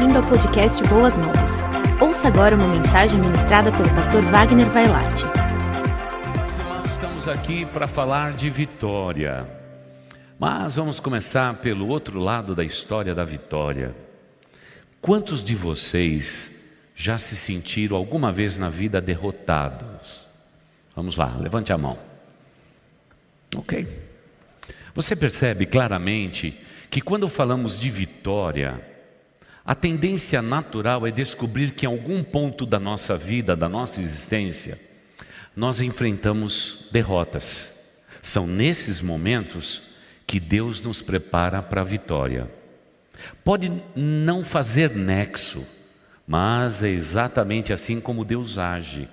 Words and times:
bem-vindo 0.00 0.16
ao 0.16 0.26
podcast 0.26 0.82
Boas 0.84 1.14
Novas. 1.14 1.62
Ouça 2.00 2.28
agora 2.28 2.56
uma 2.56 2.68
mensagem 2.68 3.20
ministrada 3.20 3.70
pelo 3.70 3.88
pastor 3.90 4.22
Wagner 4.22 4.66
Vailate. 4.70 5.24
Estamos 6.86 7.28
aqui 7.28 7.66
para 7.66 7.86
falar 7.86 8.32
de 8.32 8.48
vitória. 8.48 9.46
Mas 10.38 10.76
vamos 10.76 10.98
começar 10.98 11.52
pelo 11.56 11.86
outro 11.86 12.18
lado 12.18 12.54
da 12.54 12.64
história 12.64 13.14
da 13.14 13.26
vitória. 13.26 13.94
Quantos 15.02 15.44
de 15.44 15.54
vocês 15.54 16.64
já 16.96 17.18
se 17.18 17.36
sentiram 17.36 17.94
alguma 17.94 18.32
vez 18.32 18.56
na 18.56 18.70
vida 18.70 19.02
derrotados? 19.02 20.26
Vamos 20.96 21.14
lá, 21.14 21.36
levante 21.38 21.74
a 21.74 21.78
mão. 21.78 21.98
Ok. 23.54 23.86
Você 24.94 25.14
percebe 25.14 25.66
claramente 25.66 26.58
que 26.88 27.02
quando 27.02 27.28
falamos 27.28 27.78
de 27.78 27.90
vitória, 27.90 28.89
a 29.70 29.74
tendência 29.76 30.42
natural 30.42 31.06
é 31.06 31.12
descobrir 31.12 31.70
que 31.70 31.86
em 31.86 31.88
algum 31.88 32.24
ponto 32.24 32.66
da 32.66 32.80
nossa 32.80 33.16
vida, 33.16 33.54
da 33.54 33.68
nossa 33.68 34.00
existência, 34.00 34.76
nós 35.54 35.80
enfrentamos 35.80 36.88
derrotas. 36.90 37.68
São 38.20 38.48
nesses 38.48 39.00
momentos 39.00 39.82
que 40.26 40.40
Deus 40.40 40.80
nos 40.80 41.02
prepara 41.02 41.62
para 41.62 41.82
a 41.82 41.84
vitória. 41.84 42.50
Pode 43.44 43.70
não 43.94 44.44
fazer 44.44 44.90
nexo, 44.90 45.64
mas 46.26 46.82
é 46.82 46.88
exatamente 46.88 47.72
assim 47.72 48.00
como 48.00 48.24
Deus 48.24 48.58
age. 48.58 49.08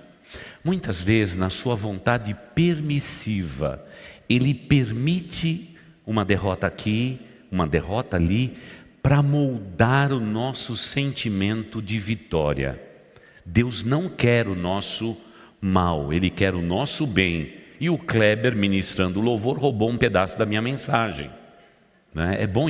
Muitas 0.64 1.00
vezes, 1.00 1.36
na 1.36 1.50
sua 1.50 1.76
vontade 1.76 2.36
permissiva, 2.56 3.86
Ele 4.28 4.52
permite 4.52 5.76
uma 6.04 6.24
derrota 6.24 6.66
aqui, 6.66 7.20
uma 7.48 7.64
derrota 7.64 8.16
ali, 8.16 8.58
para 9.08 9.22
moldar 9.22 10.12
o 10.12 10.20
nosso 10.20 10.76
sentimento 10.76 11.80
de 11.80 11.98
vitória. 11.98 12.78
Deus 13.42 13.82
não 13.82 14.06
quer 14.06 14.46
o 14.46 14.54
nosso 14.54 15.16
mal, 15.62 16.12
Ele 16.12 16.28
quer 16.28 16.54
o 16.54 16.60
nosso 16.60 17.06
bem. 17.06 17.54
E 17.80 17.88
o 17.88 17.96
Kleber, 17.96 18.54
ministrando 18.54 19.18
louvor, 19.18 19.58
roubou 19.58 19.88
um 19.88 19.96
pedaço 19.96 20.38
da 20.38 20.44
minha 20.44 20.60
mensagem. 20.60 21.30
Né? 22.14 22.36
É 22.38 22.46
bom 22.46 22.66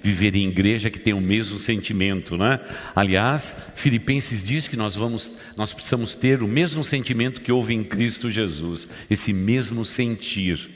viver 0.00 0.34
em 0.34 0.48
igreja 0.48 0.88
que 0.88 0.98
tem 0.98 1.12
o 1.12 1.20
mesmo 1.20 1.58
sentimento, 1.58 2.38
né? 2.38 2.58
Aliás, 2.96 3.54
Filipenses 3.76 4.46
diz 4.46 4.66
que 4.66 4.78
nós 4.78 4.96
vamos, 4.96 5.30
nós 5.58 5.74
precisamos 5.74 6.14
ter 6.14 6.42
o 6.42 6.48
mesmo 6.48 6.82
sentimento 6.82 7.42
que 7.42 7.52
houve 7.52 7.74
em 7.74 7.84
Cristo 7.84 8.30
Jesus, 8.30 8.88
esse 9.10 9.30
mesmo 9.34 9.84
sentir. 9.84 10.70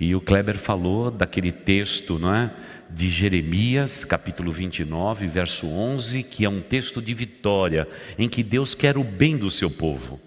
E 0.00 0.12
o 0.12 0.20
Kleber 0.20 0.56
falou 0.56 1.08
daquele 1.08 1.52
texto, 1.52 2.18
não 2.18 2.34
é? 2.34 2.50
De 2.92 3.08
Jeremias, 3.08 4.04
capítulo 4.04 4.50
29, 4.50 5.26
verso 5.26 5.66
11, 5.66 6.22
que 6.22 6.44
é 6.44 6.48
um 6.48 6.60
texto 6.60 7.00
de 7.00 7.14
vitória, 7.14 7.88
em 8.18 8.28
que 8.28 8.42
Deus 8.42 8.74
quer 8.74 8.98
o 8.98 9.04
bem 9.04 9.36
do 9.36 9.50
seu 9.50 9.70
povo. 9.70 10.20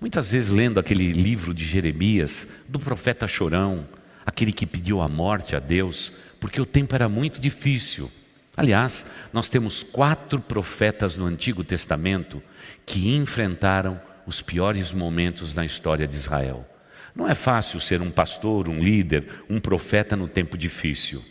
Muitas 0.00 0.32
vezes, 0.32 0.50
lendo 0.50 0.80
aquele 0.80 1.12
livro 1.12 1.54
de 1.54 1.64
Jeremias, 1.64 2.46
do 2.68 2.80
profeta 2.80 3.28
chorão, 3.28 3.86
aquele 4.26 4.52
que 4.52 4.66
pediu 4.66 5.00
a 5.00 5.08
morte 5.08 5.54
a 5.54 5.60
Deus, 5.60 6.12
porque 6.40 6.60
o 6.60 6.66
tempo 6.66 6.94
era 6.94 7.08
muito 7.08 7.40
difícil. 7.40 8.10
Aliás, 8.56 9.06
nós 9.32 9.48
temos 9.48 9.82
quatro 9.82 10.40
profetas 10.40 11.16
no 11.16 11.24
Antigo 11.24 11.62
Testamento 11.62 12.42
que 12.84 13.14
enfrentaram 13.14 14.00
os 14.26 14.42
piores 14.42 14.92
momentos 14.92 15.54
na 15.54 15.64
história 15.64 16.06
de 16.06 16.16
Israel. 16.16 16.68
Não 17.14 17.28
é 17.28 17.34
fácil 17.34 17.80
ser 17.80 18.00
um 18.00 18.10
pastor, 18.10 18.68
um 18.68 18.78
líder, 18.78 19.44
um 19.48 19.60
profeta 19.60 20.16
no 20.16 20.26
tempo 20.26 20.58
difícil. 20.58 21.22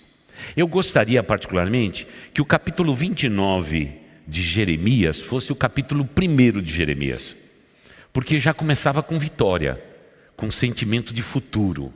Eu 0.56 0.68
gostaria 0.68 1.22
particularmente 1.24 2.08
que 2.34 2.42
o 2.42 2.46
capítulo 2.46 2.96
29 2.96 3.92
de 4.28 4.42
Jeremias 4.42 5.22
fosse 5.22 5.52
o 5.52 5.56
capítulo 5.56 6.08
1 6.18 6.62
de 6.62 6.72
Jeremias, 6.72 7.36
porque 8.14 8.40
já 8.40 8.54
começava 8.54 9.04
com 9.04 9.20
vitória, 9.20 9.82
com 10.36 10.50
sentimento 10.50 11.14
de 11.14 11.22
futuro. 11.22 11.94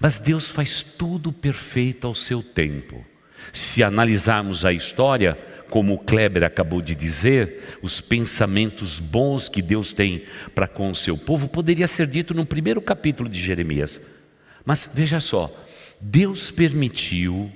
Mas 0.00 0.20
Deus 0.20 0.50
faz 0.50 0.82
tudo 0.82 1.32
perfeito 1.32 2.06
ao 2.06 2.14
seu 2.14 2.42
tempo. 2.42 3.04
Se 3.52 3.82
analisarmos 3.82 4.64
a 4.64 4.72
história, 4.72 5.38
como 5.70 5.94
o 5.94 5.98
Kleber 5.98 6.44
acabou 6.44 6.80
de 6.80 6.94
dizer, 6.94 7.78
os 7.82 8.00
pensamentos 8.00 8.98
bons 8.98 9.48
que 9.48 9.62
Deus 9.62 9.92
tem 9.92 10.24
para 10.54 10.66
com 10.66 10.90
o 10.90 10.94
seu 10.94 11.16
povo, 11.16 11.48
poderia 11.48 11.86
ser 11.86 12.06
dito 12.06 12.34
no 12.34 12.46
primeiro 12.46 12.80
capítulo 12.80 13.28
de 13.28 13.40
Jeremias. 13.40 14.00
Mas 14.64 14.90
veja 14.92 15.20
só, 15.20 15.54
Deus 16.00 16.50
permitiu 16.50 17.50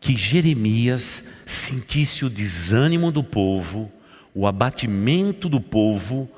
que 0.00 0.16
Jeremias 0.16 1.24
sentisse 1.46 2.24
o 2.24 2.30
desânimo 2.30 3.10
do 3.10 3.22
povo, 3.22 3.90
o 4.34 4.46
abatimento 4.46 5.48
do 5.48 5.60
povo, 5.60 6.28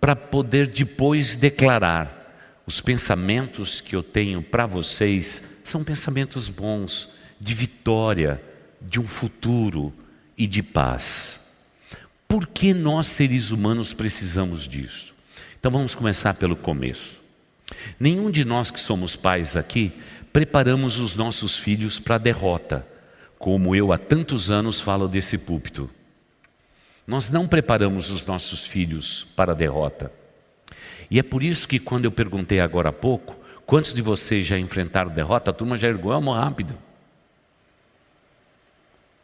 para 0.00 0.14
poder 0.14 0.66
depois 0.66 1.36
declarar: 1.36 2.62
os 2.66 2.80
pensamentos 2.80 3.80
que 3.80 3.96
eu 3.96 4.02
tenho 4.02 4.42
para 4.42 4.66
vocês 4.66 5.60
são 5.64 5.82
pensamentos 5.82 6.48
bons, 6.48 7.08
de 7.40 7.54
vitória, 7.54 8.42
de 8.80 9.00
um 9.00 9.06
futuro 9.06 9.92
e 10.36 10.46
de 10.46 10.62
paz. 10.62 11.40
Por 12.28 12.46
que 12.46 12.74
nós 12.74 13.06
seres 13.06 13.50
humanos 13.50 13.92
precisamos 13.92 14.66
disso? 14.66 15.14
Então 15.58 15.70
vamos 15.70 15.94
começar 15.94 16.34
pelo 16.34 16.56
começo. 16.56 17.22
Nenhum 17.98 18.30
de 18.30 18.44
nós 18.44 18.70
que 18.70 18.80
somos 18.80 19.16
pais 19.16 19.56
aqui 19.56 19.92
preparamos 20.34 20.98
os 20.98 21.14
nossos 21.14 21.56
filhos 21.56 22.00
para 22.00 22.16
a 22.16 22.18
derrota, 22.18 22.84
como 23.38 23.72
eu 23.72 23.92
há 23.92 23.98
tantos 23.98 24.50
anos 24.50 24.80
falo 24.80 25.06
desse 25.06 25.38
púlpito. 25.38 25.88
Nós 27.06 27.30
não 27.30 27.46
preparamos 27.46 28.10
os 28.10 28.26
nossos 28.26 28.66
filhos 28.66 29.28
para 29.36 29.52
a 29.52 29.54
derrota. 29.54 30.10
E 31.08 31.20
é 31.20 31.22
por 31.22 31.40
isso 31.40 31.68
que 31.68 31.78
quando 31.78 32.06
eu 32.06 32.10
perguntei 32.10 32.58
agora 32.58 32.88
há 32.88 32.92
pouco, 32.92 33.36
quantos 33.64 33.94
de 33.94 34.02
vocês 34.02 34.44
já 34.44 34.58
enfrentaram 34.58 35.12
derrota, 35.12 35.52
a 35.52 35.54
turma 35.54 35.78
já 35.78 35.86
ergou 35.86 36.10
a 36.10 36.20
mão 36.20 36.34
rápido. 36.34 36.76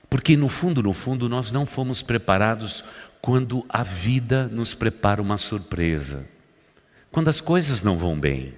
Porque 0.08 0.36
no 0.36 0.48
fundo, 0.48 0.80
no 0.80 0.92
fundo, 0.92 1.28
nós 1.28 1.50
não 1.50 1.66
fomos 1.66 2.02
preparados 2.02 2.84
quando 3.20 3.66
a 3.68 3.82
vida 3.82 4.46
nos 4.46 4.74
prepara 4.74 5.20
uma 5.20 5.38
surpresa. 5.38 6.24
Quando 7.10 7.26
as 7.26 7.40
coisas 7.40 7.82
não 7.82 7.98
vão 7.98 8.16
bem. 8.16 8.54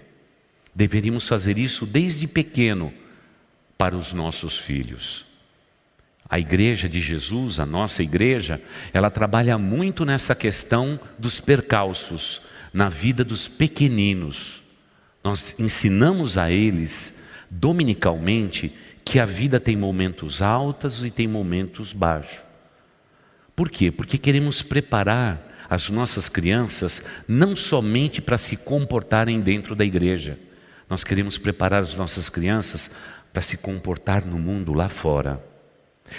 Deveríamos 0.75 1.29
fazer 1.29 1.59
isso 1.59 1.85
desde 1.85 2.27
pequeno 2.27 2.93
para 3.77 3.97
os 3.97 4.13
nossos 4.13 4.59
filhos. 4.59 5.27
A 6.29 6.39
igreja 6.39 6.89
de 6.89 7.01
Jesus, 7.01 7.61
a 7.61 7.67
nossa 7.67 8.03
igreja, 8.03 8.61
ela 8.93 9.11
trabalha 9.11 9.59
muito 9.59 10.05
nessa 10.05 10.35
questão 10.35 10.99
dos 11.19 11.41
percalços, 11.41 12.41
na 12.73 12.89
vida 12.89 13.23
dos 13.23 13.49
pequeninos. 13.49 14.63
Nós 15.23 15.55
ensinamos 15.59 16.39
a 16.39 16.51
eles, 16.51 17.23
dominicalmente, 17.51 18.73
que 19.05 19.19
a 19.19 19.27
vida 19.27 19.61
tem 19.61 19.77
momentos 19.77 20.41
altos 20.41 21.05
e 21.05 21.11
tem 21.11 21.29
momentos 21.29 21.93
baixos. 21.93 22.41
Por 23.55 23.69
quê? 23.69 23.91
Porque 23.91 24.17
queremos 24.17 24.63
preparar 24.63 25.67
as 25.69 25.91
nossas 25.91 26.29
crianças 26.29 27.03
não 27.29 27.55
somente 27.55 28.21
para 28.21 28.39
se 28.39 28.57
comportarem 28.57 29.41
dentro 29.41 29.75
da 29.75 29.85
igreja, 29.85 30.39
nós 30.93 31.03
queremos 31.03 31.39
preparar 31.39 31.81
as 31.81 31.95
nossas 31.95 32.29
crianças 32.29 32.91
para 33.33 33.41
se 33.41 33.57
comportar 33.57 34.27
no 34.27 34.39
mundo 34.39 34.75
lá 34.75 34.91
fora. 34.91 35.43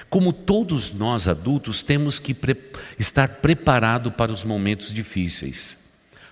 Como 0.09 0.33
todos 0.33 0.91
nós 0.91 1.27
adultos 1.27 1.83
temos 1.83 2.17
que 2.17 2.33
pre 2.33 2.57
estar 2.97 3.27
preparados 3.35 4.11
para 4.15 4.31
os 4.31 4.43
momentos 4.43 4.91
difíceis. 4.91 5.77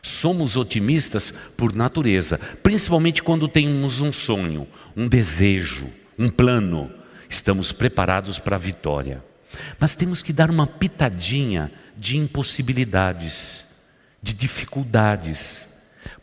Somos 0.01 0.55
otimistas 0.55 1.31
por 1.55 1.75
natureza, 1.75 2.39
principalmente 2.63 3.21
quando 3.21 3.47
temos 3.47 4.01
um 4.01 4.11
sonho, 4.11 4.67
um 4.97 5.07
desejo, 5.07 5.87
um 6.17 6.27
plano. 6.27 6.91
Estamos 7.29 7.71
preparados 7.71 8.39
para 8.39 8.55
a 8.55 8.59
vitória. 8.59 9.23
Mas 9.79 9.93
temos 9.93 10.23
que 10.23 10.33
dar 10.33 10.49
uma 10.49 10.65
pitadinha 10.65 11.71
de 11.95 12.17
impossibilidades, 12.17 13.67
de 14.19 14.33
dificuldades, 14.33 15.70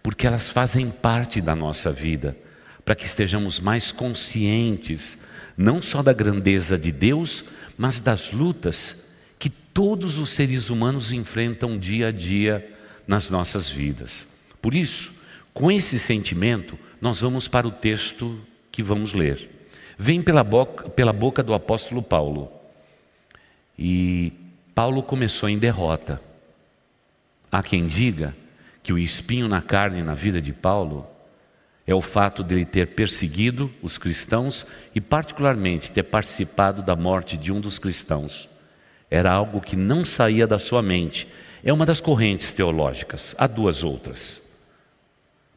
porque 0.02 0.26
elas 0.26 0.48
fazem 0.48 0.90
parte 0.90 1.40
da 1.40 1.54
nossa 1.54 1.90
vida, 1.90 2.36
para 2.84 2.94
que 2.94 3.06
estejamos 3.06 3.60
mais 3.60 3.92
conscientes, 3.92 5.18
não 5.56 5.82
só 5.82 6.02
da 6.02 6.12
grandeza 6.12 6.78
de 6.78 6.90
Deus, 6.90 7.44
mas 7.76 8.00
das 8.00 8.32
lutas 8.32 9.14
que 9.38 9.50
todos 9.50 10.18
os 10.18 10.30
seres 10.30 10.70
humanos 10.70 11.12
enfrentam 11.12 11.78
dia 11.78 12.08
a 12.08 12.12
dia 12.12 12.74
nas 13.06 13.30
nossas 13.30 13.68
vidas. 13.68 14.26
Por 14.60 14.74
isso, 14.74 15.12
com 15.52 15.70
esse 15.70 15.98
sentimento, 15.98 16.78
nós 17.00 17.20
vamos 17.20 17.48
para 17.48 17.66
o 17.66 17.70
texto 17.70 18.40
que 18.70 18.82
vamos 18.82 19.12
ler. 19.12 19.50
Vem 19.98 20.22
pela 20.22 20.44
boca, 20.44 20.88
pela 20.88 21.12
boca 21.12 21.42
do 21.42 21.52
apóstolo 21.52 22.02
Paulo. 22.02 22.50
E 23.78 24.32
Paulo 24.74 25.02
começou 25.02 25.48
em 25.48 25.58
derrota. 25.58 26.20
Há 27.50 27.62
quem 27.62 27.86
diga 27.86 28.34
que 28.82 28.92
o 28.92 28.98
espinho 28.98 29.48
na 29.48 29.60
carne 29.60 30.02
na 30.02 30.14
vida 30.14 30.40
de 30.40 30.52
Paulo 30.52 31.06
é 31.88 31.94
o 31.94 32.02
fato 32.02 32.44
de 32.44 32.54
ele 32.54 32.66
ter 32.66 32.88
perseguido 32.88 33.72
os 33.82 33.96
cristãos 33.96 34.66
e, 34.94 35.00
particularmente, 35.00 35.90
ter 35.90 36.02
participado 36.02 36.82
da 36.82 36.94
morte 36.94 37.34
de 37.34 37.50
um 37.50 37.60
dos 37.60 37.78
cristãos, 37.78 38.46
Era 39.10 39.32
algo 39.32 39.62
que 39.62 39.74
não 39.74 40.04
saía 40.04 40.46
da 40.46 40.58
sua 40.58 40.82
mente. 40.82 41.26
É 41.64 41.72
uma 41.72 41.86
das 41.86 41.98
correntes 41.98 42.52
teológicas, 42.52 43.34
há 43.38 43.46
duas 43.46 43.82
outras. 43.82 44.42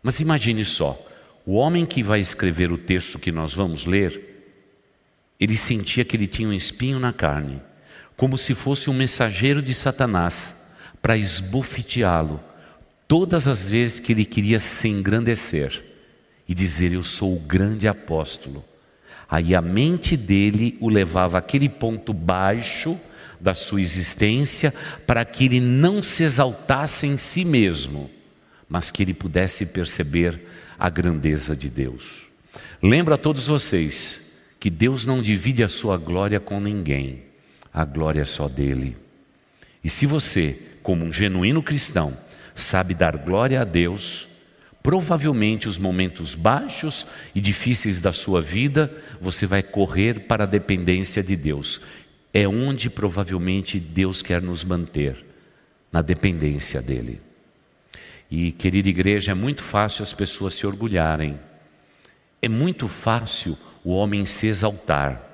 Mas 0.01 0.21
imagine 0.21 0.63
só: 0.63 0.97
o 1.45 1.55
homem 1.55 1.85
que 1.85 2.01
vai 2.01 2.21
escrever 2.21 2.71
o 2.71 2.77
texto 2.77 3.19
que 3.19 3.29
nós 3.29 3.53
vamos 3.53 3.85
ler, 3.85 4.55
ele 5.37 5.57
sentia 5.57 6.05
que 6.05 6.15
ele 6.15 6.27
tinha 6.27 6.47
um 6.47 6.53
espinho 6.53 6.97
na 6.97 7.11
carne, 7.11 7.61
como 8.15 8.37
se 8.37 8.55
fosse 8.55 8.89
um 8.89 8.93
mensageiro 8.93 9.61
de 9.61 9.73
Satanás 9.73 10.71
para 11.01 11.17
esbofeteá-lo 11.17 12.39
todas 13.11 13.45
as 13.45 13.67
vezes 13.67 13.99
que 13.99 14.13
ele 14.13 14.23
queria 14.23 14.57
se 14.57 14.87
engrandecer 14.87 15.83
e 16.47 16.55
dizer: 16.55 16.93
Eu 16.93 17.03
sou 17.03 17.35
o 17.35 17.39
grande 17.41 17.85
apóstolo. 17.85 18.63
Aí 19.29 19.53
a 19.53 19.61
mente 19.61 20.15
dele 20.15 20.77
o 20.79 20.87
levava 20.87 21.37
àquele 21.37 21.67
ponto 21.67 22.13
baixo 22.13 22.97
da 23.37 23.53
sua 23.53 23.81
existência 23.81 24.73
para 25.05 25.25
que 25.25 25.43
ele 25.43 25.59
não 25.59 26.01
se 26.01 26.23
exaltasse 26.23 27.05
em 27.05 27.17
si 27.17 27.43
mesmo, 27.43 28.09
mas 28.69 28.89
que 28.89 29.03
ele 29.03 29.13
pudesse 29.13 29.65
perceber 29.65 30.47
a 30.79 30.89
grandeza 30.89 31.53
de 31.53 31.69
Deus. 31.69 32.21
Lembro 32.81 33.13
a 33.13 33.17
todos 33.17 33.45
vocês 33.45 34.21
que 34.57 34.69
Deus 34.69 35.03
não 35.03 35.21
divide 35.21 35.63
a 35.63 35.67
sua 35.67 35.97
glória 35.97 36.39
com 36.39 36.61
ninguém, 36.61 37.23
a 37.73 37.83
glória 37.83 38.21
é 38.21 38.25
só 38.25 38.47
dele. 38.47 38.95
E 39.83 39.89
se 39.89 40.05
você, 40.05 40.77
como 40.81 41.03
um 41.03 41.11
genuíno 41.11 41.61
cristão, 41.61 42.17
sabe 42.55 42.93
dar 42.93 43.17
glória 43.17 43.61
a 43.61 43.63
Deus, 43.63 44.27
provavelmente 44.83 45.67
os 45.67 45.77
momentos 45.77 46.35
baixos 46.35 47.05
e 47.35 47.41
difíceis 47.41 48.01
da 48.01 48.13
sua 48.13 48.41
vida, 48.41 48.91
você 49.19 49.45
vai 49.45 49.61
correr 49.61 50.21
para 50.21 50.43
a 50.43 50.47
dependência 50.47 51.21
de 51.21 51.35
Deus 51.35 51.81
é 52.33 52.47
onde 52.47 52.89
provavelmente 52.89 53.79
Deus 53.79 54.21
quer 54.21 54.41
nos 54.41 54.63
manter, 54.63 55.25
na 55.91 56.01
dependência 56.01 56.81
dEle. 56.81 57.21
E, 58.29 58.51
querida 58.53 58.87
igreja, 58.87 59.31
é 59.31 59.35
muito 59.35 59.61
fácil 59.61 60.03
as 60.03 60.13
pessoas 60.13 60.53
se 60.53 60.65
orgulharem, 60.65 61.37
é 62.41 62.47
muito 62.47 62.87
fácil 62.87 63.57
o 63.83 63.91
homem 63.91 64.25
se 64.25 64.47
exaltar, 64.47 65.27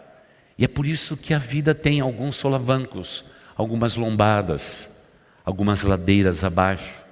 e 0.57 0.65
é 0.65 0.67
por 0.67 0.87
isso 0.87 1.15
que 1.15 1.33
a 1.33 1.37
vida 1.37 1.75
tem 1.75 1.99
alguns 1.99 2.35
solavancos, 2.35 3.23
algumas 3.55 3.93
lombadas, 3.93 5.03
algumas 5.45 5.83
ladeiras 5.83 6.43
abaixo. 6.43 7.06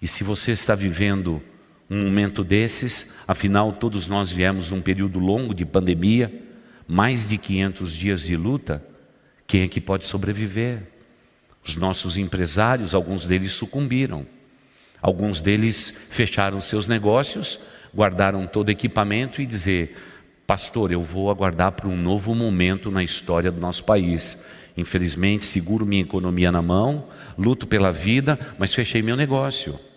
E 0.00 0.08
se 0.08 0.24
você 0.24 0.52
está 0.52 0.74
vivendo 0.74 1.42
um 1.90 2.04
momento 2.04 2.42
desses, 2.42 3.12
afinal, 3.26 3.72
todos 3.72 4.06
nós 4.06 4.32
viemos 4.32 4.70
num 4.70 4.80
período 4.80 5.18
longo 5.18 5.54
de 5.54 5.66
pandemia, 5.66 6.32
mais 6.88 7.28
de 7.28 7.36
500 7.36 7.92
dias 7.92 8.22
de 8.22 8.36
luta, 8.36 8.82
quem 9.46 9.62
é 9.62 9.68
que 9.68 9.80
pode 9.80 10.04
sobreviver? 10.04 10.82
Os 11.62 11.76
nossos 11.76 12.16
empresários, 12.16 12.94
alguns 12.94 13.26
deles 13.26 13.52
sucumbiram. 13.52 14.26
Alguns 15.02 15.40
deles 15.40 15.92
fecharam 16.10 16.60
seus 16.60 16.86
negócios, 16.86 17.58
guardaram 17.94 18.46
todo 18.46 18.68
o 18.68 18.70
equipamento 18.70 19.42
e 19.42 19.46
dizer: 19.46 19.96
"Pastor, 20.46 20.92
eu 20.92 21.02
vou 21.02 21.30
aguardar 21.30 21.72
por 21.72 21.86
um 21.86 21.96
novo 21.96 22.34
momento 22.34 22.90
na 22.90 23.02
história 23.02 23.50
do 23.50 23.60
nosso 23.60 23.84
país. 23.84 24.38
Infelizmente, 24.76 25.44
seguro 25.44 25.84
minha 25.84 26.02
economia 26.02 26.52
na 26.52 26.62
mão, 26.62 27.08
luto 27.36 27.66
pela 27.66 27.92
vida, 27.92 28.38
mas 28.58 28.72
fechei 28.72 29.02
meu 29.02 29.16
negócio." 29.16 29.89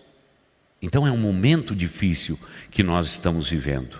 Então 0.84 1.06
é 1.06 1.10
um 1.10 1.16
momento 1.16 1.74
difícil 1.74 2.38
que 2.70 2.82
nós 2.82 3.06
estamos 3.06 3.48
vivendo. 3.48 3.96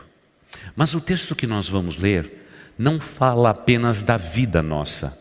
Mas 0.76 0.92
o 0.92 1.00
texto 1.00 1.34
que 1.34 1.46
nós 1.46 1.66
vamos 1.66 1.96
ler 1.96 2.46
não 2.78 3.00
fala 3.00 3.48
apenas 3.48 4.02
da 4.02 4.18
vida 4.18 4.62
nossa, 4.62 5.18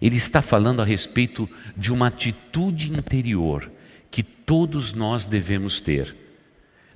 ele 0.00 0.14
está 0.14 0.40
falando 0.40 0.80
a 0.80 0.84
respeito 0.84 1.50
de 1.76 1.92
uma 1.92 2.06
atitude 2.06 2.92
interior 2.92 3.68
que 4.12 4.22
todos 4.22 4.92
nós 4.92 5.24
devemos 5.24 5.80
ter. 5.80 6.14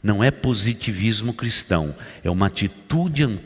Não 0.01 0.23
é 0.23 0.31
positivismo 0.31 1.35
cristão, 1.35 1.93
é 2.23 2.31
uma 2.31 2.47
atitude 2.47 3.41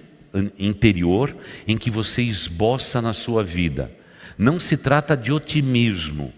interior 0.59 1.35
em 1.67 1.79
que 1.79 1.91
você 1.91 2.21
esboça 2.21 3.01
na 3.01 3.15
sua 3.15 3.43
vida. 3.43 3.91
Não 4.37 4.59
se 4.59 4.77
trata 4.77 5.17
de 5.17 5.33
otimismo, 5.33 6.35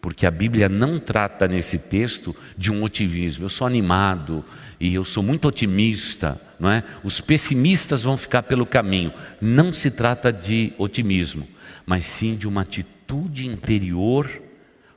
porque 0.00 0.26
a 0.26 0.30
Bíblia 0.30 0.68
não 0.68 0.98
trata 0.98 1.46
nesse 1.46 1.78
texto 1.78 2.34
de 2.56 2.72
um 2.72 2.82
otimismo. 2.82 3.44
Eu 3.44 3.48
sou 3.50 3.66
animado 3.66 4.44
e 4.78 4.94
eu 4.94 5.04
sou 5.04 5.22
muito 5.22 5.46
otimista, 5.46 6.40
não 6.58 6.70
é? 6.70 6.82
Os 7.04 7.20
pessimistas 7.20 8.02
vão 8.02 8.16
ficar 8.16 8.44
pelo 8.44 8.64
caminho. 8.64 9.12
Não 9.40 9.72
se 9.72 9.90
trata 9.90 10.32
de 10.32 10.72
otimismo, 10.78 11.46
mas 11.84 12.06
sim 12.06 12.34
de 12.34 12.48
uma 12.48 12.62
atitude 12.62 13.46
interior 13.46 14.30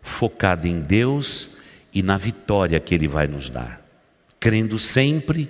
focada 0.02 0.68
em 0.68 0.80
Deus 0.80 1.50
e 1.94 2.02
na 2.02 2.18
vitória 2.18 2.80
que 2.80 2.96
ele 2.96 3.08
vai 3.08 3.28
nos 3.28 3.50
dar. 3.50 3.82
Crendo 4.40 4.80
sempre 4.80 5.50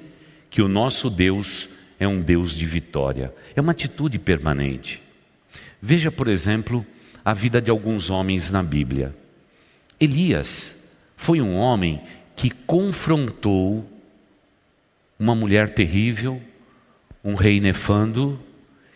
que 0.50 0.62
o 0.62 0.68
nosso 0.68 1.10
Deus 1.10 1.70
é 2.00 2.08
um 2.08 2.22
Deus 2.22 2.56
de 2.56 2.66
vitória. 2.66 3.34
É 3.56 3.62
uma 3.62 3.72
atitude 3.72 4.18
permanente. 4.18 5.02
Veja, 5.82 6.12
por 6.12 6.28
exemplo, 6.28 6.86
a 7.24 7.34
vida 7.34 7.62
de 7.62 7.70
alguns 7.70 8.10
homens 8.10 8.50
na 8.50 8.64
Bíblia. 8.64 9.16
Elias 10.04 10.90
foi 11.16 11.42
um 11.42 11.56
homem 11.56 12.02
que 12.36 12.50
confrontou 12.50 13.90
uma 15.18 15.34
mulher 15.34 15.74
terrível, 15.74 16.42
um 17.24 17.36
rei 17.36 17.60
nefando, 17.62 18.40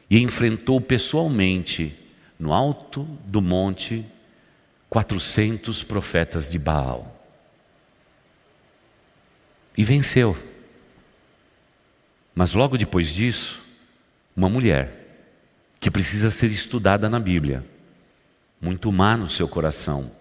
e 0.10 0.20
enfrentou 0.20 0.82
pessoalmente, 0.82 1.98
no 2.38 2.54
alto 2.54 3.04
do 3.26 3.42
monte, 3.42 4.06
400 4.90 5.84
profetas 5.84 6.50
de 6.50 6.60
Baal. 6.60 7.14
E 9.78 9.84
venceu. 9.84 10.38
Mas 12.36 12.54
logo 12.54 12.78
depois 12.78 13.14
disso, 13.14 13.64
uma 14.36 14.50
mulher, 14.50 15.08
que 15.80 15.90
precisa 15.90 16.30
ser 16.30 16.52
estudada 16.52 17.10
na 17.10 17.20
Bíblia, 17.20 17.66
muito 18.60 18.92
má 18.92 19.16
no 19.16 19.30
seu 19.30 19.48
coração, 19.48 20.12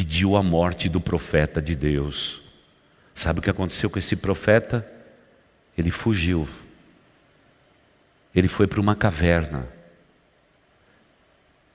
pediu 0.00 0.34
a 0.34 0.42
morte 0.42 0.88
do 0.88 0.98
profeta 0.98 1.60
de 1.60 1.74
Deus. 1.74 2.40
Sabe 3.14 3.38
o 3.38 3.42
que 3.42 3.50
aconteceu 3.50 3.90
com 3.90 3.98
esse 3.98 4.16
profeta? 4.16 4.90
Ele 5.76 5.90
fugiu. 5.90 6.48
Ele 8.34 8.48
foi 8.48 8.66
para 8.66 8.80
uma 8.80 8.96
caverna. 8.96 9.68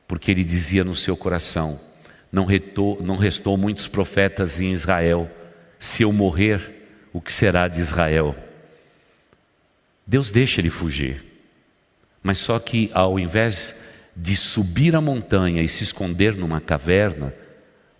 Porque 0.07 0.31
ele 0.31 0.43
dizia 0.43 0.83
no 0.83 0.95
seu 0.95 1.15
coração: 1.15 1.79
não, 2.31 2.47
não 2.99 3.15
restou 3.15 3.55
muitos 3.57 3.87
profetas 3.87 4.59
em 4.59 4.73
Israel. 4.73 5.29
Se 5.79 6.01
eu 6.01 6.11
morrer, 6.11 6.87
o 7.13 7.21
que 7.21 7.31
será 7.31 7.67
de 7.67 7.79
Israel? 7.79 8.35
Deus 10.07 10.31
deixa 10.31 10.61
ele 10.61 10.71
fugir. 10.71 11.23
Mas 12.23 12.39
só 12.39 12.57
que 12.57 12.89
ao 12.91 13.19
invés 13.19 13.75
de 14.15 14.35
subir 14.35 14.95
a 14.95 15.01
montanha 15.01 15.61
e 15.61 15.69
se 15.69 15.83
esconder 15.83 16.35
numa 16.35 16.59
caverna, 16.59 17.31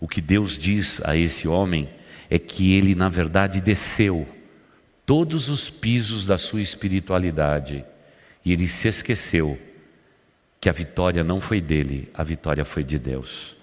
o 0.00 0.06
que 0.06 0.20
Deus 0.20 0.58
diz 0.58 1.00
a 1.04 1.16
esse 1.16 1.48
homem 1.48 1.88
é 2.28 2.38
que 2.38 2.74
ele, 2.74 2.94
na 2.94 3.08
verdade, 3.08 3.60
desceu 3.60 4.28
todos 5.04 5.48
os 5.48 5.70
pisos 5.70 6.24
da 6.24 6.36
sua 6.36 6.60
espiritualidade 6.60 7.84
e 8.44 8.52
ele 8.52 8.68
se 8.68 8.88
esqueceu 8.88 9.58
que 10.60 10.68
a 10.68 10.72
vitória 10.72 11.22
não 11.22 11.40
foi 11.40 11.60
dele, 11.60 12.08
a 12.12 12.24
vitória 12.24 12.64
foi 12.64 12.82
de 12.82 12.98
Deus. 12.98 13.56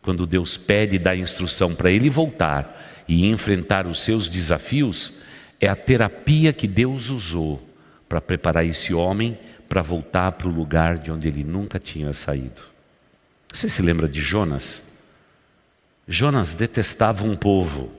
Quando 0.00 0.26
Deus 0.26 0.56
pede 0.56 0.96
e 0.96 0.98
dá 0.98 1.14
instrução 1.14 1.74
para 1.74 1.90
ele 1.90 2.08
voltar 2.08 3.04
e 3.06 3.26
enfrentar 3.26 3.86
os 3.86 4.00
seus 4.00 4.28
desafios, 4.28 5.14
é 5.60 5.68
a 5.68 5.76
terapia 5.76 6.52
que 6.52 6.66
Deus 6.66 7.10
usou 7.10 7.62
para 8.08 8.20
preparar 8.20 8.64
esse 8.64 8.94
homem 8.94 9.36
para 9.68 9.82
voltar 9.82 10.32
para 10.32 10.48
o 10.48 10.50
lugar 10.50 10.98
de 10.98 11.10
onde 11.10 11.28
ele 11.28 11.44
nunca 11.44 11.78
tinha 11.78 12.12
saído. 12.14 12.62
Você 13.52 13.68
se 13.68 13.82
lembra 13.82 14.08
de 14.08 14.20
Jonas? 14.20 14.82
Jonas 16.10 16.54
detestava 16.54 17.26
um 17.26 17.36
povo, 17.36 17.92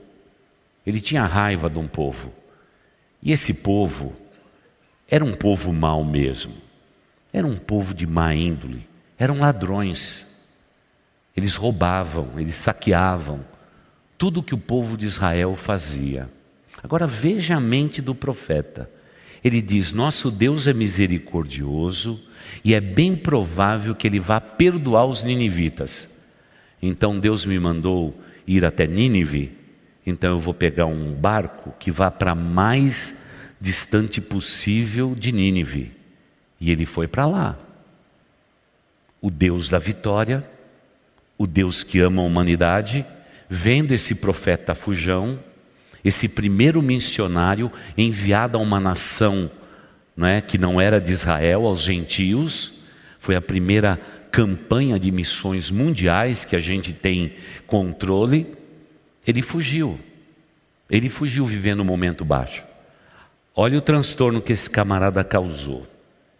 ele 0.84 1.00
tinha 1.00 1.24
raiva 1.24 1.70
de 1.70 1.78
um 1.78 1.86
povo. 1.86 2.32
E 3.22 3.30
esse 3.30 3.54
povo 3.54 4.16
era 5.08 5.24
um 5.24 5.32
povo 5.32 5.72
mau 5.72 6.02
mesmo, 6.02 6.54
era 7.32 7.46
um 7.46 7.56
povo 7.56 7.94
de 7.94 8.08
má 8.08 8.34
índole, 8.34 8.84
eram 9.16 9.38
ladrões. 9.38 10.26
Eles 11.36 11.54
roubavam, 11.54 12.32
eles 12.36 12.56
saqueavam 12.56 13.44
tudo 14.18 14.42
que 14.42 14.54
o 14.54 14.58
povo 14.58 14.96
de 14.96 15.06
Israel 15.06 15.54
fazia. 15.54 16.28
Agora 16.82 17.06
veja 17.06 17.56
a 17.56 17.60
mente 17.60 18.02
do 18.02 18.14
profeta. 18.14 18.90
Ele 19.42 19.62
diz: 19.62 19.92
Nosso 19.92 20.32
Deus 20.32 20.66
é 20.66 20.72
misericordioso 20.72 22.20
e 22.64 22.74
é 22.74 22.80
bem 22.80 23.14
provável 23.14 23.94
que 23.94 24.08
ele 24.08 24.18
vá 24.18 24.40
perdoar 24.40 25.04
os 25.06 25.22
ninivitas. 25.22 26.09
Então 26.82 27.18
Deus 27.18 27.44
me 27.44 27.58
mandou 27.58 28.18
ir 28.46 28.64
até 28.64 28.86
Nínive, 28.86 29.52
então 30.06 30.30
eu 30.30 30.38
vou 30.38 30.54
pegar 30.54 30.86
um 30.86 31.12
barco 31.12 31.74
que 31.78 31.90
vá 31.90 32.10
para 32.10 32.34
mais 32.34 33.14
distante 33.60 34.20
possível 34.20 35.14
de 35.14 35.30
Nínive. 35.30 35.92
E 36.60 36.70
ele 36.70 36.86
foi 36.86 37.06
para 37.06 37.26
lá. 37.26 37.58
o 39.22 39.30
Deus 39.30 39.68
da 39.68 39.78
vitória, 39.78 40.42
o 41.36 41.46
Deus 41.46 41.82
que 41.82 42.00
ama 42.00 42.22
a 42.22 42.24
humanidade, 42.24 43.04
vendo 43.50 43.92
esse 43.92 44.14
profeta 44.14 44.74
fujão, 44.74 45.38
esse 46.02 46.26
primeiro 46.26 46.80
missionário 46.80 47.70
enviado 47.98 48.56
a 48.56 48.60
uma 48.60 48.80
nação 48.80 49.50
não 50.20 50.26
é, 50.26 50.40
que 50.42 50.58
não 50.58 50.78
era 50.78 51.00
de 51.00 51.12
Israel, 51.12 51.66
aos 51.66 51.80
gentios, 51.80 52.80
foi 53.18 53.36
a 53.36 53.40
primeira 53.40 53.98
campanha 54.30 54.98
de 54.98 55.10
missões 55.10 55.70
mundiais 55.70 56.44
que 56.44 56.56
a 56.56 56.60
gente 56.60 56.92
tem 56.92 57.34
controle, 57.66 58.46
ele 59.26 59.42
fugiu. 59.42 59.98
Ele 60.88 61.08
fugiu 61.08 61.44
vivendo 61.44 61.80
um 61.80 61.84
momento 61.84 62.24
baixo. 62.24 62.64
Olha 63.54 63.78
o 63.78 63.82
transtorno 63.82 64.40
que 64.40 64.52
esse 64.52 64.68
camarada 64.68 65.22
causou. 65.22 65.86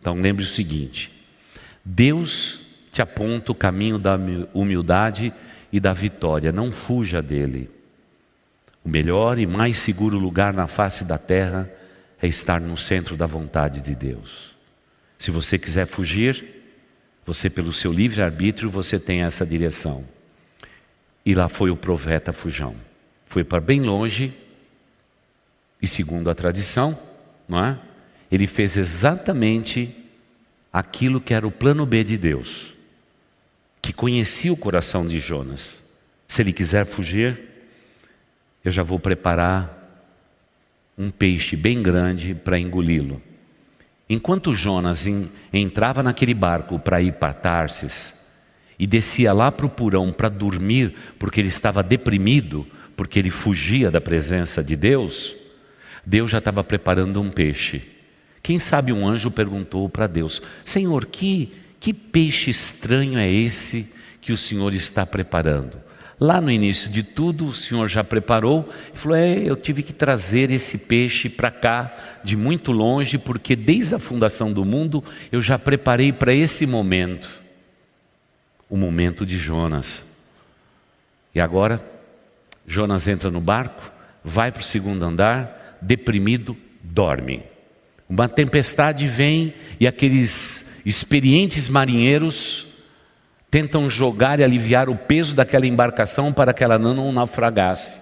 Então 0.01 0.15
lembre 0.15 0.45
o 0.45 0.47
seguinte: 0.47 1.11
Deus 1.85 2.61
te 2.93 3.03
aponta 3.03 3.53
o 3.53 3.55
caminho 3.55 3.99
da 3.99 4.19
humildade 4.53 5.33
e 5.73 5.79
da 5.79 5.93
vitória, 5.93 6.51
não 6.51 6.73
fuja 6.73 7.23
dele. 7.23 7.71
O 8.85 8.89
melhor 8.89 9.39
e 9.39 9.47
mais 9.47 9.79
seguro 9.79 10.19
lugar 10.19 10.53
na 10.53 10.67
face 10.67 11.05
da 11.05 11.19
terra 11.19 11.71
é 12.21 12.27
estar 12.27 12.61
no 12.61 12.77
centro 12.77 13.17
da 13.17 13.27
vontade 13.27 13.81
de 13.83 13.95
Deus. 13.95 14.55
Se 15.19 15.31
você 15.31 15.59
quiser 15.59 15.87
fugir, 15.87 16.60
você 17.33 17.49
pelo 17.49 17.73
seu 17.73 17.93
livre 17.93 18.23
arbítrio 18.23 18.69
você 18.69 18.99
tem 18.99 19.23
essa 19.23 19.47
direção. 19.47 20.05
E 21.25 21.33
lá 21.33 21.49
foi 21.49 21.71
o 21.71 21.77
profeta 21.77 22.33
Fujão. 22.33 22.75
Foi 23.25 23.45
para 23.45 23.61
bem 23.61 23.83
longe 23.83 24.35
e 25.81 25.87
segundo 25.87 26.29
a 26.29 26.35
tradição, 26.35 26.99
não 27.49 27.65
é? 27.65 27.79
Ele 28.33 28.49
fez 28.49 28.77
exatamente 28.77 29.95
aquilo 30.73 31.21
que 31.21 31.33
era 31.33 31.47
o 31.47 31.53
plano 31.53 31.87
B 31.87 32.03
de 32.03 32.19
Deus, 32.19 32.75
que 33.81 33.93
conhecia 33.93 34.53
o 34.53 34.57
coração 34.57 35.07
de 35.07 35.21
Jonas. 35.21 35.81
Se 36.27 36.43
ele 36.43 36.53
quiser 36.53 36.85
fugir, 36.85 37.39
eu 38.65 38.73
já 38.73 38.83
vou 38.83 38.99
preparar 38.99 40.05
um 40.99 41.11
peixe 41.13 41.55
bem 41.55 41.81
grande 41.81 42.35
para 42.35 42.59
engoli-lo. 42.59 43.23
Enquanto 44.13 44.53
Jonas 44.53 45.07
entrava 45.53 46.03
naquele 46.03 46.35
barco 46.35 46.81
para 46.81 47.01
ir 47.01 47.13
para 47.13 47.33
Tarsis 47.33 48.27
e 48.77 48.85
descia 48.85 49.33
lá 49.33 49.53
para 49.53 49.67
o 49.67 49.71
porão 49.71 50.11
para 50.11 50.29
dormir, 50.29 50.97
porque 51.17 51.41
ele 51.41 51.47
estava 51.47 51.81
deprimido, 51.81 52.67
porque 52.97 53.21
ele 53.21 53.31
fugia 53.31 53.89
da 53.89 54.01
presença 54.01 54.65
de 54.65 54.75
Deus, 54.75 55.37
Deus 56.05 56.29
já 56.29 56.39
estava 56.39 56.65
preparando 56.65 57.21
um 57.21 57.31
peixe. 57.31 57.83
Quem 58.43 58.59
sabe 58.59 58.93
um 58.93 59.07
anjo 59.07 59.31
perguntou 59.31 59.89
para 59.89 60.09
Deus: 60.09 60.43
Senhor, 60.65 61.07
que, 61.07 61.53
que 61.79 61.95
peixe 61.95 62.51
estranho 62.51 63.17
é 63.17 63.31
esse 63.31 63.95
que 64.21 64.33
o 64.33 64.37
Senhor 64.37 64.75
está 64.75 65.07
preparando? 65.07 65.79
Lá 66.21 66.39
no 66.39 66.51
início 66.51 66.91
de 66.91 67.03
tudo, 67.03 67.47
o 67.47 67.55
Senhor 67.55 67.89
já 67.89 68.05
preparou 68.05 68.69
e 68.95 68.99
falou: 68.99 69.17
É, 69.17 69.39
eu 69.39 69.57
tive 69.57 69.83
que 69.83 69.95
trazer 69.95 70.51
esse 70.51 70.77
peixe 70.77 71.31
para 71.31 71.51
cá, 71.51 72.21
de 72.23 72.37
muito 72.37 72.73
longe, 72.73 73.17
porque 73.17 73.57
desde 73.57 73.95
a 73.95 73.99
fundação 73.99 74.53
do 74.53 74.63
mundo 74.63 75.03
eu 75.33 75.41
já 75.41 75.59
preparei 75.59 76.13
para 76.13 76.35
esse 76.35 76.67
momento 76.67 77.41
o 78.69 78.77
momento 78.77 79.25
de 79.25 79.39
Jonas. 79.39 80.03
E 81.35 81.41
agora, 81.41 81.83
Jonas 82.67 83.09
entra 83.09 83.31
no 83.31 83.41
barco, 83.41 83.91
vai 84.23 84.53
para 84.53 84.61
o 84.61 84.65
segundo 84.65 85.03
andar, 85.03 85.79
deprimido, 85.81 86.55
dorme. 86.83 87.43
Uma 88.09 88.29
tempestade 88.29 89.09
vem 89.09 89.55
e 89.79 89.87
aqueles 89.87 90.83
experientes 90.85 91.69
marinheiros 91.69 92.70
tentam 93.51 93.91
jogar 93.91 94.39
e 94.39 94.45
aliviar 94.45 94.89
o 94.89 94.97
peso 94.97 95.35
daquela 95.35 95.67
embarcação 95.67 96.33
para 96.33 96.55
que 96.55 96.63
ela 96.63 96.79
não 96.79 97.11
naufragasse. 97.11 97.99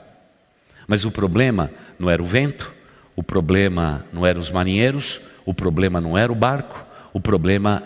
Mas 0.86 1.04
o 1.04 1.10
problema 1.10 1.70
não 1.98 2.10
era 2.10 2.22
o 2.22 2.26
vento, 2.26 2.74
o 3.16 3.22
problema 3.22 4.04
não 4.12 4.26
eram 4.26 4.40
os 4.40 4.50
marinheiros, 4.50 5.20
o 5.44 5.54
problema 5.54 6.00
não 6.00 6.16
era 6.16 6.30
o 6.30 6.34
barco, 6.34 6.84
o 7.12 7.20
problema 7.20 7.82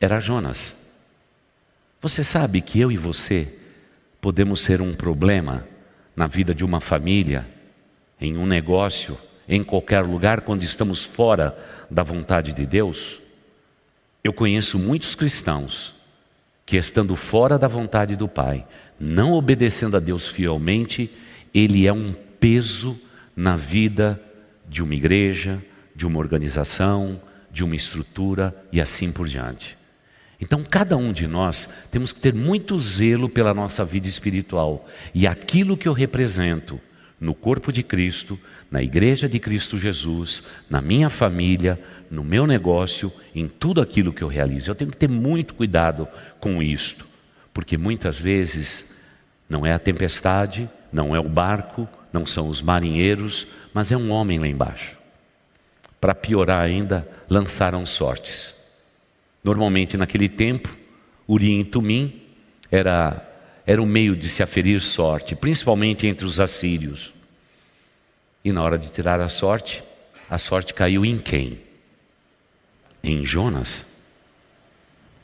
era 0.00 0.20
Jonas. 0.20 0.74
Você 2.00 2.22
sabe 2.22 2.60
que 2.60 2.80
eu 2.80 2.92
e 2.92 2.96
você 2.96 3.48
podemos 4.20 4.60
ser 4.60 4.80
um 4.80 4.94
problema 4.94 5.66
na 6.14 6.26
vida 6.26 6.54
de 6.54 6.64
uma 6.64 6.80
família, 6.80 7.46
em 8.20 8.36
um 8.36 8.46
negócio, 8.46 9.16
em 9.48 9.64
qualquer 9.64 10.04
lugar 10.04 10.42
quando 10.42 10.62
estamos 10.62 11.04
fora 11.04 11.56
da 11.90 12.02
vontade 12.02 12.52
de 12.52 12.66
Deus? 12.66 13.20
Eu 14.22 14.32
conheço 14.32 14.78
muitos 14.78 15.14
cristãos 15.14 16.01
que, 16.64 16.76
estando 16.76 17.16
fora 17.16 17.58
da 17.58 17.68
vontade 17.68 18.16
do 18.16 18.28
Pai, 18.28 18.66
não 18.98 19.32
obedecendo 19.32 19.96
a 19.96 20.00
Deus 20.00 20.28
fielmente, 20.28 21.10
ele 21.52 21.86
é 21.86 21.92
um 21.92 22.14
peso 22.38 22.98
na 23.36 23.56
vida 23.56 24.20
de 24.68 24.82
uma 24.82 24.94
igreja, 24.94 25.62
de 25.94 26.06
uma 26.06 26.18
organização, 26.18 27.20
de 27.50 27.62
uma 27.62 27.76
estrutura 27.76 28.54
e 28.72 28.80
assim 28.80 29.12
por 29.12 29.28
diante. 29.28 29.76
Então, 30.40 30.64
cada 30.64 30.96
um 30.96 31.12
de 31.12 31.26
nós 31.26 31.68
temos 31.90 32.10
que 32.10 32.20
ter 32.20 32.34
muito 32.34 32.76
zelo 32.78 33.28
pela 33.28 33.54
nossa 33.54 33.84
vida 33.84 34.08
espiritual 34.08 34.88
e 35.14 35.26
aquilo 35.26 35.76
que 35.76 35.86
eu 35.86 35.92
represento 35.92 36.80
no 37.20 37.32
corpo 37.32 37.70
de 37.70 37.84
Cristo, 37.84 38.36
na 38.68 38.82
igreja 38.82 39.28
de 39.28 39.38
Cristo 39.38 39.78
Jesus, 39.78 40.42
na 40.68 40.82
minha 40.82 41.08
família, 41.08 41.78
no 42.12 42.22
meu 42.22 42.46
negócio, 42.46 43.10
em 43.34 43.48
tudo 43.48 43.80
aquilo 43.80 44.12
que 44.12 44.20
eu 44.22 44.28
realizo. 44.28 44.70
Eu 44.70 44.74
tenho 44.74 44.90
que 44.90 44.96
ter 44.98 45.08
muito 45.08 45.54
cuidado 45.54 46.06
com 46.38 46.62
isto, 46.62 47.06
porque 47.54 47.78
muitas 47.78 48.20
vezes 48.20 48.94
não 49.48 49.64
é 49.64 49.72
a 49.72 49.78
tempestade, 49.78 50.68
não 50.92 51.16
é 51.16 51.18
o 51.18 51.28
barco, 51.28 51.88
não 52.12 52.26
são 52.26 52.48
os 52.48 52.60
marinheiros, 52.60 53.46
mas 53.72 53.90
é 53.90 53.96
um 53.96 54.10
homem 54.10 54.38
lá 54.38 54.46
embaixo. 54.46 54.98
Para 55.98 56.14
piorar 56.14 56.62
ainda, 56.62 57.08
lançaram 57.30 57.86
sortes. 57.86 58.54
Normalmente 59.42 59.96
naquele 59.96 60.28
tempo, 60.28 60.76
Urim 61.26 61.60
e 61.60 61.64
Tumim 61.64 62.20
era 62.70 63.26
era 63.64 63.80
o 63.80 63.86
meio 63.86 64.16
de 64.16 64.28
se 64.28 64.42
aferir 64.42 64.80
sorte, 64.80 65.36
principalmente 65.36 66.06
entre 66.06 66.26
os 66.26 66.40
assírios. 66.40 67.14
E 68.44 68.52
na 68.52 68.60
hora 68.60 68.76
de 68.76 68.88
tirar 68.88 69.20
a 69.20 69.28
sorte, 69.28 69.84
a 70.28 70.36
sorte 70.36 70.74
caiu 70.74 71.04
em 71.04 71.16
quem? 71.16 71.60
Em 73.02 73.24
Jonas. 73.24 73.84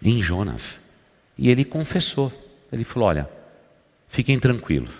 Em 0.02 0.22
Jonas. 0.22 0.78
E 1.36 1.48
ele 1.48 1.64
confessou. 1.64 2.32
Ele 2.72 2.84
falou: 2.84 3.08
Olha, 3.08 3.28
fiquem 4.08 4.38
tranquilos. 4.38 4.92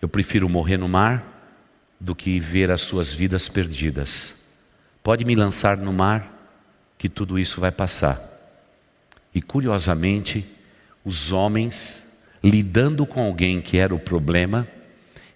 Eu 0.00 0.08
prefiro 0.08 0.48
morrer 0.48 0.76
no 0.76 0.88
mar 0.88 1.34
do 1.98 2.14
que 2.14 2.38
ver 2.38 2.70
as 2.70 2.82
suas 2.82 3.12
vidas 3.12 3.48
perdidas. 3.48 4.34
Pode 5.02 5.24
me 5.24 5.34
lançar 5.34 5.76
no 5.76 5.92
mar, 5.92 6.30
que 6.98 7.08
tudo 7.08 7.38
isso 7.38 7.60
vai 7.60 7.70
passar. 7.70 8.22
E 9.34 9.42
curiosamente, 9.42 10.46
os 11.04 11.32
homens 11.32 12.04
lidando 12.42 13.06
com 13.06 13.22
alguém 13.22 13.60
que 13.60 13.78
era 13.78 13.94
o 13.94 13.98
problema, 13.98 14.68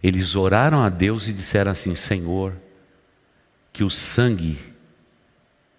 eles 0.03 0.37
oraram 0.37 0.83
a 0.83 0.89
Deus 0.89 1.27
e 1.27 1.33
disseram 1.33 1.71
assim: 1.71 1.95
Senhor, 1.95 2.55
que 3.73 3.83
o 3.83 3.91
sangue, 3.91 4.59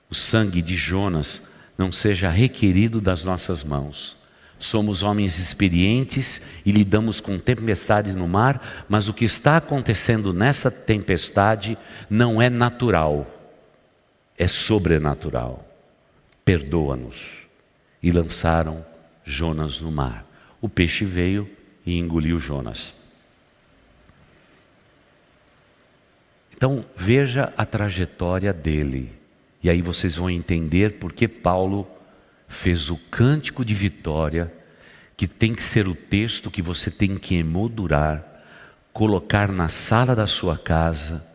o 0.10 0.16
sangue 0.16 0.62
de 0.62 0.75
Jonas, 0.75 1.42
não 1.78 1.92
seja 1.92 2.30
requerido 2.30 3.00
das 3.00 3.24
nossas 3.24 3.63
mãos. 3.63 4.18
Somos 4.58 5.04
homens 5.04 5.39
experientes 5.39 6.42
e 6.66 6.72
lidamos 6.72 7.22
com 7.22 7.39
tempestade 7.39 8.12
no 8.12 8.28
mar, 8.28 8.86
mas 8.89 9.08
o 9.08 9.13
que 9.13 9.24
está 9.24 9.56
acontecendo 9.56 10.34
nessa 10.34 10.70
tempestade 10.70 11.78
não 12.10 12.42
é 12.42 12.50
natural, 12.50 13.25
é 14.38 14.48
sobrenatural. 14.48 15.66
Perdoa-nos. 16.44 17.39
E 18.01 18.12
lançaram 18.12 18.86
Jonas 19.24 19.80
no 19.80 19.92
mar. 19.92 20.25
O 20.60 20.68
peixe 20.68 21.06
veio 21.06 21.50
e 21.86 21.98
engoliu 21.98 22.39
Jonas. 22.39 22.94
Então 26.56 26.84
veja 26.98 27.54
a 27.56 27.66
trajetória 27.66 28.51
dele. 28.51 29.18
E 29.62 29.70
aí 29.70 29.82
vocês 29.82 30.16
vão 30.16 30.30
entender 30.30 30.94
por 30.94 31.12
que 31.12 31.28
Paulo 31.28 31.88
fez 32.48 32.89
o 32.89 32.98
cântico 32.98 33.63
de 33.63 33.74
vitória, 33.74 34.51
que 35.16 35.28
tem 35.28 35.54
que 35.54 35.63
ser 35.63 35.88
o 35.88 35.94
texto 35.94 36.50
que 36.50 36.62
você 36.62 36.89
tem 36.89 37.18
que 37.18 37.36
emoldurar, 37.36 38.25
colocar 38.94 39.51
na 39.51 39.70
sala 39.70 40.16
da 40.16 40.25
sua 40.25 40.58
casa 40.58 41.25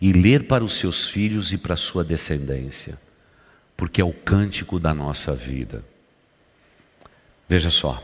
e 0.00 0.12
ler 0.12 0.46
para 0.46 0.64
os 0.64 0.74
seus 0.74 1.06
filhos 1.06 1.52
e 1.52 1.58
para 1.58 1.74
a 1.74 1.76
sua 1.76 2.04
descendência, 2.04 2.98
porque 3.76 4.00
é 4.00 4.04
o 4.04 4.12
cântico 4.12 4.78
da 4.78 4.94
nossa 4.94 5.34
vida. 5.34 5.82
Veja 7.48 7.70
só. 7.70 8.02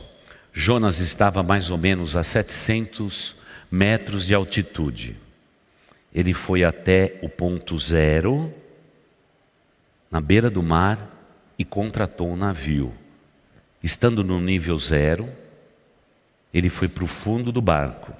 Jonas 0.52 1.00
estava 1.00 1.42
mais 1.42 1.71
ou 1.71 1.76
menos 1.76 2.16
a 2.16 2.25
700 2.25 3.37
metros 3.71 4.26
de 4.26 4.35
altitude. 4.35 5.16
Ele 6.14 6.33
foi 6.33 6.64
até 6.64 7.18
o 7.23 7.28
ponto 7.28 7.78
zero, 7.78 8.52
na 10.10 10.20
beira 10.20 10.50
do 10.50 10.62
mar, 10.62 11.16
e 11.58 11.64
contratou 11.64 12.30
um 12.30 12.36
navio. 12.36 12.92
estando 13.82 14.25
no 14.25 14.40
nível 14.40 14.76
zero, 14.78 15.28
ele 16.52 16.68
foi 16.68 16.88
para 16.88 17.04
o 17.04 17.06
fundo 17.06 17.52
do 17.52 17.60
barco. 17.60 18.12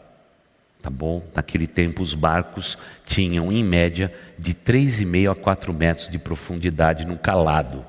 Tá 0.81 0.88
bom? 0.88 1.26
Naquele 1.35 1.66
tempo 1.66 2.02
os 2.02 2.14
barcos 2.14 2.78
tinham 3.05 3.50
em 3.50 3.64
média 3.64 4.14
de 4.38 4.55
3,5 4.55 5.33
a 5.33 5.35
4 5.35 5.75
metros 5.75 6.09
de 6.09 6.19
profundidade 6.19 7.05
no 7.05 7.19
calado. 7.19 7.85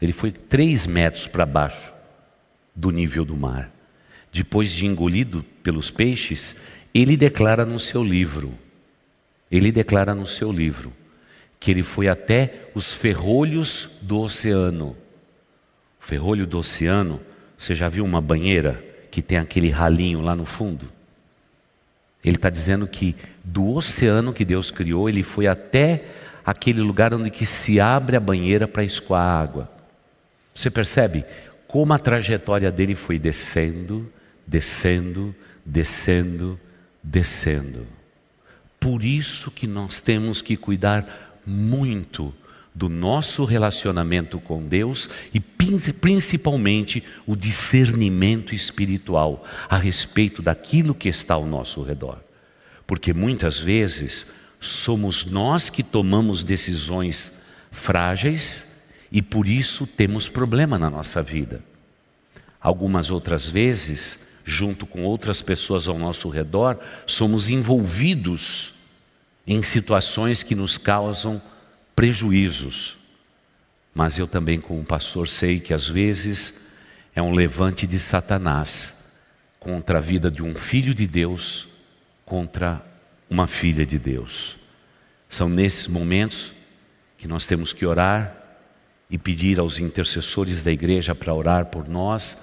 Ele 0.00 0.12
foi 0.12 0.30
3 0.30 0.86
metros 0.86 1.26
para 1.26 1.44
baixo 1.44 1.92
do 2.74 2.90
nível 2.90 3.24
do 3.24 3.36
mar. 3.36 3.70
Depois 4.30 4.70
de 4.70 4.86
engolido 4.86 5.42
pelos 5.62 5.90
peixes, 5.90 6.54
ele 6.94 7.16
declara 7.16 7.64
no 7.64 7.80
seu 7.80 8.04
livro, 8.04 8.54
ele 9.50 9.72
declara 9.72 10.14
no 10.14 10.26
seu 10.26 10.52
livro 10.52 10.92
que 11.58 11.70
ele 11.70 11.82
foi 11.82 12.08
até 12.08 12.68
os 12.74 12.92
ferrolhos 12.92 13.90
do 14.02 14.20
oceano. 14.20 14.96
O 16.00 16.04
ferrolho 16.04 16.46
do 16.46 16.58
oceano, 16.58 17.20
você 17.58 17.74
já 17.74 17.88
viu 17.88 18.04
uma 18.04 18.20
banheira 18.20 18.84
que 19.10 19.22
tem 19.22 19.38
aquele 19.38 19.70
ralinho 19.70 20.20
lá 20.20 20.36
no 20.36 20.44
fundo? 20.44 20.92
Ele 22.24 22.36
está 22.36 22.50
dizendo 22.50 22.86
que 22.86 23.16
do 23.44 23.74
oceano 23.74 24.32
que 24.32 24.44
Deus 24.44 24.70
criou, 24.70 25.08
ele 25.08 25.22
foi 25.22 25.46
até 25.46 26.04
aquele 26.44 26.80
lugar 26.80 27.14
onde 27.14 27.30
que 27.30 27.46
se 27.46 27.80
abre 27.80 28.16
a 28.16 28.20
banheira 28.20 28.68
para 28.68 28.84
escoar 28.84 29.22
a 29.22 29.40
água. 29.40 29.70
Você 30.54 30.70
percebe 30.70 31.24
como 31.66 31.92
a 31.92 31.98
trajetória 31.98 32.70
dele 32.70 32.94
foi 32.94 33.18
descendo, 33.18 34.10
descendo, 34.46 35.34
descendo, 35.64 36.58
descendo. 37.02 37.86
Por 38.78 39.02
isso 39.02 39.50
que 39.50 39.66
nós 39.66 40.00
temos 40.00 40.40
que 40.40 40.56
cuidar 40.56 41.25
muito 41.46 42.34
do 42.74 42.88
nosso 42.88 43.44
relacionamento 43.44 44.38
com 44.38 44.66
Deus 44.66 45.08
e 45.32 45.40
principalmente 45.40 47.02
o 47.26 47.34
discernimento 47.34 48.54
espiritual 48.54 49.46
a 49.68 49.78
respeito 49.78 50.42
daquilo 50.42 50.94
que 50.94 51.08
está 51.08 51.34
ao 51.34 51.46
nosso 51.46 51.82
redor. 51.82 52.18
Porque 52.86 53.14
muitas 53.14 53.58
vezes 53.58 54.26
somos 54.60 55.24
nós 55.24 55.70
que 55.70 55.82
tomamos 55.82 56.44
decisões 56.44 57.32
frágeis 57.70 58.66
e 59.10 59.22
por 59.22 59.48
isso 59.48 59.86
temos 59.86 60.28
problema 60.28 60.78
na 60.78 60.90
nossa 60.90 61.22
vida. 61.22 61.64
Algumas 62.60 63.10
outras 63.10 63.46
vezes 63.46 64.26
junto 64.46 64.86
com 64.86 65.02
outras 65.02 65.42
pessoas 65.42 65.88
ao 65.88 65.98
nosso 65.98 66.28
redor, 66.28 66.78
somos 67.04 67.50
envolvidos 67.50 68.72
em 69.46 69.62
situações 69.62 70.42
que 70.42 70.54
nos 70.54 70.76
causam 70.76 71.40
prejuízos. 71.94 72.96
Mas 73.94 74.18
eu 74.18 74.26
também, 74.26 74.60
como 74.60 74.84
pastor, 74.84 75.28
sei 75.28 75.60
que 75.60 75.72
às 75.72 75.88
vezes 75.88 76.54
é 77.14 77.22
um 77.22 77.32
levante 77.32 77.86
de 77.86 77.98
Satanás 77.98 78.94
contra 79.58 79.98
a 79.98 80.00
vida 80.00 80.30
de 80.30 80.42
um 80.42 80.54
filho 80.54 80.94
de 80.94 81.06
Deus, 81.06 81.68
contra 82.24 82.84
uma 83.28 83.46
filha 83.46 83.86
de 83.86 83.98
Deus. 83.98 84.56
São 85.28 85.48
nesses 85.48 85.86
momentos 85.86 86.52
que 87.16 87.26
nós 87.26 87.46
temos 87.46 87.72
que 87.72 87.86
orar 87.86 88.36
e 89.08 89.16
pedir 89.16 89.58
aos 89.58 89.78
intercessores 89.78 90.62
da 90.62 90.70
igreja 90.72 91.14
para 91.14 91.32
orar 91.32 91.66
por 91.66 91.88
nós 91.88 92.36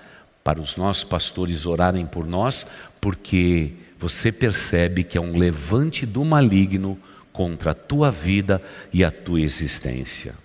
para 0.43 0.59
os 0.59 0.75
nossos 0.75 1.03
pastores 1.03 1.65
orarem 1.65 2.05
por 2.05 2.27
nós, 2.27 2.67
porque 2.99 3.73
você 4.03 4.33
percebe 4.33 5.01
que 5.01 5.17
é 5.17 5.21
um 5.21 5.37
levante 5.37 6.05
do 6.05 6.25
maligno 6.25 6.99
contra 7.31 7.71
a 7.71 7.73
tua 7.73 8.11
vida 8.11 8.61
e 8.91 9.01
a 9.01 9.09
tua 9.09 9.39
existência. 9.39 10.35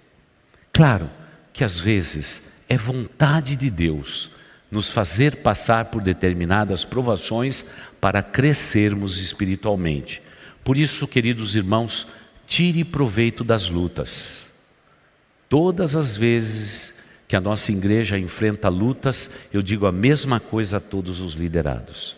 Claro 0.72 1.10
que 1.52 1.64
às 1.64 1.80
vezes 1.80 2.42
é 2.68 2.76
vontade 2.76 3.56
de 3.56 3.68
Deus 3.68 4.30
nos 4.70 4.90
fazer 4.90 5.38
passar 5.38 5.86
por 5.86 6.00
determinadas 6.00 6.84
provações 6.84 7.64
para 8.00 8.22
crescermos 8.22 9.20
espiritualmente. 9.20 10.22
Por 10.62 10.76
isso, 10.76 11.08
queridos 11.08 11.56
irmãos, 11.56 12.06
tire 12.46 12.84
proveito 12.84 13.42
das 13.42 13.68
lutas. 13.68 14.46
Todas 15.48 15.96
as 15.96 16.16
vezes 16.16 16.94
que 17.26 17.34
a 17.34 17.40
nossa 17.40 17.72
igreja 17.72 18.16
enfrenta 18.16 18.68
lutas, 18.68 19.28
eu 19.52 19.62
digo 19.62 19.84
a 19.84 19.90
mesma 19.90 20.38
coisa 20.38 20.76
a 20.76 20.80
todos 20.80 21.18
os 21.18 21.34
liderados. 21.34 22.17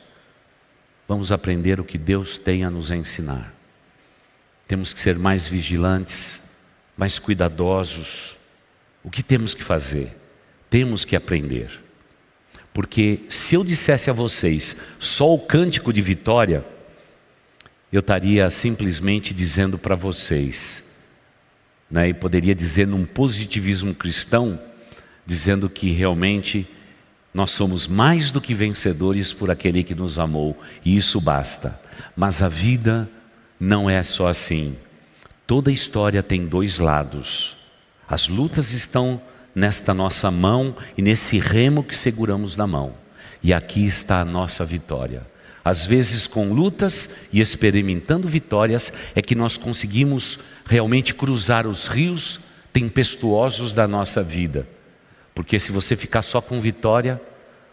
Vamos 1.10 1.32
aprender 1.32 1.80
o 1.80 1.84
que 1.84 1.98
Deus 1.98 2.38
tem 2.38 2.62
a 2.62 2.70
nos 2.70 2.88
ensinar. 2.92 3.52
Temos 4.68 4.94
que 4.94 5.00
ser 5.00 5.18
mais 5.18 5.48
vigilantes, 5.48 6.40
mais 6.96 7.18
cuidadosos. 7.18 8.36
O 9.02 9.10
que 9.10 9.20
temos 9.20 9.52
que 9.52 9.64
fazer? 9.64 10.16
Temos 10.70 11.04
que 11.04 11.16
aprender. 11.16 11.80
Porque 12.72 13.24
se 13.28 13.56
eu 13.56 13.64
dissesse 13.64 14.08
a 14.08 14.12
vocês 14.12 14.76
só 15.00 15.34
o 15.34 15.40
cântico 15.40 15.92
de 15.92 16.00
vitória, 16.00 16.64
eu 17.92 17.98
estaria 17.98 18.48
simplesmente 18.48 19.34
dizendo 19.34 19.76
para 19.76 19.96
vocês, 19.96 20.94
né, 21.90 22.10
e 22.10 22.14
poderia 22.14 22.54
dizer 22.54 22.86
num 22.86 23.04
positivismo 23.04 23.96
cristão, 23.96 24.62
dizendo 25.26 25.68
que 25.68 25.90
realmente 25.90 26.68
nós 27.32 27.52
somos 27.52 27.86
mais 27.86 28.30
do 28.30 28.40
que 28.40 28.54
vencedores 28.54 29.32
por 29.32 29.50
aquele 29.50 29.84
que 29.84 29.94
nos 29.94 30.18
amou, 30.18 30.58
e 30.84 30.96
isso 30.96 31.20
basta. 31.20 31.80
Mas 32.16 32.42
a 32.42 32.48
vida 32.48 33.08
não 33.58 33.88
é 33.88 34.02
só 34.02 34.28
assim. 34.28 34.76
Toda 35.46 35.70
história 35.70 36.22
tem 36.22 36.46
dois 36.46 36.78
lados. 36.78 37.56
As 38.08 38.26
lutas 38.26 38.72
estão 38.72 39.20
nesta 39.54 39.94
nossa 39.94 40.30
mão 40.30 40.74
e 40.96 41.02
nesse 41.02 41.38
remo 41.38 41.84
que 41.84 41.96
seguramos 41.96 42.56
na 42.56 42.66
mão. 42.66 42.94
E 43.42 43.52
aqui 43.52 43.86
está 43.86 44.20
a 44.20 44.24
nossa 44.24 44.64
vitória. 44.64 45.26
Às 45.64 45.84
vezes, 45.84 46.26
com 46.26 46.52
lutas 46.52 47.08
e 47.32 47.40
experimentando 47.40 48.26
vitórias, 48.26 48.92
é 49.14 49.20
que 49.20 49.34
nós 49.34 49.56
conseguimos 49.56 50.38
realmente 50.64 51.14
cruzar 51.14 51.66
os 51.66 51.86
rios 51.86 52.40
tempestuosos 52.72 53.72
da 53.72 53.86
nossa 53.86 54.22
vida. 54.22 54.66
Porque 55.34 55.58
se 55.58 55.72
você 55.72 55.96
ficar 55.96 56.22
só 56.22 56.40
com 56.40 56.60
vitória, 56.60 57.20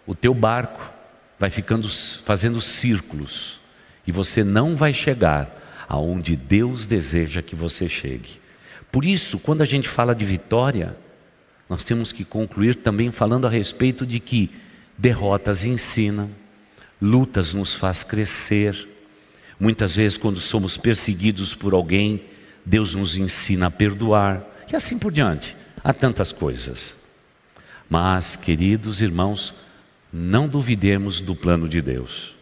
o 0.05 0.15
teu 0.15 0.33
barco 0.33 0.91
vai 1.39 1.49
ficando 1.49 1.87
fazendo 2.23 2.61
círculos 2.61 3.59
e 4.05 4.11
você 4.11 4.43
não 4.43 4.75
vai 4.75 4.93
chegar 4.93 5.85
aonde 5.87 6.35
Deus 6.35 6.87
deseja 6.87 7.41
que 7.41 7.55
você 7.55 7.87
chegue. 7.87 8.39
Por 8.91 9.05
isso, 9.05 9.37
quando 9.39 9.61
a 9.61 9.65
gente 9.65 9.87
fala 9.87 10.15
de 10.15 10.25
vitória, 10.25 10.97
nós 11.69 11.83
temos 11.83 12.11
que 12.11 12.23
concluir 12.23 12.75
também 12.75 13.11
falando 13.11 13.45
a 13.45 13.49
respeito 13.49 14.05
de 14.05 14.19
que 14.19 14.49
derrotas 14.97 15.65
ensinam, 15.65 16.29
lutas 17.01 17.53
nos 17.53 17.73
faz 17.73 18.03
crescer. 18.03 18.87
Muitas 19.59 19.95
vezes 19.95 20.17
quando 20.17 20.39
somos 20.39 20.77
perseguidos 20.77 21.53
por 21.53 21.73
alguém, 21.73 22.23
Deus 22.65 22.95
nos 22.95 23.17
ensina 23.17 23.67
a 23.67 23.71
perdoar 23.71 24.41
e 24.71 24.75
assim 24.75 24.97
por 24.97 25.11
diante. 25.11 25.55
Há 25.83 25.93
tantas 25.93 26.31
coisas. 26.31 26.95
Mas, 27.89 28.35
queridos 28.35 29.01
irmãos, 29.01 29.53
não 30.11 30.47
duvidemos 30.47 31.21
do 31.21 31.35
plano 31.35 31.67
de 31.67 31.81
Deus. 31.81 32.35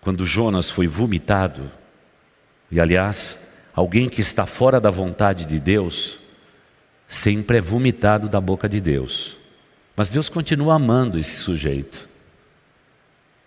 Quando 0.00 0.26
Jonas 0.26 0.70
foi 0.70 0.86
vomitado, 0.86 1.70
e 2.70 2.80
aliás, 2.80 3.38
alguém 3.74 4.08
que 4.08 4.20
está 4.20 4.46
fora 4.46 4.80
da 4.80 4.90
vontade 4.90 5.46
de 5.46 5.58
Deus, 5.58 6.18
sempre 7.08 7.58
é 7.58 7.60
vomitado 7.60 8.28
da 8.28 8.40
boca 8.40 8.68
de 8.68 8.80
Deus. 8.80 9.36
Mas 9.96 10.10
Deus 10.10 10.28
continua 10.28 10.74
amando 10.74 11.18
esse 11.18 11.36
sujeito. 11.36 12.08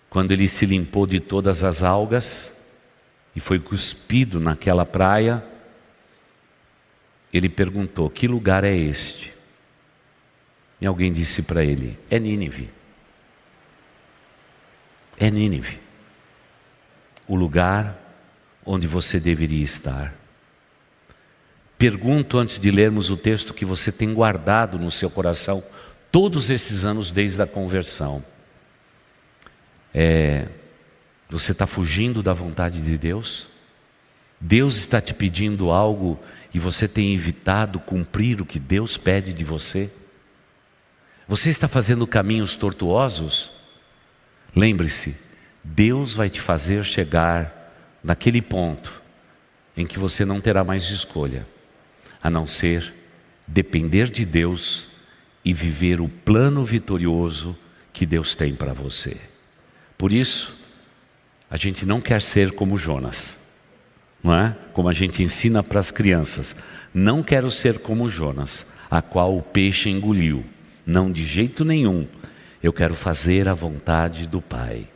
Quando 0.09 0.31
ele 0.31 0.47
se 0.47 0.65
limpou 0.65 1.05
de 1.05 1.19
todas 1.19 1.63
as 1.63 1.83
algas 1.83 2.51
e 3.35 3.39
foi 3.39 3.59
cuspido 3.59 4.39
naquela 4.39 4.85
praia, 4.85 5.43
ele 7.31 7.49
perguntou: 7.49 8.09
Que 8.09 8.27
lugar 8.27 8.63
é 8.63 8.75
este? 8.75 9.37
E 10.79 10.85
alguém 10.85 11.11
disse 11.11 11.41
para 11.41 11.63
ele: 11.63 11.97
É 12.09 12.19
Nínive. 12.19 12.69
É 15.17 15.29
Nínive. 15.31 15.79
O 17.27 17.35
lugar 17.35 17.97
onde 18.65 18.87
você 18.87 19.19
deveria 19.19 19.63
estar. 19.63 20.13
Pergunto 21.77 22.37
antes 22.37 22.59
de 22.59 22.71
lermos 22.71 23.09
o 23.09 23.17
texto 23.17 23.53
que 23.53 23.65
você 23.65 23.91
tem 23.91 24.13
guardado 24.13 24.79
no 24.79 24.89
seu 24.89 25.09
coração 25.09 25.63
todos 26.11 26.49
esses 26.49 26.83
anos 26.83 27.11
desde 27.11 27.41
a 27.41 27.47
conversão. 27.47 28.23
É, 29.93 30.47
você 31.29 31.51
está 31.51 31.67
fugindo 31.67 32.23
da 32.23 32.33
vontade 32.33 32.81
de 32.81 32.97
Deus? 32.97 33.47
Deus 34.39 34.75
está 34.75 35.01
te 35.01 35.13
pedindo 35.13 35.71
algo 35.71 36.19
e 36.53 36.59
você 36.59 36.87
tem 36.87 37.13
evitado 37.13 37.79
cumprir 37.79 38.41
o 38.41 38.45
que 38.45 38.59
Deus 38.59 38.97
pede 38.97 39.33
de 39.33 39.43
você? 39.43 39.91
Você 41.27 41.49
está 41.49 41.67
fazendo 41.67 42.07
caminhos 42.07 42.55
tortuosos? 42.55 43.51
Lembre-se, 44.55 45.15
Deus 45.61 46.13
vai 46.13 46.29
te 46.29 46.39
fazer 46.39 46.85
chegar 46.85 47.99
naquele 48.01 48.41
ponto 48.41 49.01
em 49.75 49.85
que 49.85 49.99
você 49.99 50.23
não 50.23 50.39
terá 50.39 50.63
mais 50.63 50.85
escolha, 50.85 51.45
a 52.23 52.29
não 52.29 52.47
ser 52.47 52.93
depender 53.45 54.09
de 54.09 54.25
Deus 54.25 54.87
e 55.43 55.53
viver 55.53 55.99
o 55.99 56.07
plano 56.07 56.63
vitorioso 56.63 57.57
que 57.91 58.05
Deus 58.05 58.33
tem 58.33 58.55
para 58.55 58.73
você. 58.73 59.17
Por 59.97 60.13
isso, 60.13 60.57
a 61.49 61.57
gente 61.57 61.85
não 61.85 61.99
quer 61.99 62.21
ser 62.21 62.53
como 62.53 62.77
Jonas, 62.77 63.37
não 64.23 64.33
é? 64.33 64.55
Como 64.71 64.87
a 64.87 64.93
gente 64.93 65.21
ensina 65.21 65.61
para 65.61 65.79
as 65.79 65.91
crianças. 65.91 66.55
Não 66.93 67.21
quero 67.21 67.51
ser 67.51 67.79
como 67.79 68.07
Jonas, 68.07 68.65
a 68.89 69.01
qual 69.01 69.37
o 69.37 69.41
peixe 69.41 69.89
engoliu. 69.89 70.45
Não 70.88 71.12
de 71.12 71.26
jeito 71.26 71.65
nenhum. 71.65 72.08
Eu 72.63 72.71
quero 72.71 72.93
fazer 72.93 73.50
a 73.50 73.54
vontade 73.54 74.26
do 74.26 74.41
Pai. 74.41 74.88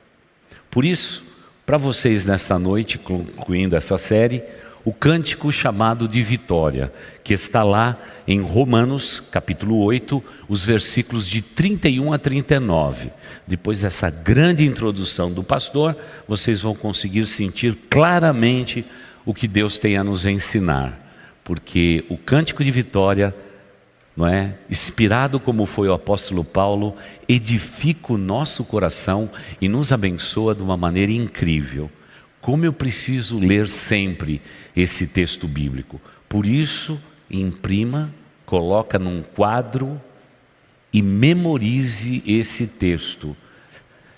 Por 0.70 0.86
isso, 0.86 1.22
para 1.66 1.76
vocês 1.76 2.26
nesta 2.26 2.58
noite, 2.58 2.98
concluindo 2.98 3.76
essa 3.76 3.98
série, 3.98 4.42
o 4.86 4.94
cântico 4.94 5.52
chamado 5.52 6.08
de 6.08 6.24
vitória, 6.24 6.94
que 7.26 7.34
está 7.34 7.62
lá 7.62 8.00
em 8.26 8.40
Romanos, 8.40 9.22
capítulo 9.30 9.80
8, 9.84 10.24
os 10.48 10.64
versículos 10.64 11.28
de 11.28 11.42
31 11.42 12.14
a 12.14 12.18
39. 12.18 13.12
Depois 13.46 13.82
dessa 13.82 14.10
grande 14.10 14.66
introdução 14.66 15.30
do 15.30 15.44
pastor, 15.44 15.98
vocês 16.26 16.62
vão 16.62 16.74
conseguir 16.74 17.28
sentir 17.28 17.78
claramente 17.90 18.86
o 19.26 19.34
que 19.34 19.48
Deus 19.48 19.78
tem 19.78 19.98
a 19.98 20.06
nos 20.06 20.26
ensinar, 20.26 20.98
porque 21.44 22.06
o 22.10 22.18
cântico 22.18 22.64
de 22.64 22.72
vitória, 22.72 23.36
não 24.16 24.28
é? 24.28 24.56
Inspirado 24.70 25.40
como 25.40 25.66
foi 25.66 25.88
o 25.88 25.94
apóstolo 25.94 26.44
Paulo, 26.44 26.96
edifica 27.28 28.14
o 28.14 28.18
nosso 28.18 28.64
coração 28.66 29.30
e 29.60 29.68
nos 29.68 29.92
abençoa 29.92 30.54
de 30.54 30.62
uma 30.62 30.76
maneira 30.76 31.12
incrível. 31.12 31.90
Como 32.42 32.66
eu 32.66 32.74
preciso 32.74 33.40
ler 33.40 33.68
sempre 33.68 34.42
esse 34.76 35.08
texto 35.08 35.48
bíblico. 35.48 36.02
Por 36.28 36.46
isso, 36.46 37.00
imprima, 37.30 38.14
coloca 38.46 38.98
num 38.98 39.22
quadro 39.22 40.02
e 40.92 41.02
memorize 41.02 42.24
esse 42.26 42.68
texto 42.68 43.36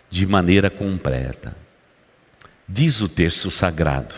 de 0.09 0.25
maneira 0.25 0.69
completa. 0.69 1.55
Diz 2.67 3.01
o 3.01 3.09
texto 3.09 3.51
sagrado, 3.51 4.15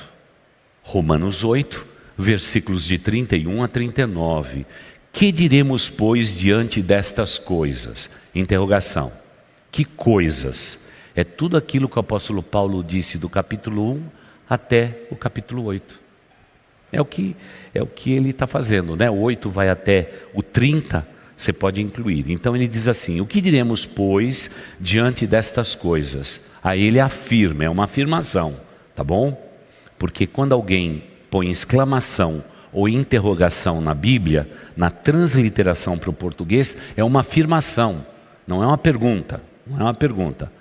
Romanos 0.84 1.44
8, 1.44 1.88
versículos 2.18 2.86
de 2.86 2.98
31 3.00 3.64
a 3.64 3.68
39. 3.68 4.66
Que 5.16 5.32
diremos, 5.32 5.88
pois, 5.88 6.36
diante 6.36 6.82
destas 6.82 7.38
coisas? 7.38 8.10
Interrogação. 8.36 9.14
Que 9.72 9.86
coisas? 9.86 10.78
É 11.16 11.24
tudo 11.24 11.56
aquilo 11.56 11.88
que 11.88 11.96
o 11.96 12.02
apóstolo 12.02 12.44
Paulo 12.44 12.84
disse 12.84 13.18
do 13.18 13.30
capítulo 13.30 13.94
1 13.94 14.04
até 14.50 15.04
o 15.10 15.16
capítulo 15.16 15.64
8. 15.64 16.02
É 16.92 17.00
o 17.00 17.06
que, 17.06 17.34
é 17.74 17.82
o 17.82 17.88
que 17.88 18.12
ele 18.12 18.32
está 18.32 18.46
fazendo, 18.46 18.98
né? 18.98 19.10
O 19.10 19.18
8 19.22 19.50
vai 19.50 19.70
até 19.70 20.12
o 20.34 20.44
30, 20.44 21.08
você 21.38 21.54
pode 21.54 21.82
incluir. 21.82 22.30
Então 22.30 22.54
ele 22.54 22.68
diz 22.68 22.90
assim: 22.90 23.22
O 23.22 23.26
que 23.26 23.40
diremos, 23.40 23.86
pois, 23.86 24.52
diante 24.82 25.26
destas 25.26 25.76
coisas? 25.76 26.42
Aí 26.62 26.84
ele 26.84 27.00
afirma, 27.00 27.64
é 27.64 27.70
uma 27.70 27.86
afirmação, 27.86 28.58
tá 28.94 29.02
bom? 29.02 29.50
Porque 29.98 30.28
quando 30.28 30.52
alguém 30.52 31.06
põe 31.32 31.50
exclamação 31.50 32.44
ou 32.76 32.88
interrogação 32.88 33.82
na 33.82 33.96
Bíblia, 33.96 34.48
na 34.78 34.92
transliteração 34.92 35.98
para 35.98 36.12
o 36.12 36.14
português, 36.14 36.78
é 36.96 37.04
uma 37.04 37.22
afirmação, 37.22 38.06
não 38.46 38.62
é 38.62 38.68
uma 38.68 38.78
pergunta. 38.78 39.42
Não 39.68 39.80
é 39.80 39.84
uma 39.84 39.94
pergunta. 39.94 40.52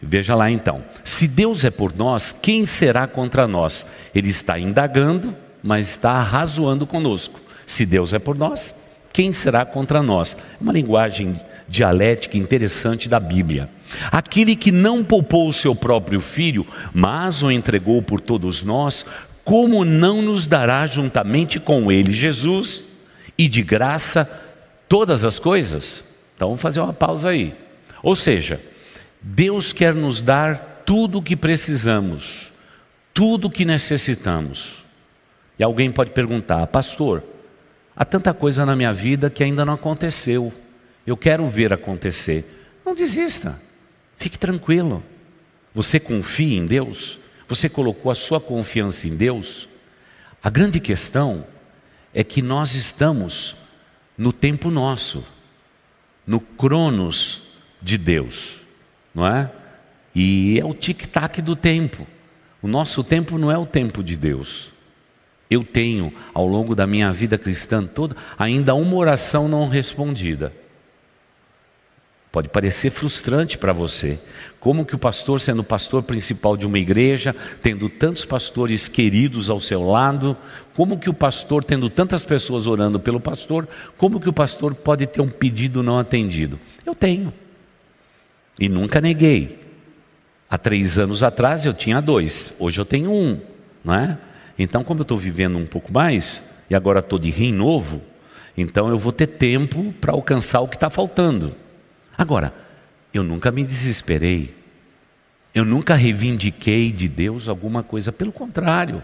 Veja 0.00 0.34
lá 0.34 0.50
então: 0.50 0.82
se 1.04 1.26
Deus 1.26 1.64
é 1.64 1.70
por 1.70 1.94
nós, 1.94 2.32
quem 2.32 2.66
será 2.66 3.06
contra 3.06 3.46
nós? 3.46 3.84
Ele 4.14 4.28
está 4.28 4.58
indagando, 4.58 5.34
mas 5.62 5.88
está 5.88 6.12
arrazoando 6.12 6.86
conosco. 6.86 7.40
Se 7.66 7.86
Deus 7.86 8.12
é 8.12 8.18
por 8.18 8.36
nós, 8.36 8.74
quem 9.12 9.32
será 9.32 9.64
contra 9.64 10.02
nós? 10.02 10.34
É 10.34 10.62
uma 10.62 10.72
linguagem 10.72 11.40
dialética 11.68 12.36
interessante 12.36 13.08
da 13.08 13.18
Bíblia. 13.18 13.68
Aquele 14.10 14.56
que 14.56 14.72
não 14.72 15.04
poupou 15.04 15.48
o 15.48 15.52
seu 15.52 15.74
próprio 15.74 16.20
filho, 16.20 16.66
mas 16.92 17.42
o 17.42 17.50
entregou 17.50 18.02
por 18.02 18.20
todos 18.20 18.62
nós, 18.62 19.06
como 19.44 19.84
não 19.84 20.22
nos 20.22 20.46
dará 20.46 20.86
juntamente 20.86 21.58
com 21.58 21.90
ele 21.90 22.12
Jesus 22.12 22.82
e 23.36 23.48
de 23.48 23.62
graça 23.62 24.24
todas 24.88 25.24
as 25.24 25.38
coisas? 25.38 26.04
Então 26.36 26.48
vamos 26.48 26.62
fazer 26.62 26.80
uma 26.80 26.92
pausa 26.92 27.30
aí. 27.30 27.54
Ou 28.02 28.14
seja, 28.14 28.60
Deus 29.20 29.72
quer 29.72 29.94
nos 29.94 30.20
dar 30.20 30.82
tudo 30.84 31.18
o 31.18 31.22
que 31.22 31.36
precisamos, 31.36 32.52
tudo 33.14 33.46
o 33.46 33.50
que 33.50 33.64
necessitamos. 33.64 34.84
E 35.58 35.62
alguém 35.62 35.92
pode 35.92 36.10
perguntar, 36.10 36.66
pastor, 36.68 37.22
há 37.94 38.04
tanta 38.04 38.34
coisa 38.34 38.66
na 38.66 38.74
minha 38.74 38.92
vida 38.92 39.30
que 39.30 39.44
ainda 39.44 39.64
não 39.64 39.74
aconteceu. 39.74 40.52
Eu 41.06 41.16
quero 41.16 41.46
ver 41.48 41.72
acontecer. 41.72 42.44
Não 42.84 42.94
desista, 42.94 43.60
fique 44.16 44.38
tranquilo. 44.38 45.02
Você 45.74 45.98
confia 46.00 46.58
em 46.58 46.66
Deus? 46.66 47.18
Você 47.52 47.68
colocou 47.68 48.10
a 48.10 48.14
sua 48.14 48.40
confiança 48.40 49.06
em 49.06 49.14
Deus? 49.14 49.68
A 50.42 50.48
grande 50.48 50.80
questão 50.80 51.46
é 52.14 52.24
que 52.24 52.40
nós 52.40 52.74
estamos 52.74 53.54
no 54.16 54.32
tempo 54.32 54.70
nosso, 54.70 55.22
no 56.26 56.40
cronos 56.40 57.42
de 57.82 57.98
Deus 57.98 58.62
não 59.14 59.26
é? 59.26 59.50
E 60.14 60.58
é 60.58 60.64
o 60.64 60.72
tic-tac 60.72 61.42
do 61.42 61.54
tempo. 61.54 62.06
O 62.62 62.68
nosso 62.68 63.04
tempo 63.04 63.36
não 63.36 63.50
é 63.50 63.58
o 63.58 63.66
tempo 63.66 64.02
de 64.02 64.16
Deus. 64.16 64.70
Eu 65.50 65.62
tenho, 65.62 66.10
ao 66.32 66.46
longo 66.46 66.74
da 66.74 66.86
minha 66.86 67.12
vida 67.12 67.36
cristã 67.36 67.84
toda, 67.84 68.16
ainda 68.38 68.74
uma 68.74 68.96
oração 68.96 69.46
não 69.46 69.68
respondida. 69.68 70.54
Pode 72.32 72.48
parecer 72.48 72.88
frustrante 72.88 73.58
para 73.58 73.74
você. 73.74 74.18
Como 74.58 74.86
que 74.86 74.94
o 74.94 74.98
pastor, 74.98 75.38
sendo 75.38 75.62
pastor 75.62 76.02
principal 76.02 76.56
de 76.56 76.64
uma 76.64 76.78
igreja, 76.78 77.36
tendo 77.60 77.90
tantos 77.90 78.24
pastores 78.24 78.88
queridos 78.88 79.50
ao 79.50 79.60
seu 79.60 79.86
lado, 79.86 80.34
como 80.72 80.98
que 80.98 81.10
o 81.10 81.14
pastor, 81.14 81.62
tendo 81.62 81.90
tantas 81.90 82.24
pessoas 82.24 82.66
orando 82.66 82.98
pelo 82.98 83.20
pastor, 83.20 83.68
como 83.98 84.18
que 84.18 84.30
o 84.30 84.32
pastor 84.32 84.74
pode 84.74 85.06
ter 85.06 85.20
um 85.20 85.28
pedido 85.28 85.82
não 85.82 85.98
atendido? 85.98 86.58
Eu 86.86 86.94
tenho. 86.94 87.34
E 88.58 88.66
nunca 88.66 88.98
neguei. 88.98 89.60
Há 90.48 90.56
três 90.56 90.98
anos 90.98 91.22
atrás 91.22 91.66
eu 91.66 91.74
tinha 91.74 92.00
dois, 92.00 92.56
hoje 92.58 92.80
eu 92.80 92.84
tenho 92.86 93.12
um, 93.12 93.40
não 93.84 93.94
é? 93.94 94.18
Então, 94.58 94.82
como 94.82 95.00
eu 95.00 95.02
estou 95.02 95.18
vivendo 95.18 95.58
um 95.58 95.66
pouco 95.66 95.92
mais, 95.92 96.42
e 96.70 96.74
agora 96.74 97.00
estou 97.00 97.18
de 97.18 97.28
rim 97.28 97.52
novo, 97.52 98.00
então 98.56 98.88
eu 98.88 98.96
vou 98.96 99.12
ter 99.12 99.26
tempo 99.26 99.92
para 100.00 100.12
alcançar 100.12 100.60
o 100.60 100.68
que 100.68 100.76
está 100.76 100.88
faltando. 100.88 101.61
Agora, 102.22 102.54
eu 103.12 103.22
nunca 103.22 103.50
me 103.50 103.64
desesperei, 103.64 104.54
eu 105.54 105.64
nunca 105.64 105.94
reivindiquei 105.94 106.90
de 106.92 107.08
Deus 107.08 107.48
alguma 107.48 107.82
coisa, 107.82 108.12
pelo 108.12 108.32
contrário, 108.32 109.02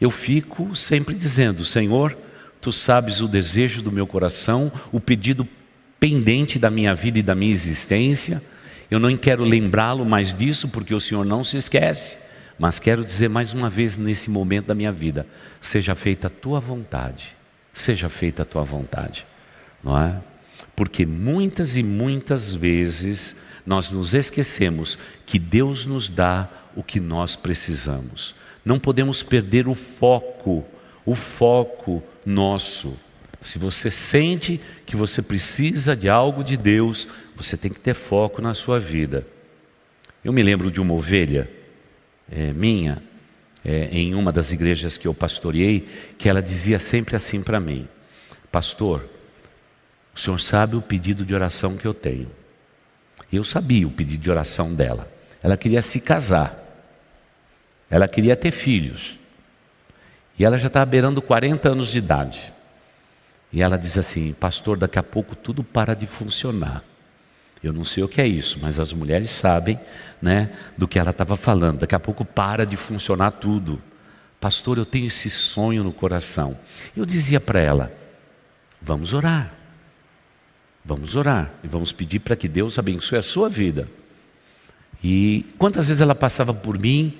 eu 0.00 0.10
fico 0.10 0.74
sempre 0.76 1.14
dizendo: 1.14 1.64
Senhor, 1.64 2.16
tu 2.60 2.72
sabes 2.72 3.20
o 3.20 3.28
desejo 3.28 3.82
do 3.82 3.92
meu 3.92 4.06
coração, 4.06 4.72
o 4.92 5.00
pedido 5.00 5.46
pendente 5.98 6.58
da 6.58 6.70
minha 6.70 6.94
vida 6.94 7.18
e 7.18 7.22
da 7.22 7.34
minha 7.34 7.52
existência 7.52 8.40
eu 8.90 8.98
não 8.98 9.14
quero 9.16 9.44
lembrá-lo 9.44 10.04
mais 10.04 10.32
disso, 10.32 10.68
porque 10.68 10.94
o 10.94 11.00
Senhor 11.00 11.24
não 11.24 11.44
se 11.44 11.56
esquece. 11.56 12.16
Mas 12.58 12.78
quero 12.78 13.04
dizer 13.04 13.28
mais 13.28 13.52
uma 13.52 13.68
vez 13.68 13.96
nesse 13.96 14.30
momento 14.30 14.66
da 14.66 14.74
minha 14.74 14.90
vida: 14.90 15.26
seja 15.60 15.94
feita 15.94 16.26
a 16.26 16.30
tua 16.30 16.58
vontade, 16.58 17.36
seja 17.72 18.08
feita 18.08 18.42
a 18.42 18.46
tua 18.46 18.64
vontade, 18.64 19.26
não 19.84 20.00
é? 20.00 20.16
Porque 20.78 21.04
muitas 21.04 21.76
e 21.76 21.82
muitas 21.82 22.54
vezes 22.54 23.34
nós 23.66 23.90
nos 23.90 24.14
esquecemos 24.14 24.96
que 25.26 25.36
Deus 25.36 25.84
nos 25.84 26.08
dá 26.08 26.48
o 26.76 26.84
que 26.84 27.00
nós 27.00 27.34
precisamos. 27.34 28.32
Não 28.64 28.78
podemos 28.78 29.20
perder 29.20 29.66
o 29.66 29.74
foco, 29.74 30.64
o 31.04 31.16
foco 31.16 32.00
nosso. 32.24 32.96
Se 33.42 33.58
você 33.58 33.90
sente 33.90 34.60
que 34.86 34.94
você 34.94 35.20
precisa 35.20 35.96
de 35.96 36.08
algo 36.08 36.44
de 36.44 36.56
Deus, 36.56 37.08
você 37.34 37.56
tem 37.56 37.72
que 37.72 37.80
ter 37.80 37.94
foco 37.94 38.40
na 38.40 38.54
sua 38.54 38.78
vida. 38.78 39.26
Eu 40.24 40.32
me 40.32 40.44
lembro 40.44 40.70
de 40.70 40.80
uma 40.80 40.94
ovelha 40.94 41.50
é, 42.30 42.52
minha, 42.52 43.02
é, 43.64 43.88
em 43.90 44.14
uma 44.14 44.30
das 44.30 44.52
igrejas 44.52 44.96
que 44.96 45.08
eu 45.08 45.12
pastoreei, 45.12 45.88
que 46.16 46.28
ela 46.28 46.40
dizia 46.40 46.78
sempre 46.78 47.16
assim 47.16 47.42
para 47.42 47.58
mim: 47.58 47.88
Pastor, 48.52 49.17
o 50.18 50.20
senhor 50.20 50.40
sabe 50.40 50.74
o 50.74 50.82
pedido 50.82 51.24
de 51.24 51.32
oração 51.32 51.76
que 51.76 51.86
eu 51.86 51.94
tenho. 51.94 52.28
Eu 53.32 53.44
sabia 53.44 53.86
o 53.86 53.90
pedido 53.90 54.20
de 54.20 54.28
oração 54.28 54.74
dela. 54.74 55.08
Ela 55.40 55.56
queria 55.56 55.80
se 55.80 56.00
casar, 56.00 56.58
ela 57.88 58.08
queria 58.08 58.34
ter 58.34 58.50
filhos, 58.50 59.16
e 60.36 60.44
ela 60.44 60.58
já 60.58 60.66
estava 60.66 60.84
beirando 60.84 61.22
40 61.22 61.68
anos 61.68 61.88
de 61.90 61.98
idade. 61.98 62.52
E 63.52 63.62
ela 63.62 63.78
diz 63.78 63.96
assim: 63.96 64.32
Pastor, 64.32 64.76
daqui 64.76 64.98
a 64.98 65.04
pouco 65.04 65.36
tudo 65.36 65.62
para 65.62 65.94
de 65.94 66.04
funcionar. 66.04 66.82
Eu 67.62 67.72
não 67.72 67.84
sei 67.84 68.02
o 68.02 68.08
que 68.08 68.20
é 68.20 68.26
isso, 68.26 68.58
mas 68.60 68.80
as 68.80 68.92
mulheres 68.92 69.30
sabem, 69.30 69.78
né, 70.20 70.50
do 70.76 70.88
que 70.88 70.98
ela 70.98 71.10
estava 71.10 71.36
falando. 71.36 71.78
Daqui 71.78 71.94
a 71.94 72.00
pouco 72.00 72.24
para 72.24 72.66
de 72.66 72.76
funcionar 72.76 73.30
tudo. 73.32 73.80
Pastor, 74.40 74.78
eu 74.78 74.84
tenho 74.84 75.06
esse 75.06 75.30
sonho 75.30 75.84
no 75.84 75.92
coração. 75.92 76.58
Eu 76.96 77.06
dizia 77.06 77.38
para 77.38 77.60
ela: 77.60 77.92
Vamos 78.82 79.12
orar. 79.12 79.57
Vamos 80.88 81.14
orar 81.14 81.52
e 81.62 81.68
vamos 81.68 81.92
pedir 81.92 82.18
para 82.20 82.34
que 82.34 82.48
Deus 82.48 82.78
abençoe 82.78 83.18
a 83.18 83.22
sua 83.22 83.46
vida. 83.46 83.86
E 85.04 85.44
quantas 85.58 85.88
vezes 85.88 86.00
ela 86.00 86.14
passava 86.14 86.54
por 86.54 86.78
mim, 86.78 87.12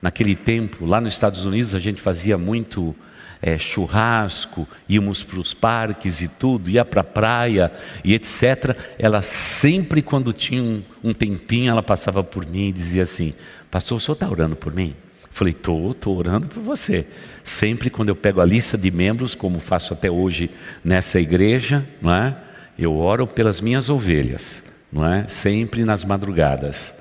naquele 0.00 0.36
tempo, 0.36 0.86
lá 0.86 1.00
nos 1.00 1.14
Estados 1.14 1.44
Unidos, 1.44 1.74
a 1.74 1.80
gente 1.80 2.00
fazia 2.00 2.38
muito 2.38 2.94
é, 3.42 3.58
churrasco, 3.58 4.68
íamos 4.88 5.24
para 5.24 5.40
os 5.40 5.52
parques 5.52 6.20
e 6.20 6.28
tudo, 6.28 6.70
ia 6.70 6.84
para 6.84 7.00
a 7.00 7.04
praia 7.04 7.72
e 8.04 8.14
etc. 8.14 8.76
Ela 8.96 9.22
sempre, 9.22 10.02
quando 10.02 10.32
tinha 10.32 10.62
um, 10.62 10.80
um 11.02 11.12
tempinho, 11.12 11.72
ela 11.72 11.82
passava 11.82 12.22
por 12.22 12.46
mim 12.46 12.68
e 12.68 12.72
dizia 12.72 13.02
assim: 13.02 13.34
Pastor, 13.72 13.98
o 13.98 14.00
senhor 14.00 14.14
está 14.14 14.30
orando 14.30 14.54
por 14.54 14.72
mim? 14.72 14.94
Falei, 15.32 15.52
estou, 15.52 15.90
estou 15.90 16.16
orando 16.16 16.46
por 16.46 16.62
você. 16.62 17.04
Sempre 17.42 17.90
quando 17.90 18.08
eu 18.08 18.14
pego 18.14 18.40
a 18.40 18.44
lista 18.44 18.78
de 18.78 18.88
membros, 18.92 19.34
como 19.34 19.58
faço 19.58 19.92
até 19.92 20.08
hoje 20.08 20.48
nessa 20.84 21.18
igreja, 21.18 21.84
não 22.00 22.14
é? 22.14 22.45
Eu 22.78 22.96
oro 22.96 23.26
pelas 23.26 23.60
minhas 23.60 23.88
ovelhas, 23.88 24.62
não 24.92 25.06
é? 25.06 25.26
Sempre 25.28 25.84
nas 25.84 26.04
madrugadas. 26.04 26.94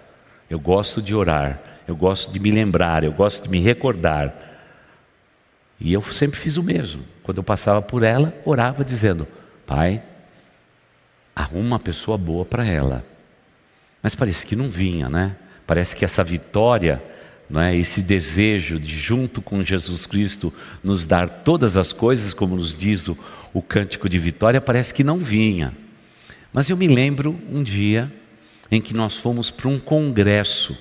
Eu 0.50 0.60
gosto 0.60 1.02
de 1.02 1.14
orar, 1.14 1.60
eu 1.88 1.96
gosto 1.96 2.32
de 2.32 2.40
me 2.40 2.52
lembrar, 2.52 3.04
eu 3.04 3.12
gosto 3.12 3.44
de 3.44 3.50
me 3.50 3.60
recordar. 3.60 4.34
E 5.80 5.92
eu 5.92 6.02
sempre 6.02 6.40
fiz 6.40 6.58
o 6.58 6.64
mesmo. 6.64 7.04
Quando 7.24 7.38
eu 7.38 7.44
passava 7.44 7.82
por 7.82 8.04
ela, 8.04 8.34
orava 8.46 8.84
dizendo: 8.84 9.28
Pai, 9.66 10.02
arruma 11.36 11.68
uma 11.68 11.80
pessoa 11.80 12.18
boa 12.18 12.46
para 12.46 12.66
ela. 12.66 13.04
Mas 14.02 14.16
parece 14.16 14.46
que 14.46 14.56
não 14.56 14.70
vinha, 14.70 15.10
né? 15.10 15.36
Parece 15.68 15.96
que 15.96 16.06
essa 16.06 16.24
vitória, 16.24 17.04
não 17.50 17.60
é? 17.60 17.76
esse 17.76 18.02
desejo 18.02 18.80
de, 18.80 18.98
junto 18.98 19.42
com 19.42 19.64
Jesus 19.64 20.06
Cristo, 20.06 20.54
nos 20.84 21.06
dar 21.06 21.28
todas 21.28 21.76
as 21.76 21.92
coisas, 21.92 22.34
como 22.34 22.56
nos 22.56 22.76
diz 22.76 23.08
o, 23.08 23.18
o 23.56 23.62
cântico 23.62 24.10
de 24.10 24.20
vitória, 24.20 24.60
parece 24.60 24.94
que 24.94 25.02
não 25.02 25.18
vinha. 25.18 25.74
Mas 26.52 26.70
eu 26.70 26.76
me 26.76 26.88
lembro 26.88 27.40
um 27.50 27.64
dia 27.64 28.12
em 28.70 28.82
que 28.82 28.94
nós 28.94 29.16
fomos 29.16 29.50
para 29.50 29.70
um 29.70 29.80
congresso 29.80 30.78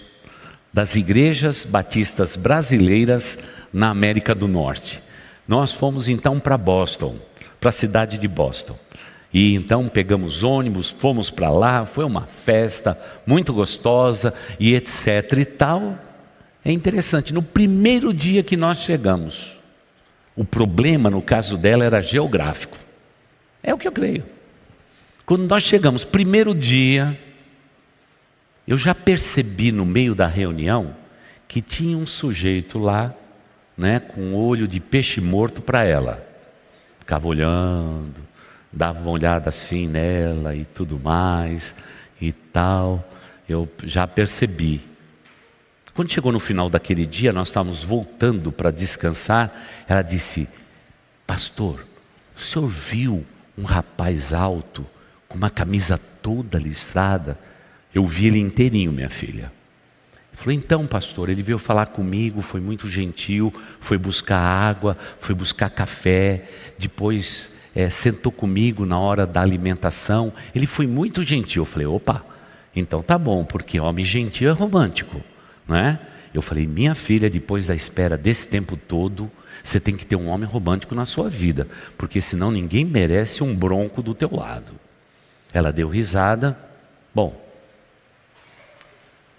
das 0.73 0.97
igrejas 0.97 1.65
batistas 1.65 2.35
brasileiras 2.35 3.39
na 3.73 3.91
América 3.91 4.35
do 4.35 4.49
Norte. 4.49 5.01
Nós 5.47 5.71
fomos 5.71 6.09
então 6.09 6.41
para 6.41 6.59
Boston, 6.59 7.17
para 7.61 7.69
a 7.69 7.73
cidade 7.73 8.19
de 8.19 8.27
Boston. 8.27 8.77
E 9.33 9.55
então 9.55 9.89
pegamos 9.89 10.43
ônibus, 10.43 10.91
fomos 10.91 11.31
para 11.31 11.51
lá, 11.51 11.87
foi 11.87 12.05
uma 12.05 12.23
festa 12.23 13.01
muito 13.25 13.55
gostosa 13.55 14.35
e 14.59 14.75
etc 14.75 15.33
e 15.39 15.45
tal. 15.45 15.97
É 16.65 16.73
interessante, 16.73 17.33
no 17.33 17.43
primeiro 17.43 18.13
dia 18.13 18.43
que 18.43 18.57
nós 18.57 18.79
chegamos, 18.79 19.57
o 20.37 20.44
problema, 20.44 21.09
no 21.09 21.23
caso 21.23 21.57
dela, 21.57 21.85
era 21.85 22.03
geográfico. 22.03 22.79
É 23.62 23.73
o 23.73 23.79
que 23.79 23.87
eu 23.87 23.92
creio. 23.92 24.25
Quando 25.25 25.47
nós 25.49 25.62
chegamos, 25.62 26.05
primeiro 26.05 26.55
dia, 26.55 27.18
eu 28.66 28.77
já 28.77 28.94
percebi 28.94 29.70
no 29.70 29.87
meio 29.87 30.14
da 30.14 30.27
reunião 30.27 30.94
que 31.47 31.61
tinha 31.61 31.97
um 31.97 32.07
sujeito 32.07 32.79
lá, 32.79 33.14
né, 33.77 34.01
com 34.01 34.35
olho 34.35 34.66
de 34.66 34.81
peixe 34.81 35.20
morto 35.20 35.62
para 35.62 35.85
ela. 35.85 36.27
Ficava 36.99 37.27
olhando, 37.27 38.16
dava 38.73 39.01
uma 39.01 39.11
olhada 39.11 39.49
assim 39.49 39.87
nela 39.87 40.55
e 40.55 40.64
tudo 40.64 40.99
mais 40.99 41.75
e 42.20 42.33
tal. 42.33 43.09
Eu 43.49 43.68
já 43.85 44.07
percebi. 44.07 44.81
Quando 45.95 46.11
chegou 46.11 46.33
no 46.33 46.41
final 46.41 46.69
daquele 46.69 47.07
dia, 47.07 47.33
nós 47.33 47.49
estávamos 47.49 47.85
voltando 47.85 48.51
para 48.51 48.73
descansar. 48.73 49.85
Ela 49.89 50.03
disse: 50.03 50.49
Pastor, 51.25 51.87
o 52.37 52.41
senhor 52.41 52.67
viu 52.67 53.25
um 53.57 53.63
rapaz 53.63 54.33
alto, 54.33 54.85
com 55.29 55.39
uma 55.39 55.51
camisa 55.51 55.97
toda 56.21 56.59
listrada? 56.59 57.39
Eu 57.95 58.05
vi 58.05 58.27
ele 58.27 58.41
inteirinho, 58.41 58.91
minha 58.91 59.09
filha. 59.09 59.53
Ele 60.33 60.37
falou: 60.37 60.53
Então, 60.53 60.85
pastor, 60.85 61.29
ele 61.29 61.45
veio 61.45 61.61
falar 61.61 61.87
comigo, 61.87 62.43
foi 62.43 62.61
muito 62.61 62.91
gentil, 62.91 63.55
foi 63.79 63.97
buscar 63.97 64.41
água, 64.41 64.99
foi 65.21 65.33
buscar 65.33 65.71
café, 65.71 66.43
depois 66.77 67.53
é, 67.73 67.89
sentou 67.89 68.33
comigo 68.33 68.85
na 68.85 68.99
hora 68.99 69.25
da 69.25 69.41
alimentação. 69.41 70.33
Ele 70.53 70.67
foi 70.67 70.89
muito 70.89 71.23
gentil. 71.23 71.63
Eu 71.63 71.67
falei: 71.67 71.87
Opa, 71.87 72.27
então 72.75 73.01
tá 73.01 73.17
bom, 73.17 73.45
porque 73.45 73.79
homem 73.79 74.05
gentil 74.05 74.51
é 74.51 74.53
romântico 74.53 75.23
não 75.66 75.77
é? 75.77 75.98
Eu 76.33 76.42
falei, 76.42 76.66
minha 76.66 76.94
filha, 76.94 77.31
depois 77.31 77.66
da 77.66 77.74
espera 77.74 78.18
desse 78.18 78.48
tempo 78.48 78.77
todo, 78.77 79.31
você 79.62 79.79
tem 79.79 79.96
que 79.96 80.05
ter 80.05 80.16
um 80.16 80.29
homem 80.29 80.48
romântico 80.48 80.94
na 80.94 81.07
sua 81.07 81.29
vida, 81.31 81.68
porque 81.96 82.20
senão 82.20 82.50
ninguém 82.50 82.85
merece 82.85 83.42
um 83.42 83.55
bronco 83.55 84.03
do 84.03 84.14
teu 84.14 84.35
lado. 84.35 84.72
Ela 85.53 85.72
deu 85.72 85.88
risada. 85.88 86.59
Bom, 87.14 87.40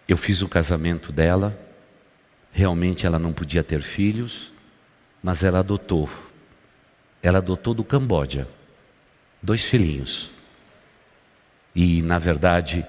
eu 0.07 0.15
fiz 0.15 0.41
o 0.41 0.47
casamento 0.47 1.11
dela. 1.11 1.59
Realmente 2.53 3.05
ela 3.05 3.19
não 3.19 3.33
podia 3.33 3.63
ter 3.63 3.81
filhos, 3.81 4.53
mas 5.21 5.43
ela 5.43 5.59
adotou. 5.59 6.09
Ela 7.21 7.39
adotou 7.39 7.73
do 7.73 7.83
Camboja 7.83 8.47
dois 9.45 9.63
filhinhos. 9.63 10.31
E, 11.75 12.01
na 12.01 12.17
verdade, 12.17 12.85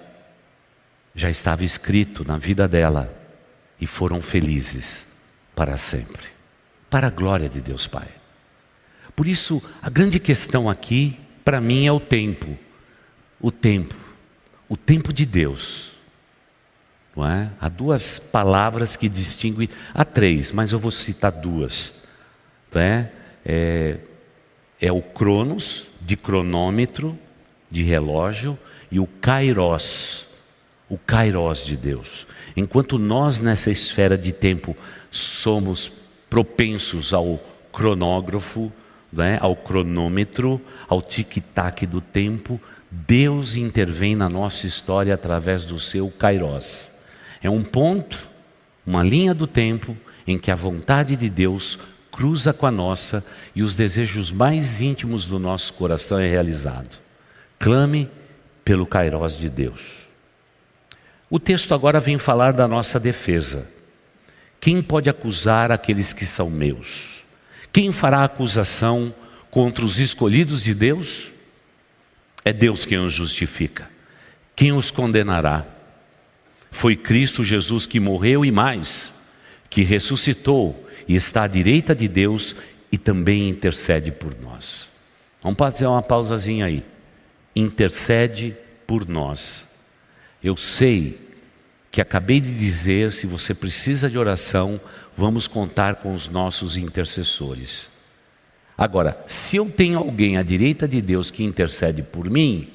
já 1.14 1.29
estava 1.29 1.64
escrito 1.64 2.25
na 2.25 2.38
vida 2.38 2.68
dela 2.68 3.12
e 3.81 3.87
foram 3.87 4.21
felizes 4.21 5.07
para 5.55 5.77
sempre, 5.77 6.25
para 6.89 7.07
a 7.07 7.11
glória 7.11 7.49
de 7.49 7.61
Deus 7.61 7.87
Pai. 7.87 8.09
Por 9.15 9.27
isso, 9.27 9.62
a 9.81 9.89
grande 9.89 10.21
questão 10.21 10.69
aqui, 10.69 11.19
para 11.45 11.61
mim, 11.61 11.87
é 11.87 11.93
o 11.93 11.99
tempo. 11.99 12.57
O 13.41 13.51
tempo. 13.51 13.95
O 14.69 14.77
tempo 14.77 15.12
de 15.12 15.25
Deus. 15.25 15.93
Não 17.17 17.27
é? 17.27 17.51
Há 17.59 17.71
duas 17.71 18.19
palavras 18.19 18.95
que 18.95 19.09
distinguem, 19.09 19.71
há 19.95 20.05
três, 20.05 20.53
mas 20.53 20.73
eu 20.73 20.79
vou 20.79 20.91
citar 20.91 21.33
duas. 21.33 21.95
Não 22.71 22.83
é? 22.83 23.11
É, 23.43 23.99
é 24.79 24.93
o 24.93 25.01
cronos, 25.01 25.87
de 26.03 26.15
cronômetro, 26.15 27.19
de 27.71 27.83
relógio, 27.83 28.59
e 28.91 29.01
o 29.01 29.07
kairos, 29.07 30.27
o 30.89 30.99
kairos 30.99 31.65
de 31.65 31.77
Deus. 31.77 32.27
Enquanto 32.57 32.99
nós 32.99 33.40
nessa 33.40 33.71
esfera 33.71 34.16
de 34.16 34.33
tempo 34.33 34.77
somos 35.11 35.90
propensos 36.31 37.12
ao 37.12 37.38
cronógrafo, 37.73 38.73
né, 39.12 39.38
ao 39.40 39.55
cronômetro, 39.55 40.61
ao 40.88 41.03
tic-tac 41.03 41.87
do 41.87 42.01
tempo, 42.01 42.61
Deus 42.90 43.57
intervém 43.57 44.16
na 44.16 44.29
nossa 44.29 44.66
história 44.66 45.14
através 45.14 45.66
do 45.66 45.79
seu 45.79 46.11
kairos. 46.11 46.90
É 47.42 47.51
um 47.51 47.62
ponto, 47.62 48.27
uma 48.87 49.03
linha 49.03 49.35
do 49.35 49.47
tempo 49.47 49.97
em 50.27 50.38
que 50.38 50.51
a 50.51 50.55
vontade 50.55 51.14
de 51.14 51.29
Deus 51.29 51.79
cruza 52.11 52.53
com 52.53 52.66
a 52.66 52.71
nossa 52.71 53.25
e 53.55 53.62
os 53.62 53.75
desejos 53.75 54.33
mais 54.33 54.81
íntimos 54.81 55.27
do 55.27 55.38
nosso 55.38 55.75
coração 55.75 56.19
é 56.19 56.29
realizado. 56.29 56.99
Clame 57.59 58.09
pelo 58.64 58.87
kairos 58.87 59.38
de 59.38 59.51
Deus. 59.51 60.06
O 61.29 61.41
texto 61.41 61.75
agora 61.75 61.99
vem 61.99 62.19
falar 62.19 62.53
da 62.53 62.69
nossa 62.69 63.01
defesa. 63.01 63.69
Quem 64.61 64.81
pode 64.81 65.11
acusar 65.11 65.73
aqueles 65.73 66.12
que 66.12 66.25
são 66.25 66.49
meus? 66.49 67.23
Quem 67.73 67.91
fará 67.91 68.25
acusação 68.25 69.15
contra 69.51 69.85
os 69.85 69.99
escolhidos 69.99 70.62
de 70.62 70.75
Deus? 70.75 71.31
É 72.45 72.53
Deus 72.53 72.85
quem 72.85 72.99
os 72.99 73.12
justifica. 73.12 73.91
Quem 74.55 74.73
os 74.73 74.91
condenará? 74.91 75.67
Foi 76.71 76.95
Cristo 76.95 77.43
Jesus 77.43 77.87
que 77.87 77.99
morreu 77.99 78.45
e 78.45 78.53
mais, 78.53 79.12
que 79.69 79.83
ressuscitou 79.83 80.89
e 81.09 81.17
está 81.17 81.43
à 81.43 81.49
direita 81.49 81.95
de 81.95 82.07
Deus 82.07 82.55
e 82.91 82.97
também 82.97 83.49
intercede 83.49 84.12
por 84.12 84.35
nós. 84.41 84.89
Vamos 85.43 85.59
fazer 85.59 85.87
uma 85.87 86.03
pausazinha 86.03 86.67
aí. 86.67 86.85
Intercede 87.55 88.57
por 88.87 89.09
nós. 89.09 89.66
Eu 90.47 90.57
sei 90.57 91.19
que 91.91 92.01
acabei 92.01 92.41
de 92.41 92.55
dizer, 92.55 93.13
se 93.13 93.27
você 93.27 93.53
precisa 93.53 94.09
de 94.09 94.17
oração, 94.17 94.81
vamos 95.17 95.49
contar 95.49 95.97
com 95.97 96.15
os 96.15 96.29
nossos 96.29 96.77
intercessores. 96.77 97.91
Agora, 98.79 99.21
se 99.27 99.57
eu 99.57 99.69
tenho 99.69 99.99
alguém 99.99 100.37
à 100.37 100.45
direita 100.45 100.87
de 100.87 101.03
Deus 101.03 101.33
que 101.33 101.43
intercede 101.43 102.01
por 102.01 102.31
mim, 102.31 102.69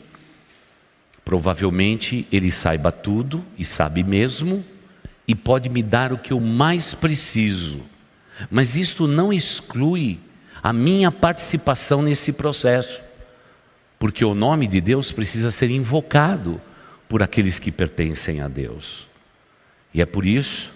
provavelmente 1.23 2.27
ele 2.29 2.51
saiba 2.51 2.91
tudo 2.91 3.41
e 3.57 3.63
sabe 3.63 4.03
mesmo 4.03 4.65
e 5.25 5.33
pode 5.33 5.69
me 5.69 5.81
dar 5.81 6.11
o 6.11 6.17
que 6.17 6.33
eu 6.33 6.41
mais 6.41 6.93
preciso. 6.93 7.79
Mas 8.49 8.75
isto 8.75 9.07
não 9.07 9.31
exclui 9.31 10.19
a 10.61 10.73
minha 10.73 11.09
participação 11.09 12.01
nesse 12.01 12.33
processo, 12.33 13.01
porque 13.97 14.25
o 14.25 14.35
nome 14.35 14.67
de 14.67 14.81
Deus 14.81 15.09
precisa 15.09 15.51
ser 15.51 15.71
invocado 15.71 16.59
por 17.11 17.21
aqueles 17.21 17.59
que 17.59 17.73
pertencem 17.73 18.39
a 18.39 18.47
Deus. 18.47 19.05
E 19.93 20.01
é 20.01 20.05
por 20.05 20.25
isso 20.25 20.71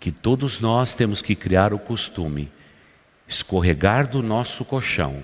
que 0.00 0.10
todos 0.10 0.60
nós 0.60 0.94
temos 0.94 1.20
que 1.20 1.34
criar 1.34 1.74
o 1.74 1.78
costume, 1.78 2.50
escorregar 3.28 4.08
do 4.08 4.22
nosso 4.22 4.64
colchão 4.64 5.22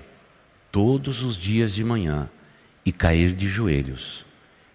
todos 0.71 1.23
os 1.23 1.35
dias 1.35 1.73
de 1.73 1.83
manhã 1.83 2.29
e 2.85 2.91
cair 2.91 3.33
de 3.33 3.47
joelhos 3.47 4.23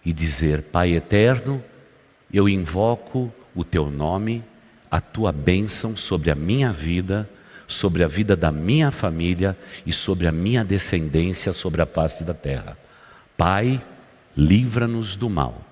e 0.05 0.13
dizer: 0.13 0.61
Pai 0.61 0.91
eterno, 0.91 1.63
eu 2.33 2.49
invoco 2.49 3.33
o 3.55 3.63
teu 3.63 3.93
nome, 3.93 4.43
a 4.91 5.01
tua 5.01 5.31
bênção 5.31 5.97
sobre 5.97 6.33
a 6.33 6.35
minha 6.35 6.73
vida, 6.73 7.31
sobre 7.69 8.03
a 8.03 8.09
vida 8.09 8.35
da 8.35 8.51
minha 8.51 8.91
família 8.91 9.57
e 9.87 9.93
sobre 9.93 10.27
a 10.27 10.33
minha 10.33 10.65
descendência 10.65 11.53
sobre 11.53 11.81
a 11.81 11.87
face 11.87 12.25
da 12.25 12.35
terra. 12.35 12.77
Pai, 13.37 13.81
livra-nos 14.37 15.17
do 15.17 15.29
mal, 15.29 15.65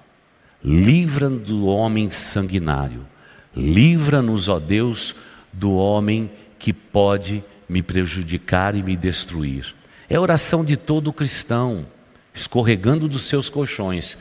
livra-nos 0.62 1.46
do 1.46 1.66
homem 1.66 2.10
sanguinário, 2.10 3.06
livra-nos, 3.54 4.48
ó 4.48 4.58
Deus, 4.58 5.14
do 5.52 5.74
homem 5.74 6.30
que 6.58 6.72
pode 6.72 7.42
me 7.68 7.82
prejudicar 7.82 8.74
e 8.74 8.82
me 8.82 8.96
destruir. 8.96 9.74
É 10.08 10.16
a 10.16 10.20
oração 10.20 10.64
de 10.64 10.76
todo 10.76 11.12
cristão, 11.12 11.86
escorregando 12.32 13.08
dos 13.08 13.22
seus 13.22 13.50
colchões 13.50 14.16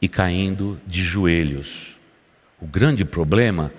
e 0.00 0.08
caindo 0.08 0.80
de 0.86 1.02
joelhos. 1.02 1.96
O 2.60 2.66
grande 2.66 3.04
problema 3.04 3.72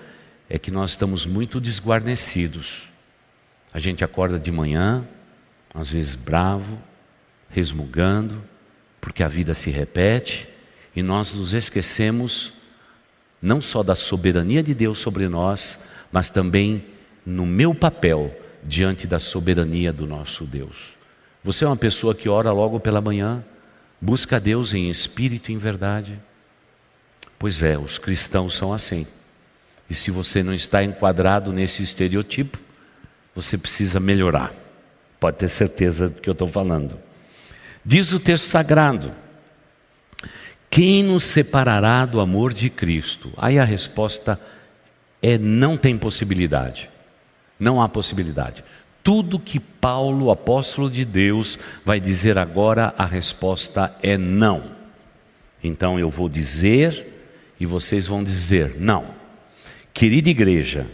é 0.48 0.58
que 0.58 0.70
nós 0.70 0.90
estamos 0.90 1.24
muito 1.24 1.60
desguarnecidos. 1.60 2.88
A 3.72 3.78
gente 3.78 4.04
acorda 4.04 4.38
de 4.38 4.50
manhã, 4.50 5.06
às 5.72 5.92
vezes 5.92 6.14
bravo, 6.14 6.78
resmungando, 7.48 8.42
porque 9.00 9.22
a 9.22 9.28
vida 9.28 9.54
se 9.54 9.70
repete 9.70 10.48
e 10.94 11.02
nós 11.02 11.32
nos 11.32 11.54
esquecemos 11.54 12.52
não 13.40 13.60
só 13.60 13.82
da 13.82 13.94
soberania 13.94 14.62
de 14.62 14.74
Deus 14.74 14.98
sobre 14.98 15.28
nós, 15.28 15.78
mas 16.12 16.28
também 16.28 16.84
no 17.24 17.46
meu 17.46 17.74
papel 17.74 18.36
diante 18.62 19.06
da 19.06 19.18
soberania 19.18 19.92
do 19.92 20.06
nosso 20.06 20.44
Deus. 20.44 20.96
Você 21.42 21.64
é 21.64 21.66
uma 21.66 21.76
pessoa 21.76 22.14
que 22.14 22.28
ora 22.28 22.52
logo 22.52 22.78
pela 22.78 23.00
manhã, 23.00 23.42
busca 24.00 24.38
Deus 24.38 24.74
em 24.74 24.90
espírito 24.90 25.50
e 25.50 25.54
em 25.54 25.58
verdade. 25.58 26.20
Pois 27.38 27.62
é, 27.62 27.78
os 27.78 27.96
cristãos 27.96 28.54
são 28.54 28.72
assim. 28.72 29.06
E 29.88 29.94
se 29.94 30.10
você 30.10 30.42
não 30.42 30.52
está 30.52 30.84
enquadrado 30.84 31.52
nesse 31.52 31.82
estereotipo, 31.82 32.58
você 33.34 33.56
precisa 33.56 33.98
melhorar. 33.98 34.52
Pode 35.18 35.38
ter 35.38 35.48
certeza 35.48 36.08
do 36.10 36.20
que 36.20 36.28
eu 36.28 36.32
estou 36.32 36.48
falando. 36.48 36.98
Diz 37.84 38.12
o 38.12 38.20
texto 38.20 38.46
sagrado: 38.46 39.12
Quem 40.68 41.02
nos 41.02 41.24
separará 41.24 42.04
do 42.04 42.20
amor 42.20 42.52
de 42.52 42.68
Cristo? 42.68 43.32
Aí 43.36 43.58
a 43.58 43.64
resposta 43.64 44.38
é: 45.22 45.38
não 45.38 45.76
tem 45.76 45.96
possibilidade. 45.96 46.90
Não 47.58 47.80
há 47.80 47.88
possibilidade. 47.88 48.64
Tudo 49.02 49.38
que 49.38 49.58
Paulo, 49.58 50.30
apóstolo 50.30 50.90
de 50.90 51.04
Deus, 51.04 51.58
vai 51.84 52.00
dizer 52.00 52.36
agora, 52.38 52.94
a 52.96 53.04
resposta 53.04 53.94
é 54.02 54.16
não. 54.16 54.78
Então 55.62 55.98
eu 55.98 56.08
vou 56.08 56.28
dizer 56.28 57.06
e 57.58 57.66
vocês 57.66 58.06
vão 58.06 58.22
dizer 58.24 58.76
não. 58.78 59.06
Querida 59.92 60.30
igreja, 60.30 60.86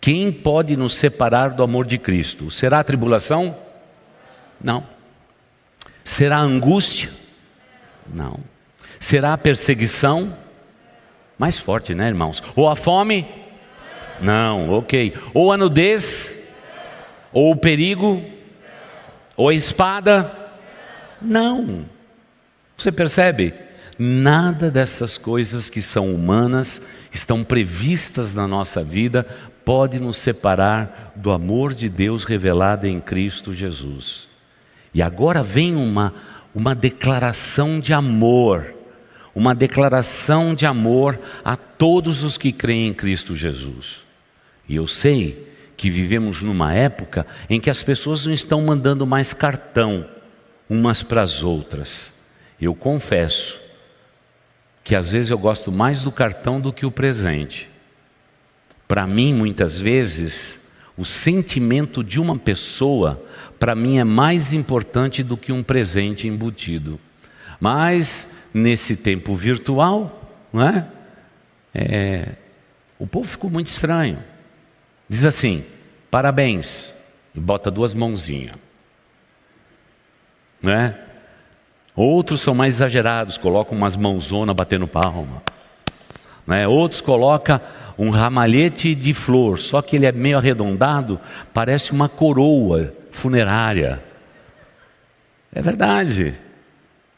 quem 0.00 0.32
pode 0.32 0.76
nos 0.76 0.94
separar 0.94 1.50
do 1.50 1.62
amor 1.62 1.86
de 1.86 1.98
Cristo? 1.98 2.50
Será 2.50 2.80
a 2.80 2.84
tribulação? 2.84 3.56
Não. 4.62 4.86
Será 6.04 6.38
a 6.38 6.42
angústia? 6.42 7.10
Não. 8.12 8.40
Será 8.98 9.32
a 9.32 9.38
perseguição? 9.38 10.36
Mais 11.38 11.58
forte, 11.58 11.94
né, 11.94 12.08
irmãos? 12.08 12.42
Ou 12.54 12.68
a 12.68 12.76
fome? 12.76 13.26
Não, 14.20 14.70
ok. 14.70 15.14
Ou 15.34 15.52
a 15.52 15.56
nudez? 15.56 16.50
Ou 17.32 17.52
o 17.52 17.56
perigo? 17.56 18.22
Ou 19.36 19.48
a 19.48 19.54
espada? 19.54 20.30
Não. 21.20 21.84
Você 22.76 22.92
percebe? 22.92 23.54
Nada 23.98 24.70
dessas 24.70 25.18
coisas 25.18 25.68
que 25.68 25.82
são 25.82 26.12
humanas, 26.12 26.80
estão 27.12 27.44
previstas 27.44 28.34
na 28.34 28.48
nossa 28.48 28.82
vida, 28.82 29.26
pode 29.64 30.00
nos 30.00 30.16
separar 30.16 31.12
do 31.14 31.30
amor 31.30 31.74
de 31.74 31.88
Deus 31.88 32.24
revelado 32.24 32.86
em 32.86 33.00
Cristo 33.00 33.54
Jesus. 33.54 34.31
E 34.94 35.00
agora 35.00 35.42
vem 35.42 35.74
uma, 35.74 36.14
uma 36.54 36.74
declaração 36.74 37.80
de 37.80 37.92
amor, 37.92 38.74
uma 39.34 39.54
declaração 39.54 40.54
de 40.54 40.66
amor 40.66 41.18
a 41.44 41.56
todos 41.56 42.22
os 42.22 42.36
que 42.36 42.52
creem 42.52 42.88
em 42.88 42.94
Cristo 42.94 43.34
Jesus. 43.34 44.02
E 44.68 44.76
eu 44.76 44.86
sei 44.86 45.48
que 45.76 45.90
vivemos 45.90 46.42
numa 46.42 46.72
época 46.72 47.26
em 47.48 47.58
que 47.58 47.70
as 47.70 47.82
pessoas 47.82 48.26
não 48.26 48.32
estão 48.32 48.60
mandando 48.62 49.06
mais 49.06 49.32
cartão 49.32 50.06
umas 50.68 51.02
para 51.02 51.22
as 51.22 51.42
outras. 51.42 52.12
Eu 52.60 52.74
confesso 52.74 53.60
que 54.84 54.94
às 54.94 55.12
vezes 55.12 55.30
eu 55.30 55.38
gosto 55.38 55.70
mais 55.70 56.02
do 56.02 56.12
cartão 56.12 56.60
do 56.60 56.72
que 56.72 56.86
o 56.86 56.90
presente. 56.90 57.68
Para 58.86 59.06
mim, 59.06 59.32
muitas 59.32 59.78
vezes, 59.78 60.60
o 60.96 61.04
sentimento 61.04 62.04
de 62.04 62.20
uma 62.20 62.36
pessoa, 62.36 63.22
para 63.62 63.76
mim, 63.76 63.98
é 63.98 64.02
mais 64.02 64.52
importante 64.52 65.22
do 65.22 65.36
que 65.36 65.52
um 65.52 65.62
presente 65.62 66.26
embutido. 66.26 66.98
Mas, 67.60 68.26
nesse 68.52 68.96
tempo 68.96 69.36
virtual, 69.36 70.32
não 70.52 70.66
é? 70.66 70.88
é 71.72 72.28
o 72.98 73.06
povo 73.06 73.28
ficou 73.28 73.48
muito 73.48 73.68
estranho. 73.68 74.18
Diz 75.08 75.24
assim: 75.24 75.64
parabéns, 76.10 76.92
e 77.32 77.38
bota 77.38 77.70
duas 77.70 77.94
mãozinhas. 77.94 78.56
Né? 80.60 80.98
Outros 81.94 82.40
são 82.40 82.56
mais 82.56 82.74
exagerados, 82.74 83.38
colocam 83.38 83.78
umas 83.78 83.94
mãozonas 83.94 84.56
batendo 84.56 84.88
palma. 84.88 85.40
Né? 86.44 86.66
Outros 86.66 87.00
colocam 87.00 87.60
um 87.96 88.10
ramalhete 88.10 88.92
de 88.92 89.14
flor, 89.14 89.60
só 89.60 89.80
que 89.80 89.94
ele 89.94 90.06
é 90.06 90.10
meio 90.10 90.38
arredondado, 90.38 91.20
parece 91.54 91.92
uma 91.92 92.08
coroa 92.08 93.00
funerária. 93.12 94.02
É 95.52 95.62
verdade. 95.62 96.34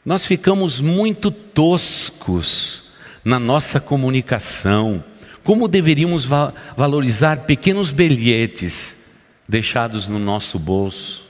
Nós 0.05 0.25
ficamos 0.25 0.79
muito 0.79 1.31
toscos 1.31 2.91
na 3.23 3.39
nossa 3.39 3.79
comunicação. 3.79 5.03
Como 5.43 5.67
deveríamos 5.67 6.25
va 6.25 6.53
valorizar 6.77 7.45
pequenos 7.45 7.91
bilhetes 7.91 9.11
deixados 9.47 10.07
no 10.07 10.19
nosso 10.19 10.59
bolso, 10.59 11.29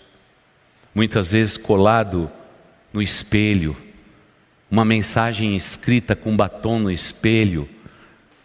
muitas 0.93 1.32
vezes 1.32 1.58
colado 1.58 2.32
no 2.91 3.01
espelho, 3.01 3.75
uma 4.71 4.86
mensagem 4.86 5.56
escrita 5.56 6.15
com 6.15 6.36
batom 6.36 6.80
no 6.80 6.91
espelho, 6.91 7.69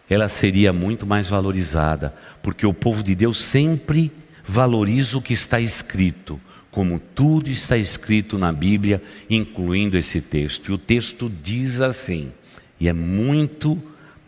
ela 0.09 0.27
seria 0.27 0.73
muito 0.73 1.05
mais 1.05 1.27
valorizada, 1.27 2.13
porque 2.43 2.65
o 2.65 2.73
povo 2.73 3.01
de 3.01 3.15
Deus 3.15 3.41
sempre 3.43 4.11
valoriza 4.45 5.17
o 5.17 5.21
que 5.21 5.33
está 5.33 5.59
escrito, 5.59 6.39
como 6.69 6.99
tudo 6.99 7.49
está 7.49 7.77
escrito 7.77 8.37
na 8.37 8.51
Bíblia, 8.51 9.01
incluindo 9.29 9.97
esse 9.97 10.21
texto. 10.21 10.71
E 10.71 10.73
o 10.73 10.77
texto 10.77 11.31
diz 11.41 11.81
assim, 11.81 12.31
e 12.79 12.87
é 12.87 12.93
muito 12.93 13.81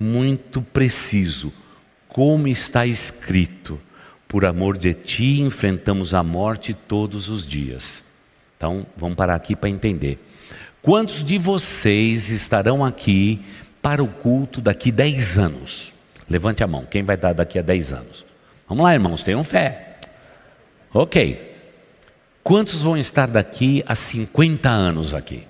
muito 0.04 0.62
preciso, 0.62 1.54
como 2.08 2.48
está 2.48 2.86
escrito: 2.86 3.80
por 4.28 4.46
amor 4.46 4.78
de 4.78 4.94
ti 4.94 5.40
enfrentamos 5.42 6.14
a 6.14 6.22
morte 6.22 6.74
todos 6.74 7.30
os 7.30 7.46
dias. 7.46 8.04
Então, 8.58 8.86
vamos 8.98 9.16
parar 9.16 9.36
aqui 9.36 9.56
para 9.56 9.70
entender. 9.70 10.20
Quantos 10.82 11.24
de 11.24 11.38
vocês 11.38 12.30
estarão 12.30 12.84
aqui 12.84 13.42
para 13.82 14.04
o 14.04 14.08
culto 14.08 14.60
daqui 14.60 14.92
10 14.92 15.38
anos? 15.38 15.94
Levante 16.30 16.64
a 16.64 16.68
mão, 16.68 16.86
quem 16.86 17.04
vai 17.04 17.16
dar 17.16 17.34
daqui 17.34 17.58
a 17.58 17.62
10 17.62 17.94
anos? 17.94 18.26
Vamos 18.68 18.84
lá, 18.84 18.94
irmãos, 18.94 19.24
tenham 19.24 19.44
fé. 19.44 19.93
Ok. 20.94 21.52
Quantos 22.44 22.82
vão 22.82 22.98
estar 22.98 23.28
daqui 23.28 23.84
a 23.88 23.96
50 23.96 24.70
anos 24.70 25.16
aqui? 25.16 25.48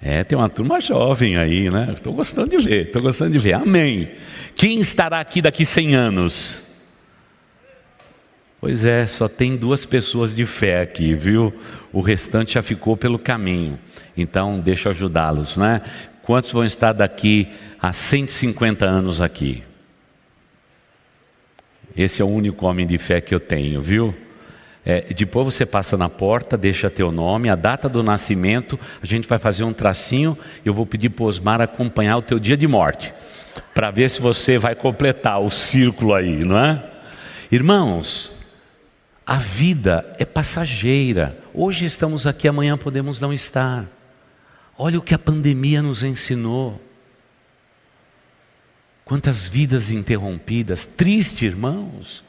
É, 0.00 0.22
tem 0.22 0.38
uma 0.38 0.48
turma 0.48 0.80
jovem 0.80 1.36
aí, 1.36 1.68
né? 1.68 1.92
Estou 1.94 2.12
gostando 2.12 2.50
de 2.50 2.58
ver, 2.58 2.86
estou 2.86 3.02
gostando 3.02 3.32
de 3.32 3.38
ver. 3.38 3.54
Amém. 3.54 4.12
Quem 4.54 4.80
estará 4.80 5.18
aqui 5.18 5.42
daqui 5.42 5.66
100 5.66 5.94
anos? 5.96 6.62
Pois 8.60 8.84
é, 8.84 9.06
só 9.06 9.28
tem 9.28 9.56
duas 9.56 9.84
pessoas 9.84 10.34
de 10.34 10.46
fé 10.46 10.82
aqui, 10.82 11.14
viu? 11.14 11.52
O 11.92 12.00
restante 12.00 12.54
já 12.54 12.62
ficou 12.62 12.96
pelo 12.96 13.18
caminho. 13.18 13.78
Então, 14.16 14.60
deixa 14.60 14.88
eu 14.88 14.92
ajudá-los, 14.92 15.56
né? 15.56 15.82
Quantos 16.22 16.50
vão 16.50 16.64
estar 16.64 16.92
daqui 16.92 17.48
a 17.80 17.92
150 17.92 18.84
anos 18.84 19.20
aqui? 19.20 19.62
Esse 21.96 22.22
é 22.22 22.24
o 22.24 22.28
único 22.28 22.66
homem 22.66 22.86
de 22.86 22.98
fé 22.98 23.20
que 23.20 23.34
eu 23.34 23.40
tenho, 23.40 23.82
viu? 23.82 24.14
É, 24.84 25.02
depois 25.12 25.54
você 25.54 25.66
passa 25.66 25.96
na 25.96 26.08
porta, 26.08 26.56
deixa 26.56 26.88
teu 26.88 27.12
nome, 27.12 27.50
a 27.50 27.54
data 27.54 27.88
do 27.88 28.02
nascimento, 28.02 28.78
a 29.02 29.06
gente 29.06 29.28
vai 29.28 29.38
fazer 29.38 29.64
um 29.64 29.72
tracinho, 29.72 30.38
eu 30.64 30.72
vou 30.72 30.86
pedir 30.86 31.10
para 31.10 31.26
Osmar 31.26 31.60
acompanhar 31.60 32.16
o 32.16 32.22
teu 32.22 32.38
dia 32.38 32.56
de 32.56 32.66
morte, 32.66 33.12
para 33.74 33.90
ver 33.90 34.08
se 34.08 34.20
você 34.20 34.56
vai 34.56 34.74
completar 34.74 35.42
o 35.42 35.50
círculo 35.50 36.14
aí, 36.14 36.44
não 36.44 36.58
é? 36.58 36.82
Irmãos, 37.52 38.32
a 39.26 39.36
vida 39.36 40.06
é 40.18 40.24
passageira. 40.24 41.36
Hoje 41.52 41.84
estamos 41.84 42.26
aqui, 42.26 42.48
amanhã 42.48 42.78
podemos 42.78 43.20
não 43.20 43.30
estar. 43.30 43.84
Olha 44.78 44.98
o 44.98 45.02
que 45.02 45.12
a 45.12 45.18
pandemia 45.18 45.82
nos 45.82 46.02
ensinou. 46.02 46.80
Quantas 49.08 49.48
vidas 49.48 49.90
interrompidas, 49.90 50.84
triste, 50.84 51.46
irmãos. 51.46 52.22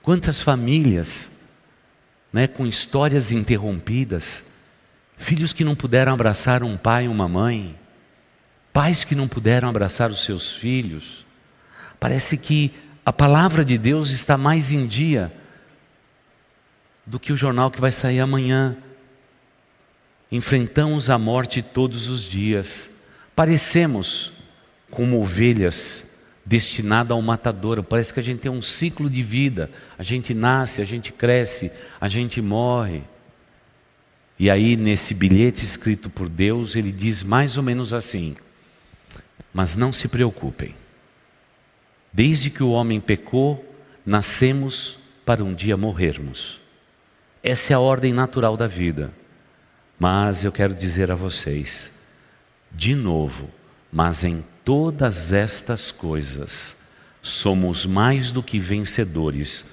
Quantas 0.00 0.40
famílias, 0.40 1.30
né, 2.32 2.46
com 2.46 2.66
histórias 2.66 3.30
interrompidas, 3.30 4.42
filhos 5.18 5.52
que 5.52 5.64
não 5.64 5.76
puderam 5.76 6.14
abraçar 6.14 6.62
um 6.62 6.78
pai 6.78 7.04
e 7.04 7.08
uma 7.08 7.28
mãe, 7.28 7.78
pais 8.72 9.04
que 9.04 9.14
não 9.14 9.28
puderam 9.28 9.68
abraçar 9.68 10.10
os 10.10 10.24
seus 10.24 10.52
filhos. 10.52 11.26
Parece 12.00 12.38
que 12.38 12.72
a 13.04 13.12
palavra 13.12 13.66
de 13.66 13.76
Deus 13.76 14.08
está 14.08 14.38
mais 14.38 14.72
em 14.72 14.86
dia 14.86 15.30
do 17.04 17.20
que 17.20 17.34
o 17.34 17.36
jornal 17.36 17.70
que 17.70 17.82
vai 17.82 17.92
sair 17.92 18.20
amanhã. 18.20 18.74
Enfrentamos 20.32 21.10
a 21.10 21.18
morte 21.18 21.60
todos 21.60 22.08
os 22.08 22.22
dias. 22.22 22.92
Parecemos 23.34 24.32
como 24.90 25.20
ovelhas 25.20 26.04
destinadas 26.44 27.10
ao 27.10 27.20
matadouro. 27.20 27.82
Parece 27.82 28.14
que 28.14 28.20
a 28.20 28.22
gente 28.22 28.40
tem 28.40 28.50
um 28.50 28.62
ciclo 28.62 29.10
de 29.10 29.22
vida. 29.22 29.70
A 29.98 30.02
gente 30.02 30.32
nasce, 30.32 30.80
a 30.80 30.84
gente 30.84 31.12
cresce, 31.12 31.72
a 32.00 32.08
gente 32.08 32.40
morre. 32.40 33.02
E 34.38 34.50
aí, 34.50 34.76
nesse 34.76 35.14
bilhete 35.14 35.64
escrito 35.64 36.08
por 36.08 36.28
Deus, 36.28 36.76
ele 36.76 36.92
diz 36.92 37.22
mais 37.22 37.56
ou 37.56 37.62
menos 37.62 37.92
assim: 37.92 38.36
Mas 39.52 39.74
não 39.74 39.92
se 39.92 40.08
preocupem. 40.08 40.74
Desde 42.12 42.48
que 42.48 42.62
o 42.62 42.70
homem 42.70 43.00
pecou, 43.00 43.64
nascemos 44.04 44.98
para 45.24 45.42
um 45.42 45.52
dia 45.52 45.76
morrermos. 45.76 46.60
Essa 47.42 47.72
é 47.72 47.76
a 47.76 47.80
ordem 47.80 48.12
natural 48.12 48.56
da 48.56 48.66
vida. 48.66 49.12
Mas 49.98 50.44
eu 50.44 50.52
quero 50.52 50.74
dizer 50.74 51.10
a 51.10 51.14
vocês, 51.14 51.90
de 52.70 52.94
novo, 52.94 53.50
mas 53.90 54.24
em 54.24 54.44
todas 54.66 55.32
estas 55.32 55.92
coisas 55.92 56.74
somos 57.22 57.86
mais 57.86 58.32
do 58.32 58.42
que 58.42 58.58
vencedores 58.58 59.64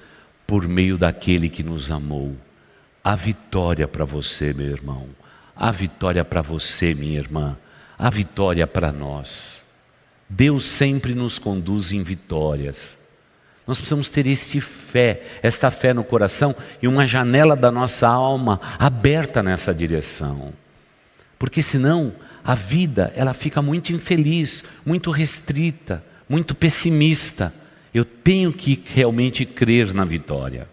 por 0.46 0.68
meio 0.68 0.96
daquele 0.96 1.48
que 1.48 1.64
nos 1.64 1.90
amou. 1.90 2.36
A 3.02 3.16
vitória 3.16 3.88
para 3.88 4.04
você, 4.04 4.54
meu 4.54 4.68
irmão. 4.68 5.08
A 5.56 5.72
vitória 5.72 6.24
para 6.24 6.40
você, 6.40 6.94
minha 6.94 7.18
irmã. 7.18 7.56
A 7.98 8.08
vitória 8.08 8.68
para 8.68 8.92
nós. 8.92 9.60
Deus 10.28 10.62
sempre 10.62 11.12
nos 11.12 11.40
conduz 11.40 11.90
em 11.90 12.04
vitórias. 12.04 12.96
Nós 13.66 13.78
precisamos 13.78 14.08
ter 14.08 14.28
este 14.28 14.60
fé, 14.60 15.22
esta 15.42 15.72
fé 15.72 15.92
no 15.92 16.04
coração 16.04 16.54
e 16.80 16.86
uma 16.86 17.04
janela 17.04 17.56
da 17.56 17.72
nossa 17.72 18.06
alma 18.06 18.60
aberta 18.78 19.42
nessa 19.42 19.74
direção. 19.74 20.52
Porque 21.36 21.64
senão 21.64 22.12
a 22.44 22.54
vida 22.54 23.10
ela 23.16 23.32
fica 23.32 23.62
muito 23.62 23.92
infeliz, 23.92 24.62
muito 24.84 25.10
restrita, 25.10 26.04
muito 26.28 26.54
pessimista. 26.54 27.54
Eu 27.92 28.04
tenho 28.04 28.52
que 28.52 28.82
realmente 28.94 29.46
crer 29.46 29.94
na 29.94 30.04
vitória. 30.04 30.68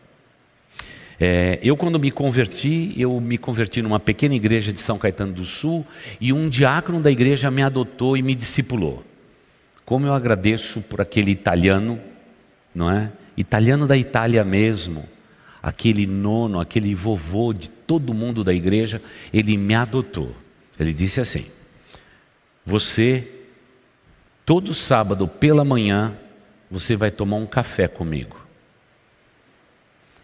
É, 1.23 1.59
eu, 1.61 1.77
quando 1.77 1.99
me 1.99 2.09
converti, 2.09 2.93
eu 2.97 3.21
me 3.21 3.37
converti 3.37 3.81
numa 3.81 3.99
pequena 3.99 4.33
igreja 4.35 4.73
de 4.73 4.81
São 4.81 4.97
Caetano 4.97 5.31
do 5.31 5.45
Sul 5.45 5.85
e 6.19 6.33
um 6.33 6.49
diácono 6.49 6.99
da 6.99 7.11
igreja 7.11 7.49
me 7.51 7.61
adotou 7.61 8.17
e 8.17 8.23
me 8.23 8.33
discipulou. 8.35 9.03
Como 9.85 10.07
eu 10.07 10.13
agradeço 10.13 10.81
por 10.81 10.99
aquele 10.99 11.31
italiano, 11.31 11.99
não 12.73 12.89
é? 12.89 13.11
Italiano 13.37 13.85
da 13.85 13.95
Itália 13.95 14.43
mesmo, 14.43 15.05
aquele 15.61 16.07
nono, 16.07 16.59
aquele 16.59 16.93
vovô 16.95 17.53
de 17.53 17.69
todo 17.69 18.13
mundo 18.13 18.43
da 18.43 18.53
igreja, 18.53 19.01
ele 19.31 19.57
me 19.57 19.75
adotou. 19.75 20.35
Ele 20.79 20.91
disse 20.91 21.21
assim: 21.21 21.45
Você, 22.65 23.27
todo 24.45 24.73
sábado 24.73 25.27
pela 25.27 25.65
manhã, 25.65 26.13
você 26.69 26.95
vai 26.95 27.11
tomar 27.11 27.37
um 27.37 27.45
café 27.45 27.87
comigo. 27.87 28.39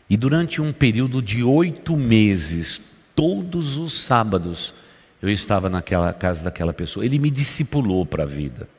E 0.10 0.16
durante 0.16 0.62
um 0.62 0.72
período 0.72 1.22
de 1.22 1.44
oito 1.44 1.98
meses, 1.98 2.82
todos 3.14 3.78
os 3.78 3.92
sábados, 3.92 4.74
eu 5.22 5.30
estava 5.30 5.70
naquela 5.70 6.14
casa 6.14 6.44
daquela 6.44 6.72
pessoa. 6.72 7.06
Ele 7.06 7.20
me 7.20 7.30
discipulou 7.30 8.06
para 8.06 8.24
a 8.24 8.28
vida. 8.28 8.70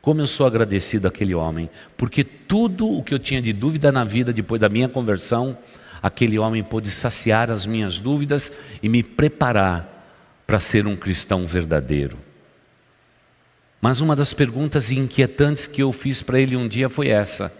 Como 0.00 0.20
eu 0.20 0.26
sou 0.26 0.46
agradecido 0.46 1.06
àquele 1.06 1.34
homem, 1.34 1.70
porque 1.96 2.24
tudo 2.24 2.90
o 2.90 3.02
que 3.02 3.14
eu 3.14 3.18
tinha 3.18 3.40
de 3.40 3.52
dúvida 3.52 3.92
na 3.92 4.04
vida 4.04 4.32
depois 4.32 4.60
da 4.60 4.68
minha 4.68 4.88
conversão, 4.88 5.56
aquele 6.02 6.38
homem 6.38 6.62
pôde 6.62 6.90
saciar 6.90 7.50
as 7.50 7.64
minhas 7.64 7.98
dúvidas 7.98 8.52
e 8.82 8.88
me 8.88 9.02
preparar 9.02 10.42
para 10.46 10.60
ser 10.60 10.86
um 10.86 10.96
cristão 10.96 11.46
verdadeiro. 11.46 12.18
Mas 13.84 14.00
uma 14.00 14.16
das 14.16 14.32
perguntas 14.32 14.90
inquietantes 14.90 15.66
que 15.66 15.82
eu 15.82 15.92
fiz 15.92 16.22
para 16.22 16.40
ele 16.40 16.56
um 16.56 16.66
dia 16.66 16.88
foi 16.88 17.08
essa: 17.08 17.52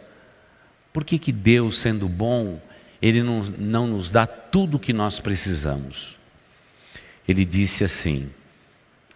por 0.91 1.05
que, 1.05 1.18
que 1.18 1.31
Deus, 1.31 1.79
sendo 1.79 2.09
bom, 2.09 2.62
Ele 3.03 3.22
não, 3.22 3.43
não 3.59 3.87
nos 3.87 4.09
dá 4.09 4.27
tudo 4.27 4.79
o 4.79 4.81
que 4.81 4.95
nós 4.95 5.20
precisamos? 5.20 6.16
Ele 7.29 7.45
disse 7.45 7.85
assim: 7.85 8.31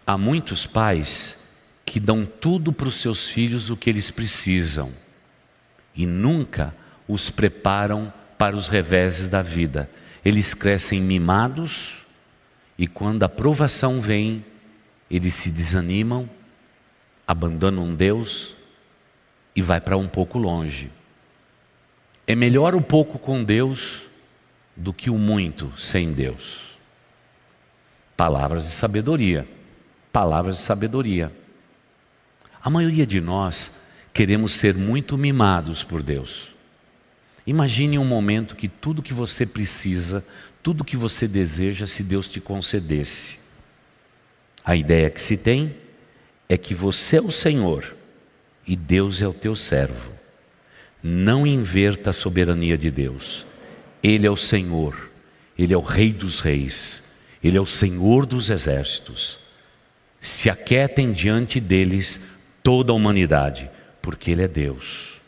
há 0.05 0.19
muitos 0.19 0.67
pais 0.67 1.35
que 1.83 1.99
dão 1.99 2.27
tudo 2.27 2.71
para 2.71 2.87
os 2.87 2.97
seus 2.97 3.27
filhos 3.27 3.71
o 3.71 3.75
que 3.75 3.89
eles 3.89 4.11
precisam 4.11 4.91
e 5.95 6.05
nunca 6.05 6.75
os 7.07 7.31
preparam 7.31 8.13
para 8.37 8.55
os 8.55 8.67
reveses 8.67 9.27
da 9.27 9.41
vida. 9.41 9.89
Eles 10.23 10.53
crescem 10.53 11.01
mimados 11.01 12.05
e 12.77 12.85
quando 12.85 13.23
a 13.23 13.29
provação 13.29 13.99
vem, 13.99 14.45
eles 15.09 15.33
se 15.33 15.49
desanimam, 15.49 16.29
abandonam 17.29 17.93
Deus 17.93 18.55
e 19.55 19.61
vai 19.61 19.79
para 19.79 19.95
um 19.95 20.07
pouco 20.07 20.39
longe. 20.39 20.89
É 22.25 22.33
melhor 22.33 22.73
o 22.73 22.81
pouco 22.81 23.19
com 23.19 23.43
Deus 23.43 24.01
do 24.75 24.91
que 24.91 25.11
o 25.11 25.17
muito 25.19 25.71
sem 25.77 26.11
Deus. 26.11 26.75
Palavras 28.17 28.63
de 28.63 28.71
sabedoria. 28.71 29.47
Palavras 30.11 30.57
de 30.57 30.63
sabedoria. 30.63 31.31
A 32.63 32.67
maioria 32.67 33.05
de 33.05 33.21
nós 33.21 33.77
queremos 34.11 34.53
ser 34.53 34.73
muito 34.73 35.15
mimados 35.15 35.83
por 35.83 36.01
Deus. 36.01 36.47
Imagine 37.45 37.99
um 37.99 38.05
momento 38.05 38.55
que 38.55 38.67
tudo 38.67 39.03
que 39.03 39.13
você 39.13 39.45
precisa, 39.45 40.25
tudo 40.63 40.83
que 40.83 40.97
você 40.97 41.27
deseja, 41.27 41.85
se 41.85 42.01
Deus 42.01 42.27
te 42.27 42.41
concedesse. 42.41 43.37
A 44.65 44.75
ideia 44.75 45.11
que 45.11 45.21
se 45.21 45.37
tem 45.37 45.75
é 46.49 46.57
que 46.57 46.73
você 46.73 47.17
é 47.17 47.21
o 47.21 47.29
Senhor 47.29 47.95
e 48.65 48.75
Deus 48.75 49.21
é 49.21 49.27
o 49.27 49.33
teu 49.33 49.55
servo. 49.55 50.11
Não 51.01 51.45
inverta 51.45 52.09
a 52.09 52.13
soberania 52.13 52.75
de 52.75 52.89
Deus. 52.89 53.45
Ele 54.01 54.25
é 54.25 54.31
o 54.31 54.35
Senhor, 54.35 55.09
Ele 55.57 55.73
é 55.73 55.77
o 55.77 55.81
Rei 55.81 56.11
dos 56.11 56.39
Reis, 56.39 57.03
Ele 57.43 57.57
é 57.57 57.61
o 57.61 57.65
Senhor 57.65 58.25
dos 58.25 58.49
exércitos. 58.49 59.37
Se 60.19 60.49
aquietem 60.49 61.13
diante 61.13 61.59
deles 61.59 62.19
toda 62.63 62.91
a 62.91 62.95
humanidade, 62.95 63.69
porque 64.01 64.31
Ele 64.31 64.43
é 64.43 64.47
Deus. 64.47 65.19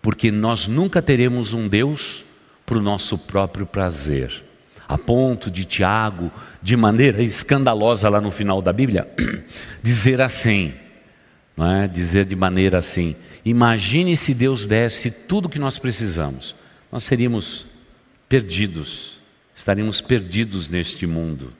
Porque 0.00 0.30
nós 0.30 0.66
nunca 0.66 1.02
teremos 1.02 1.52
um 1.52 1.68
Deus 1.68 2.24
para 2.64 2.78
o 2.78 2.82
nosso 2.82 3.18
próprio 3.18 3.66
prazer. 3.66 4.42
A 4.88 4.98
ponto 4.98 5.50
de 5.50 5.64
Tiago, 5.64 6.30
de 6.62 6.76
maneira 6.76 7.22
escandalosa 7.22 8.08
lá 8.08 8.20
no 8.20 8.30
final 8.30 8.60
da 8.60 8.72
Bíblia, 8.72 9.08
dizer 9.82 10.20
assim, 10.20 10.74
não 11.56 11.70
é? 11.70 11.88
dizer 11.88 12.24
de 12.24 12.36
maneira 12.36 12.78
assim: 12.78 13.16
imagine 13.44 14.16
se 14.16 14.34
Deus 14.34 14.66
desse 14.66 15.10
tudo 15.10 15.48
que 15.48 15.58
nós 15.58 15.78
precisamos, 15.78 16.54
nós 16.90 17.04
seríamos 17.04 17.66
perdidos, 18.28 19.18
estaríamos 19.54 20.00
perdidos 20.00 20.68
neste 20.68 21.06
mundo. 21.06 21.52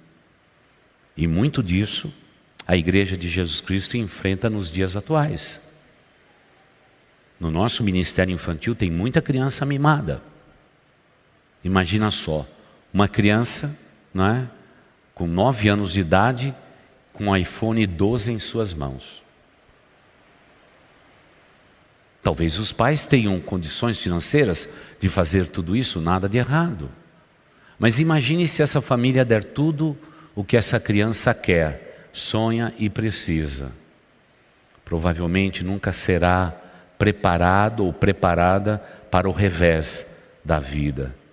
E 1.16 1.26
muito 1.26 1.62
disso 1.62 2.12
a 2.66 2.76
Igreja 2.76 3.16
de 3.16 3.28
Jesus 3.28 3.60
Cristo 3.60 3.96
enfrenta 3.96 4.48
nos 4.48 4.70
dias 4.70 4.96
atuais. 4.96 5.60
No 7.38 7.50
nosso 7.50 7.84
ministério 7.84 8.32
infantil 8.32 8.74
tem 8.74 8.90
muita 8.90 9.20
criança 9.20 9.66
mimada. 9.66 10.22
Imagina 11.62 12.10
só, 12.10 12.46
uma 12.94 13.08
criança, 13.08 13.76
não 14.14 14.24
é, 14.24 14.48
com 15.16 15.26
nove 15.26 15.68
anos 15.68 15.92
de 15.92 16.00
idade, 16.00 16.54
com 17.12 17.24
um 17.24 17.36
iPhone 17.36 17.84
12 17.84 18.30
em 18.30 18.38
suas 18.38 18.72
mãos. 18.72 19.20
Talvez 22.22 22.56
os 22.60 22.70
pais 22.70 23.04
tenham 23.04 23.40
condições 23.40 23.98
financeiras 23.98 24.68
de 25.00 25.08
fazer 25.08 25.48
tudo 25.48 25.74
isso, 25.74 26.00
nada 26.00 26.28
de 26.28 26.38
errado. 26.38 26.88
Mas 27.80 27.98
imagine 27.98 28.46
se 28.46 28.62
essa 28.62 28.80
família 28.80 29.24
der 29.24 29.42
tudo 29.42 29.98
o 30.32 30.44
que 30.44 30.56
essa 30.56 30.78
criança 30.78 31.34
quer 31.34 32.08
sonha 32.12 32.72
e 32.78 32.88
precisa. 32.88 33.72
Provavelmente 34.84 35.64
nunca 35.64 35.92
será 35.92 36.54
preparado 36.96 37.84
ou 37.84 37.92
preparada 37.92 38.78
para 39.10 39.28
o 39.28 39.32
revés 39.32 40.06
da 40.44 40.60
vida. 40.60 41.23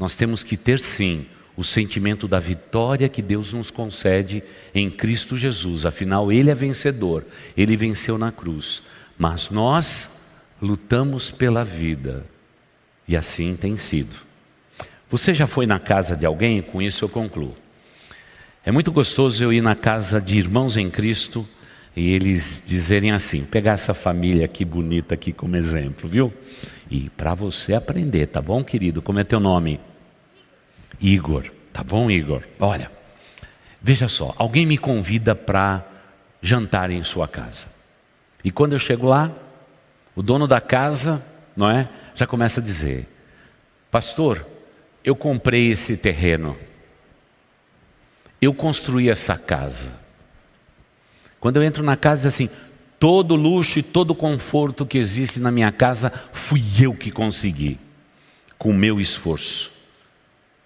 Nós 0.00 0.14
temos 0.14 0.42
que 0.42 0.56
ter 0.56 0.80
sim 0.80 1.26
o 1.54 1.62
sentimento 1.62 2.26
da 2.26 2.40
vitória 2.40 3.06
que 3.06 3.20
Deus 3.20 3.52
nos 3.52 3.70
concede 3.70 4.42
em 4.74 4.90
Cristo 4.90 5.36
Jesus. 5.36 5.84
Afinal, 5.84 6.32
Ele 6.32 6.48
é 6.50 6.54
vencedor, 6.54 7.22
Ele 7.54 7.76
venceu 7.76 8.16
na 8.16 8.32
cruz. 8.32 8.82
Mas 9.18 9.50
nós 9.50 10.22
lutamos 10.60 11.30
pela 11.30 11.62
vida, 11.66 12.24
e 13.06 13.14
assim 13.14 13.54
tem 13.54 13.76
sido. 13.76 14.16
Você 15.10 15.34
já 15.34 15.46
foi 15.46 15.66
na 15.66 15.78
casa 15.78 16.16
de 16.16 16.24
alguém? 16.24 16.62
Com 16.62 16.80
isso 16.80 17.04
eu 17.04 17.08
concluo. 17.10 17.54
É 18.64 18.72
muito 18.72 18.90
gostoso 18.90 19.44
eu 19.44 19.52
ir 19.52 19.60
na 19.60 19.74
casa 19.74 20.18
de 20.18 20.38
irmãos 20.38 20.78
em 20.78 20.88
Cristo 20.88 21.46
e 21.94 22.08
eles 22.12 22.62
dizerem 22.66 23.10
assim: 23.10 23.44
pegar 23.44 23.72
essa 23.72 23.92
família 23.92 24.46
aqui 24.46 24.64
bonita 24.64 25.12
aqui 25.12 25.30
como 25.30 25.56
exemplo, 25.56 26.08
viu? 26.08 26.32
E 26.90 27.10
para 27.10 27.34
você 27.34 27.74
aprender, 27.74 28.28
tá 28.28 28.40
bom, 28.40 28.64
querido? 28.64 29.02
Como 29.02 29.18
é 29.18 29.24
teu 29.24 29.38
nome? 29.38 29.78
Igor. 31.00 31.50
Tá 31.72 31.82
bom, 31.82 32.10
Igor? 32.10 32.42
Olha, 32.58 32.90
veja 33.80 34.08
só, 34.08 34.34
alguém 34.36 34.66
me 34.66 34.76
convida 34.76 35.34
para 35.34 35.84
jantar 36.42 36.90
em 36.90 37.02
sua 37.04 37.28
casa. 37.28 37.66
E 38.42 38.50
quando 38.50 38.72
eu 38.72 38.78
chego 38.78 39.06
lá, 39.06 39.30
o 40.14 40.22
dono 40.22 40.46
da 40.46 40.60
casa, 40.60 41.24
não 41.56 41.70
é? 41.70 41.88
Já 42.14 42.26
começa 42.26 42.60
a 42.60 42.62
dizer: 42.62 43.08
Pastor, 43.90 44.46
eu 45.04 45.14
comprei 45.14 45.70
esse 45.70 45.96
terreno. 45.96 46.56
Eu 48.40 48.54
construí 48.54 49.08
essa 49.08 49.36
casa. 49.36 49.92
Quando 51.38 51.56
eu 51.56 51.62
entro 51.62 51.82
na 51.82 51.96
casa, 51.96 52.28
assim, 52.28 52.48
todo 52.98 53.34
luxo 53.34 53.78
e 53.78 53.82
todo 53.82 54.14
conforto 54.14 54.84
que 54.84 54.98
existe 54.98 55.40
na 55.40 55.50
minha 55.50 55.72
casa, 55.72 56.10
fui 56.32 56.62
eu 56.80 56.94
que 56.94 57.10
consegui, 57.10 57.78
com 58.58 58.70
o 58.70 58.74
meu 58.74 59.00
esforço. 59.00 59.72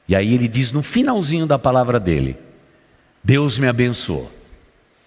E 0.06 0.14
aí 0.14 0.34
ele 0.34 0.48
diz 0.48 0.70
no 0.70 0.82
finalzinho 0.82 1.46
da 1.46 1.58
palavra 1.58 1.98
dele: 1.98 2.36
Deus 3.22 3.58
me 3.58 3.66
abençoou. 3.66 4.30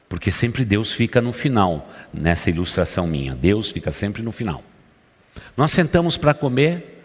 Porque 0.10 0.32
sempre 0.32 0.64
Deus 0.64 0.92
fica 0.92 1.22
no 1.22 1.34
final, 1.34 1.90
nessa 2.14 2.50
ilustração 2.50 3.06
minha. 3.06 3.36
Deus 3.36 3.72
fica 3.72 3.92
sempre 3.92 4.22
no 4.24 4.32
final. 4.32 4.64
Nós 5.56 5.72
sentamos 5.72 6.16
para 6.16 6.34
comer 6.34 7.04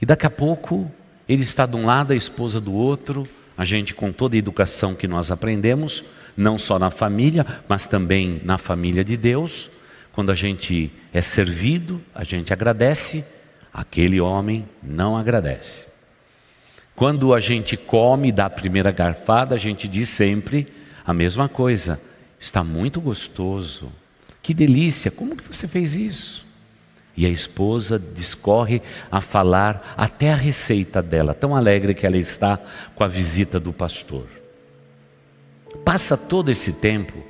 e 0.00 0.06
daqui 0.06 0.26
a 0.26 0.30
pouco 0.30 0.90
ele 1.28 1.42
está 1.42 1.64
de 1.64 1.74
um 1.74 1.86
lado, 1.86 2.12
a 2.12 2.16
esposa 2.16 2.60
do 2.60 2.74
outro, 2.74 3.26
a 3.56 3.64
gente 3.64 3.94
com 3.94 4.12
toda 4.12 4.36
a 4.36 4.38
educação 4.38 4.94
que 4.94 5.08
nós 5.08 5.30
aprendemos, 5.30 6.04
não 6.36 6.58
só 6.58 6.78
na 6.78 6.90
família, 6.90 7.46
mas 7.66 7.86
também 7.86 8.40
na 8.44 8.58
família 8.58 9.02
de 9.02 9.16
Deus. 9.16 9.70
Quando 10.12 10.30
a 10.30 10.34
gente 10.34 10.92
é 11.12 11.22
servido, 11.22 12.00
a 12.14 12.24
gente 12.24 12.52
agradece, 12.52 13.24
aquele 13.72 14.20
homem 14.20 14.68
não 14.82 15.16
agradece. 15.16 15.86
Quando 16.96 17.34
a 17.34 17.40
gente 17.40 17.76
come, 17.76 18.30
dá 18.30 18.46
a 18.46 18.50
primeira 18.50 18.92
garfada, 18.92 19.54
a 19.54 19.58
gente 19.58 19.88
diz 19.88 20.08
sempre 20.08 20.68
a 21.04 21.12
mesma 21.12 21.48
coisa. 21.48 22.00
Está 22.38 22.62
muito 22.62 23.00
gostoso. 23.00 23.90
Que 24.40 24.54
delícia, 24.54 25.10
como 25.10 25.36
que 25.36 25.46
você 25.46 25.66
fez 25.66 25.96
isso? 25.96 26.44
E 27.16 27.24
a 27.26 27.28
esposa 27.28 27.98
discorre 27.98 28.82
a 29.10 29.20
falar 29.20 29.94
até 29.96 30.32
a 30.32 30.36
receita 30.36 31.02
dela, 31.02 31.32
tão 31.32 31.54
alegre 31.54 31.94
que 31.94 32.06
ela 32.06 32.16
está 32.16 32.58
com 32.94 33.04
a 33.04 33.08
visita 33.08 33.58
do 33.58 33.72
pastor. 33.72 34.26
Passa 35.84 36.16
todo 36.16 36.50
esse 36.50 36.72
tempo 36.74 37.24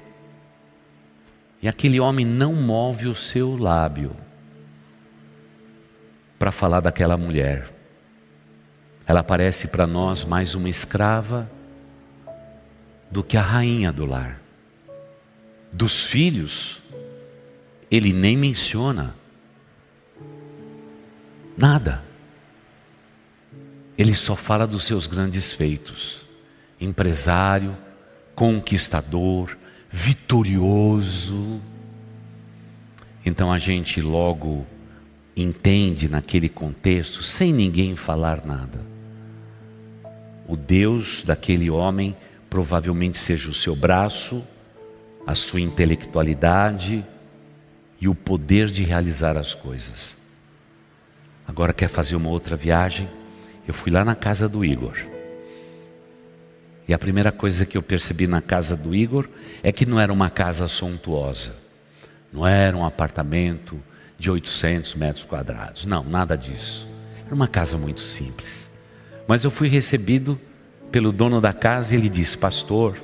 e 1.63 1.69
aquele 1.69 1.99
homem 2.01 2.27
não 2.27 2.55
move 2.55 3.09
o 3.09 3.15
seu 3.15 3.57
lábio 3.57 4.15
para 6.39 6.53
falar 6.53 6.81
daquela 6.81 7.17
mulher. 7.17 7.74
Ela 9.07 9.23
parece 9.23 9.69
para 9.69 9.87
nós 9.87 10.25
mais 10.25 10.55
uma 10.55 10.69
escrava 10.69 11.51
do 13.11 13.23
que 13.23 13.37
a 13.37 13.43
rainha 13.43 13.93
do 13.93 14.07
lar. 14.07 14.41
Dos 15.71 16.05
filhos, 16.05 16.81
ele 17.91 18.13
nem 18.13 18.37
menciona 18.37 19.15
nada. 21.57 22.03
Ele 23.97 24.15
só 24.15 24.35
fala 24.35 24.67
dos 24.67 24.85
seus 24.85 25.07
grandes 25.07 25.53
feitos: 25.53 26.25
empresário, 26.81 27.77
conquistador, 28.35 29.57
vitorioso. 29.91 31.61
Então 33.25 33.53
a 33.53 33.59
gente 33.59 34.01
logo 34.01 34.67
entende 35.37 36.09
naquele 36.09 36.49
contexto, 36.49 37.23
sem 37.23 37.53
ninguém 37.53 37.95
falar 37.97 38.47
nada 38.47 38.94
o 40.47 40.57
Deus 40.57 41.23
daquele 41.23 41.71
homem 41.71 42.17
provavelmente 42.51 43.19
seja 43.19 43.51
o 43.51 43.55
seu 43.55 43.75
braço, 43.75 44.45
a 45.27 45.35
sua 45.35 45.61
intelectualidade 45.61 47.05
e 48.01 48.09
o 48.09 48.15
poder 48.15 48.69
de 48.69 48.83
realizar 48.83 49.37
as 49.37 49.55
coisas. 49.55 50.17
Agora 51.47 51.73
quer 51.73 51.89
fazer 51.89 52.17
uma 52.17 52.29
outra 52.29 52.57
viagem? 52.57 53.09
Eu 53.67 53.75
fui 53.75 53.91
lá 53.91 54.05
na 54.05 54.15
casa 54.15 54.49
do 54.49 54.65
Igor. 54.65 54.97
E 56.87 56.93
a 56.93 56.99
primeira 56.99 57.33
coisa 57.33 57.65
que 57.65 57.79
eu 57.79 57.83
percebi 57.83 58.27
na 58.27 58.43
casa 58.43 58.77
do 58.77 58.95
Igor 58.95 59.29
é 59.63 59.73
que 59.73 59.87
não 59.87 59.99
era 59.99 60.13
uma 60.13 60.29
casa 60.29 60.69
suntuosa. 60.69 61.55
Não 62.31 62.47
era 62.47 62.77
um 62.77 62.85
apartamento 62.85 63.81
de 64.19 64.31
800 64.31 64.95
metros 64.95 65.25
quadrados. 65.25 65.87
Não, 65.87 66.05
nada 66.05 66.37
disso. 66.37 66.87
Era 67.25 67.35
uma 67.35 67.49
casa 67.49 67.79
muito 67.79 68.01
simples. 68.01 68.64
Mas 69.27 69.45
eu 69.45 69.51
fui 69.51 69.69
recebido 69.69 70.39
pelo 70.91 71.11
dono 71.11 71.41
da 71.41 71.53
casa 71.53 71.95
e 71.95 71.99
ele 71.99 72.09
disse: 72.09 72.37
Pastor, 72.37 72.97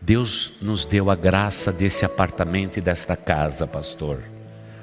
Deus 0.00 0.52
nos 0.60 0.84
deu 0.84 1.10
a 1.10 1.14
graça 1.14 1.72
desse 1.72 2.04
apartamento 2.04 2.78
e 2.78 2.80
desta 2.80 3.16
casa, 3.16 3.66
pastor. 3.66 4.18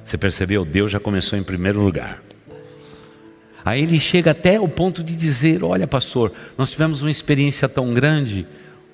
Você 0.04 0.18
percebeu? 0.18 0.64
Deus 0.64 0.92
já 0.92 1.00
começou 1.00 1.38
em 1.38 1.44
primeiro 1.44 1.82
lugar. 1.82 2.22
Aí 3.64 3.82
ele 3.82 4.00
chega 4.00 4.32
até 4.32 4.60
o 4.60 4.68
ponto 4.68 5.04
de 5.04 5.16
dizer: 5.16 5.64
Olha, 5.64 5.88
pastor, 5.88 6.32
nós 6.58 6.72
tivemos 6.72 7.02
uma 7.02 7.12
experiência 7.12 7.68
tão 7.68 7.94
grande, 7.94 8.46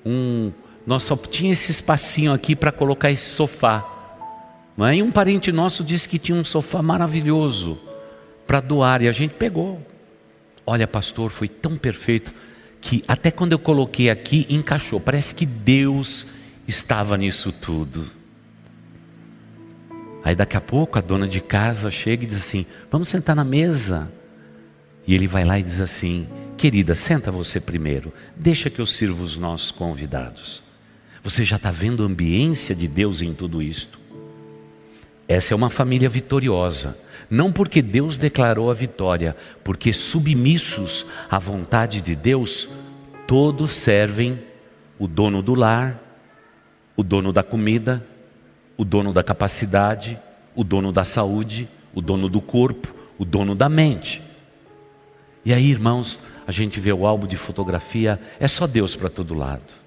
um, 0.04 0.50
nós 0.86 1.04
só 1.04 1.16
tinha 1.16 1.52
esse 1.52 1.70
espacinho 1.70 2.32
aqui 2.32 2.56
para 2.56 2.72
colocar 2.72 3.10
esse 3.10 3.30
sofá. 3.30 3.88
E 4.94 5.02
um 5.02 5.12
parente 5.12 5.52
nosso 5.52 5.84
disse 5.84 6.08
que 6.08 6.18
tinha 6.18 6.36
um 6.36 6.44
sofá 6.44 6.82
maravilhoso 6.82 7.78
para 8.46 8.60
doar 8.60 9.02
e 9.02 9.08
a 9.08 9.12
gente 9.12 9.34
pegou. 9.34 9.80
Olha, 10.64 10.86
pastor, 10.86 11.30
foi 11.30 11.48
tão 11.48 11.76
perfeito 11.76 12.32
que 12.80 13.02
até 13.06 13.30
quando 13.30 13.52
eu 13.52 13.58
coloquei 13.58 14.10
aqui, 14.10 14.46
encaixou. 14.48 15.00
Parece 15.00 15.34
que 15.34 15.46
Deus 15.46 16.26
estava 16.66 17.16
nisso 17.16 17.52
tudo. 17.52 18.06
Aí 20.24 20.36
daqui 20.36 20.56
a 20.56 20.60
pouco 20.60 20.98
a 20.98 21.00
dona 21.00 21.26
de 21.26 21.40
casa 21.40 21.90
chega 21.90 22.24
e 22.24 22.26
diz 22.26 22.36
assim: 22.36 22.66
Vamos 22.90 23.08
sentar 23.08 23.34
na 23.34 23.44
mesa. 23.44 24.12
E 25.06 25.14
ele 25.14 25.26
vai 25.26 25.44
lá 25.44 25.58
e 25.58 25.62
diz 25.62 25.80
assim: 25.80 26.28
Querida, 26.56 26.94
senta 26.94 27.30
você 27.30 27.60
primeiro, 27.60 28.12
deixa 28.36 28.70
que 28.70 28.80
eu 28.80 28.86
sirva 28.86 29.22
os 29.22 29.36
nossos 29.36 29.70
convidados. 29.70 30.62
Você 31.22 31.44
já 31.44 31.56
está 31.56 31.70
vendo 31.70 32.02
a 32.02 32.06
ambiência 32.06 32.74
de 32.74 32.86
Deus 32.86 33.22
em 33.22 33.32
tudo 33.32 33.62
isto? 33.62 34.01
Essa 35.32 35.54
é 35.54 35.56
uma 35.56 35.70
família 35.70 36.10
vitoriosa. 36.10 36.98
Não 37.30 37.50
porque 37.50 37.80
Deus 37.80 38.18
declarou 38.18 38.70
a 38.70 38.74
vitória, 38.74 39.34
porque 39.64 39.90
submissos 39.94 41.06
à 41.30 41.38
vontade 41.38 42.02
de 42.02 42.14
Deus, 42.14 42.68
todos 43.26 43.72
servem 43.72 44.38
o 44.98 45.08
dono 45.08 45.40
do 45.40 45.54
lar, 45.54 45.98
o 46.94 47.02
dono 47.02 47.32
da 47.32 47.42
comida, 47.42 48.06
o 48.76 48.84
dono 48.84 49.10
da 49.10 49.24
capacidade, 49.24 50.20
o 50.54 50.62
dono 50.62 50.92
da 50.92 51.02
saúde, 51.02 51.66
o 51.94 52.02
dono 52.02 52.28
do 52.28 52.42
corpo, 52.42 52.94
o 53.16 53.24
dono 53.24 53.54
da 53.54 53.70
mente. 53.70 54.20
E 55.46 55.54
aí, 55.54 55.70
irmãos, 55.70 56.20
a 56.46 56.52
gente 56.52 56.78
vê 56.78 56.92
o 56.92 57.06
álbum 57.06 57.26
de 57.26 57.38
fotografia, 57.38 58.20
é 58.38 58.46
só 58.46 58.66
Deus 58.66 58.94
para 58.94 59.08
todo 59.08 59.32
lado. 59.32 59.81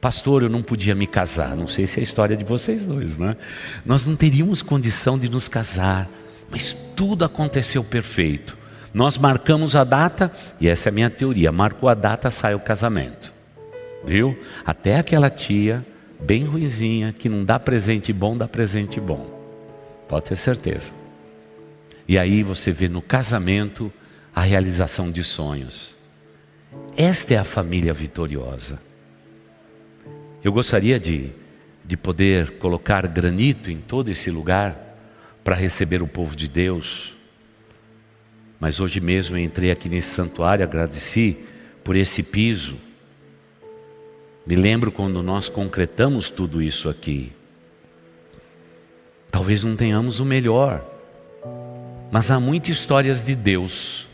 Pastor, 0.00 0.42
eu 0.42 0.48
não 0.48 0.62
podia 0.62 0.94
me 0.94 1.06
casar. 1.06 1.56
Não 1.56 1.66
sei 1.66 1.86
se 1.86 1.98
é 1.98 2.00
a 2.00 2.04
história 2.04 2.36
de 2.36 2.44
vocês 2.44 2.84
dois, 2.84 3.16
né? 3.16 3.36
Nós 3.84 4.04
não 4.04 4.14
teríamos 4.14 4.62
condição 4.62 5.18
de 5.18 5.28
nos 5.28 5.48
casar. 5.48 6.08
Mas 6.50 6.72
tudo 6.94 7.24
aconteceu 7.24 7.82
perfeito. 7.82 8.56
Nós 8.94 9.18
marcamos 9.18 9.76
a 9.76 9.84
data, 9.84 10.32
e 10.60 10.68
essa 10.68 10.88
é 10.88 10.90
a 10.90 10.94
minha 10.94 11.10
teoria: 11.10 11.52
marcou 11.52 11.88
a 11.88 11.94
data, 11.94 12.30
sai 12.30 12.54
o 12.54 12.60
casamento. 12.60 13.32
Viu? 14.04 14.38
Até 14.64 14.96
aquela 14.96 15.28
tia, 15.28 15.84
bem 16.20 16.44
ruizinha, 16.44 17.12
que 17.12 17.28
não 17.28 17.44
dá 17.44 17.58
presente 17.58 18.12
bom, 18.12 18.36
dá 18.36 18.46
presente 18.46 19.00
bom. 19.00 19.26
Pode 20.08 20.26
ter 20.26 20.36
certeza. 20.36 20.92
E 22.06 22.16
aí 22.18 22.42
você 22.42 22.70
vê 22.70 22.88
no 22.88 23.02
casamento 23.02 23.92
a 24.34 24.40
realização 24.42 25.10
de 25.10 25.22
sonhos. 25.22 25.94
Esta 26.96 27.34
é 27.34 27.36
a 27.36 27.44
família 27.44 27.92
vitoriosa. 27.92 28.87
Eu 30.42 30.52
gostaria 30.52 31.00
de, 31.00 31.30
de 31.84 31.96
poder 31.96 32.58
colocar 32.58 33.06
granito 33.06 33.70
em 33.70 33.78
todo 33.78 34.10
esse 34.10 34.30
lugar 34.30 34.76
para 35.42 35.56
receber 35.56 36.02
o 36.02 36.06
povo 36.06 36.36
de 36.36 36.46
Deus. 36.46 37.14
Mas 38.60 38.80
hoje 38.80 39.00
mesmo 39.00 39.36
eu 39.36 39.42
entrei 39.42 39.70
aqui 39.70 39.88
nesse 39.88 40.08
santuário, 40.08 40.64
agradeci 40.64 41.38
por 41.82 41.96
esse 41.96 42.22
piso. 42.22 42.76
Me 44.46 44.54
lembro 44.56 44.92
quando 44.92 45.22
nós 45.22 45.48
concretamos 45.48 46.30
tudo 46.30 46.62
isso 46.62 46.88
aqui. 46.88 47.32
Talvez 49.30 49.62
não 49.62 49.76
tenhamos 49.76 50.20
o 50.20 50.24
melhor, 50.24 50.84
mas 52.10 52.30
há 52.30 52.40
muitas 52.40 52.70
histórias 52.76 53.24
de 53.24 53.34
Deus, 53.34 54.06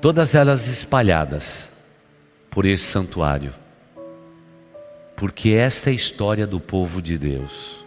todas 0.00 0.34
elas 0.34 0.66
espalhadas 0.66 1.68
por 2.50 2.66
esse 2.66 2.84
santuário, 2.84 3.54
porque 5.16 5.50
esta 5.50 5.90
é 5.90 5.92
a 5.92 5.96
história 5.96 6.46
do 6.46 6.58
povo 6.58 7.00
de 7.00 7.16
Deus. 7.16 7.84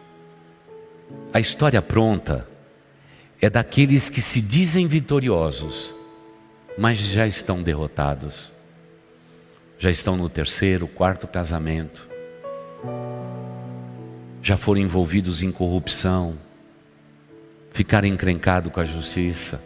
A 1.33 1.39
história 1.39 1.81
pronta 1.81 2.47
é 3.41 3.49
daqueles 3.49 4.09
que 4.09 4.21
se 4.21 4.41
dizem 4.41 4.87
vitoriosos, 4.87 5.93
mas 6.77 6.97
já 6.97 7.27
estão 7.27 7.61
derrotados, 7.61 8.51
já 9.77 9.91
estão 9.91 10.17
no 10.17 10.29
terceiro, 10.29 10.87
quarto 10.87 11.27
casamento, 11.27 12.07
já 14.41 14.57
foram 14.57 14.81
envolvidos 14.81 15.41
em 15.41 15.51
corrupção, 15.51 16.37
ficaram 17.71 18.07
encrencados 18.07 18.71
com 18.71 18.79
a 18.79 18.85
justiça, 18.85 19.61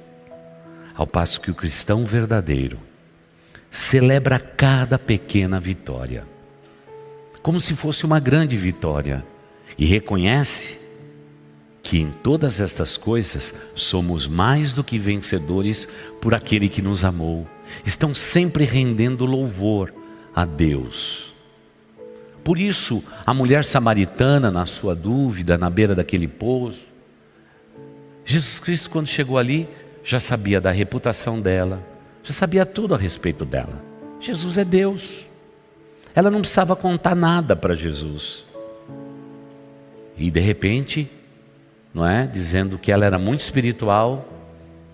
ao 0.95 1.07
passo 1.07 1.39
que 1.39 1.51
o 1.51 1.55
cristão 1.55 2.05
verdadeiro 2.05 2.77
celebra 3.69 4.37
cada 4.37 4.99
pequena 4.99 5.59
vitória, 5.59 6.25
como 7.41 7.59
se 7.59 7.75
fosse 7.75 8.05
uma 8.05 8.19
grande 8.19 8.55
vitória, 8.55 9.25
e 9.77 9.85
reconhece 9.85 10.79
que 11.81 11.99
em 11.99 12.11
todas 12.11 12.59
estas 12.59 12.97
coisas 12.97 13.53
somos 13.75 14.27
mais 14.27 14.73
do 14.73 14.83
que 14.83 14.99
vencedores 14.99 15.87
por 16.21 16.33
aquele 16.35 16.69
que 16.69 16.81
nos 16.81 17.03
amou. 17.03 17.47
Estão 17.85 18.13
sempre 18.13 18.63
rendendo 18.63 19.25
louvor 19.25 19.93
a 20.35 20.45
Deus. 20.45 21.33
Por 22.43 22.59
isso, 22.59 23.03
a 23.25 23.33
mulher 23.33 23.65
samaritana, 23.65 24.51
na 24.51 24.65
sua 24.65 24.95
dúvida, 24.95 25.57
na 25.57 25.69
beira 25.69 25.95
daquele 25.95 26.27
poço, 26.27 26.87
Jesus 28.25 28.59
Cristo, 28.59 28.89
quando 28.89 29.07
chegou 29.07 29.37
ali, 29.37 29.67
já 30.03 30.19
sabia 30.19 30.61
da 30.61 30.71
reputação 30.71 31.41
dela, 31.41 31.85
já 32.23 32.33
sabia 32.33 32.65
tudo 32.65 32.95
a 32.95 32.97
respeito 32.97 33.45
dela. 33.45 33.83
Jesus 34.19 34.57
é 34.57 34.63
Deus. 34.63 35.25
Ela 36.13 36.29
não 36.29 36.41
precisava 36.41 36.75
contar 36.75 37.15
nada 37.15 37.55
para 37.55 37.75
Jesus. 37.75 38.45
E 40.17 40.29
de 40.29 40.39
repente, 40.39 41.09
não 41.93 42.05
é? 42.05 42.27
Dizendo 42.27 42.77
que 42.77 42.91
ela 42.91 43.05
era 43.05 43.17
muito 43.17 43.39
espiritual, 43.39 44.27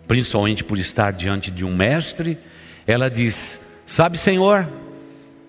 principalmente 0.08 0.64
por 0.64 0.80
estar 0.80 1.12
diante 1.12 1.52
de 1.52 1.66
um 1.66 1.76
mestre, 1.76 2.38
ela 2.86 3.10
diz: 3.10 3.84
Sabe, 3.88 4.18
Senhor, 4.18 4.68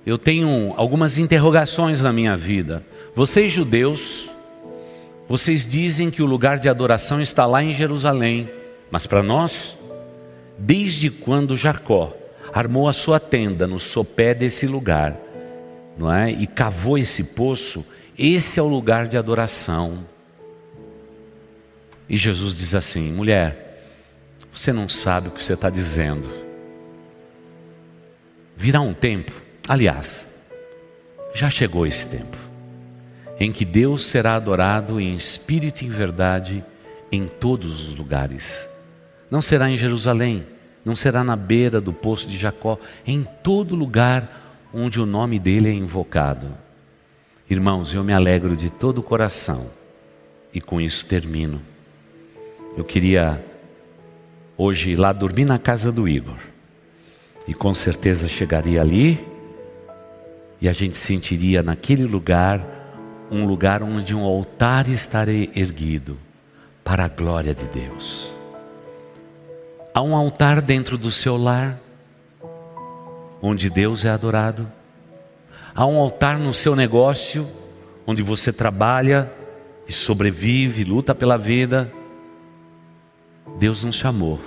eu 0.04 0.18
tenho 0.18 0.72
algumas 0.76 1.18
interrogações 1.18 2.02
na 2.02 2.12
minha 2.12 2.36
vida. 2.36 2.84
Vocês 3.14 3.52
judeus, 3.52 4.28
vocês 5.28 5.66
dizem 5.66 6.10
que 6.10 6.22
o 6.22 6.26
lugar 6.26 6.58
de 6.58 6.68
adoração 6.68 7.20
está 7.20 7.44
lá 7.44 7.62
em 7.62 7.74
Jerusalém, 7.74 8.50
mas 8.90 9.06
para 9.06 9.22
nós, 9.22 9.76
desde 10.56 11.10
quando 11.10 11.56
Jacó 11.56 12.16
armou 12.52 12.88
a 12.88 12.92
sua 12.92 13.20
tenda 13.20 13.66
no 13.66 13.78
sopé 13.78 14.34
desse 14.34 14.66
lugar, 14.66 15.16
não 15.98 16.12
é? 16.12 16.30
E 16.30 16.46
cavou 16.46 16.96
esse 16.96 17.24
poço, 17.24 17.84
esse 18.16 18.58
é 18.58 18.62
o 18.62 18.68
lugar 18.68 19.08
de 19.08 19.16
adoração. 19.16 20.06
E 22.08 22.16
Jesus 22.16 22.56
diz 22.56 22.74
assim: 22.74 23.12
mulher, 23.12 23.82
você 24.52 24.72
não 24.72 24.88
sabe 24.88 25.28
o 25.28 25.30
que 25.32 25.44
você 25.44 25.54
está 25.54 25.68
dizendo. 25.68 26.28
Virá 28.56 28.80
um 28.80 28.94
tempo 28.94 29.48
Aliás, 29.68 30.26
já 31.34 31.50
chegou 31.50 31.86
esse 31.86 32.06
tempo 32.06 32.38
em 33.38 33.52
que 33.52 33.66
Deus 33.66 34.06
será 34.06 34.34
adorado 34.34 34.98
em 34.98 35.14
espírito 35.14 35.82
e 35.82 35.86
em 35.86 35.90
verdade 35.90 36.64
em 37.12 37.28
todos 37.28 37.86
os 37.86 37.94
lugares. 37.94 38.66
Não 39.30 39.42
será 39.42 39.70
em 39.70 39.76
Jerusalém, 39.76 40.46
não 40.82 40.96
será 40.96 41.22
na 41.22 41.36
beira 41.36 41.82
do 41.82 41.92
poço 41.92 42.26
de 42.26 42.38
Jacó, 42.38 42.78
em 43.06 43.24
todo 43.42 43.76
lugar 43.76 44.47
onde 44.72 45.00
o 45.00 45.06
nome 45.06 45.38
dele 45.38 45.68
é 45.68 45.72
invocado. 45.72 46.52
Irmãos, 47.48 47.94
eu 47.94 48.04
me 48.04 48.12
alegro 48.12 48.56
de 48.56 48.70
todo 48.70 48.98
o 48.98 49.02
coração 49.02 49.70
e 50.52 50.60
com 50.60 50.80
isso 50.80 51.06
termino. 51.06 51.60
Eu 52.76 52.84
queria 52.84 53.44
hoje 54.56 54.90
ir 54.90 54.96
lá 54.96 55.12
dormir 55.12 55.44
na 55.44 55.58
casa 55.58 55.90
do 55.90 56.08
Igor 56.08 56.38
e 57.46 57.54
com 57.54 57.74
certeza 57.74 58.28
chegaria 58.28 58.80
ali 58.80 59.24
e 60.60 60.68
a 60.68 60.72
gente 60.72 60.98
sentiria 60.98 61.62
naquele 61.62 62.04
lugar 62.04 62.60
um 63.30 63.46
lugar 63.46 63.82
onde 63.82 64.14
um 64.14 64.24
altar 64.24 64.88
estaria 64.88 65.50
erguido 65.54 66.18
para 66.82 67.04
a 67.04 67.08
glória 67.08 67.54
de 67.54 67.64
Deus. 67.64 68.32
Há 69.94 70.02
um 70.02 70.14
altar 70.14 70.62
dentro 70.62 70.96
do 70.96 71.10
seu 71.10 71.36
lar, 71.36 71.78
onde 73.40 73.70
Deus 73.70 74.04
é 74.04 74.10
adorado. 74.10 74.70
Há 75.74 75.86
um 75.86 75.98
altar 75.98 76.38
no 76.38 76.52
seu 76.52 76.74
negócio, 76.74 77.48
onde 78.06 78.22
você 78.22 78.52
trabalha 78.52 79.30
e 79.86 79.92
sobrevive, 79.92 80.84
luta 80.84 81.14
pela 81.14 81.36
vida. 81.36 81.92
Deus 83.58 83.84
nos 83.84 83.96
chamou 83.96 84.40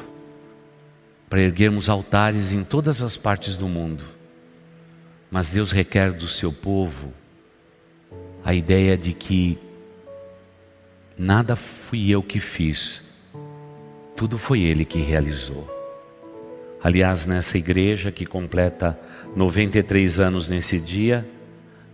para 1.30 1.42
erguermos 1.42 1.90
altares 1.90 2.52
em 2.52 2.64
todas 2.64 3.02
as 3.02 3.16
partes 3.16 3.56
do 3.56 3.68
mundo 3.68 4.22
mas 5.32 5.48
Deus 5.48 5.72
requer 5.72 6.12
do 6.12 6.28
seu 6.28 6.52
povo 6.52 7.14
a 8.44 8.54
ideia 8.54 8.98
de 8.98 9.14
que 9.14 9.58
nada 11.18 11.56
fui 11.56 12.10
eu 12.10 12.22
que 12.22 12.40
fiz, 12.40 13.02
tudo 14.16 14.38
foi 14.38 14.62
Ele 14.62 14.84
que 14.84 15.00
realizou. 15.00 15.81
Aliás, 16.84 17.26
nessa 17.26 17.58
igreja 17.58 18.12
que 18.12 18.26
completa 18.26 19.00
93 19.36 20.20
anos 20.20 20.50
nesse 20.50 20.80
dia, 20.80 21.28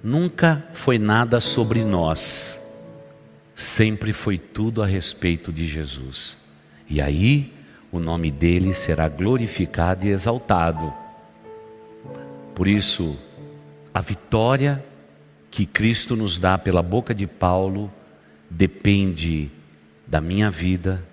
nunca 0.01 0.65
foi 0.73 0.97
nada 0.97 1.41
sobre 1.41 1.83
nós, 1.83 2.57
sempre 3.53 4.13
foi 4.13 4.37
tudo 4.37 4.81
a 4.81 4.85
respeito 4.85 5.51
de 5.51 5.67
Jesus. 5.67 6.37
E 6.89 7.01
aí 7.01 7.53
o 7.91 7.99
nome 7.99 8.31
dele 8.31 8.73
será 8.73 9.09
glorificado 9.09 10.05
e 10.05 10.09
exaltado. 10.09 10.93
Por 12.55 12.67
isso, 12.67 13.17
a 13.93 13.99
vitória 13.99 14.83
que 15.51 15.65
Cristo 15.65 16.15
nos 16.15 16.39
dá 16.39 16.57
pela 16.57 16.81
boca 16.81 17.13
de 17.13 17.27
Paulo 17.27 17.91
depende 18.49 19.51
da 20.05 20.21
minha 20.21 20.49
vida, 20.49 21.03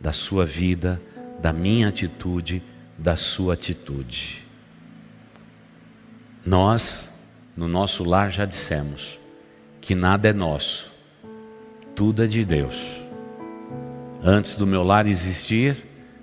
da 0.00 0.12
sua 0.12 0.46
vida, 0.46 1.00
da 1.40 1.52
minha 1.52 1.88
atitude, 1.88 2.62
da 3.00 3.16
sua 3.16 3.54
atitude. 3.54 4.46
Nós, 6.44 7.08
no 7.56 7.66
nosso 7.66 8.04
lar, 8.04 8.30
já 8.30 8.44
dissemos 8.44 9.18
que 9.80 9.94
nada 9.94 10.28
é 10.28 10.32
nosso, 10.34 10.92
tudo 11.96 12.22
é 12.22 12.26
de 12.26 12.44
Deus. 12.44 12.78
Antes 14.22 14.54
do 14.54 14.66
meu 14.66 14.82
lar 14.82 15.06
existir, 15.06 15.78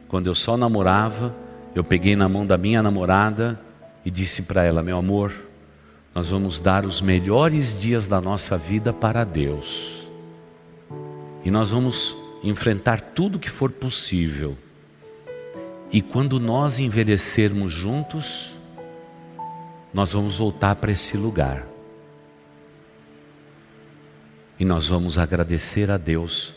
quando 0.08 0.28
eu 0.28 0.36
só 0.36 0.56
namorava, 0.56 1.36
eu 1.74 1.84
peguei 1.84 2.16
na 2.16 2.30
mão 2.30 2.46
da 2.46 2.58
minha 2.58 2.84
namorada 2.84 3.60
e 4.06 4.12
disse 4.12 4.44
para 4.44 4.64
ela: 4.64 4.84
Meu 4.84 4.98
amor, 4.98 5.34
nós 6.14 6.30
vamos 6.30 6.60
dar 6.60 6.86
os 6.86 7.02
melhores 7.02 7.78
dias 7.78 8.06
da 8.06 8.22
nossa 8.22 8.56
vida 8.56 8.94
para 8.94 9.24
Deus. 9.24 10.08
E 11.44 11.50
nós 11.50 11.72
vamos 11.72 12.16
enfrentar 12.44 13.02
tudo 13.02 13.40
que 13.40 13.50
for 13.50 13.72
possível. 13.72 14.56
E 15.92 16.02
quando 16.02 16.40
nós 16.40 16.80
envelhecermos 16.80 17.72
juntos, 17.72 18.54
nós 19.94 20.14
vamos 20.14 20.38
voltar 20.38 20.76
para 20.76 20.92
esse 20.92 21.16
lugar. 21.16 21.66
E 24.60 24.66
nós 24.66 24.88
vamos 24.88 25.18
agradecer 25.18 25.90
a 25.90 25.98
Deus 25.98 26.54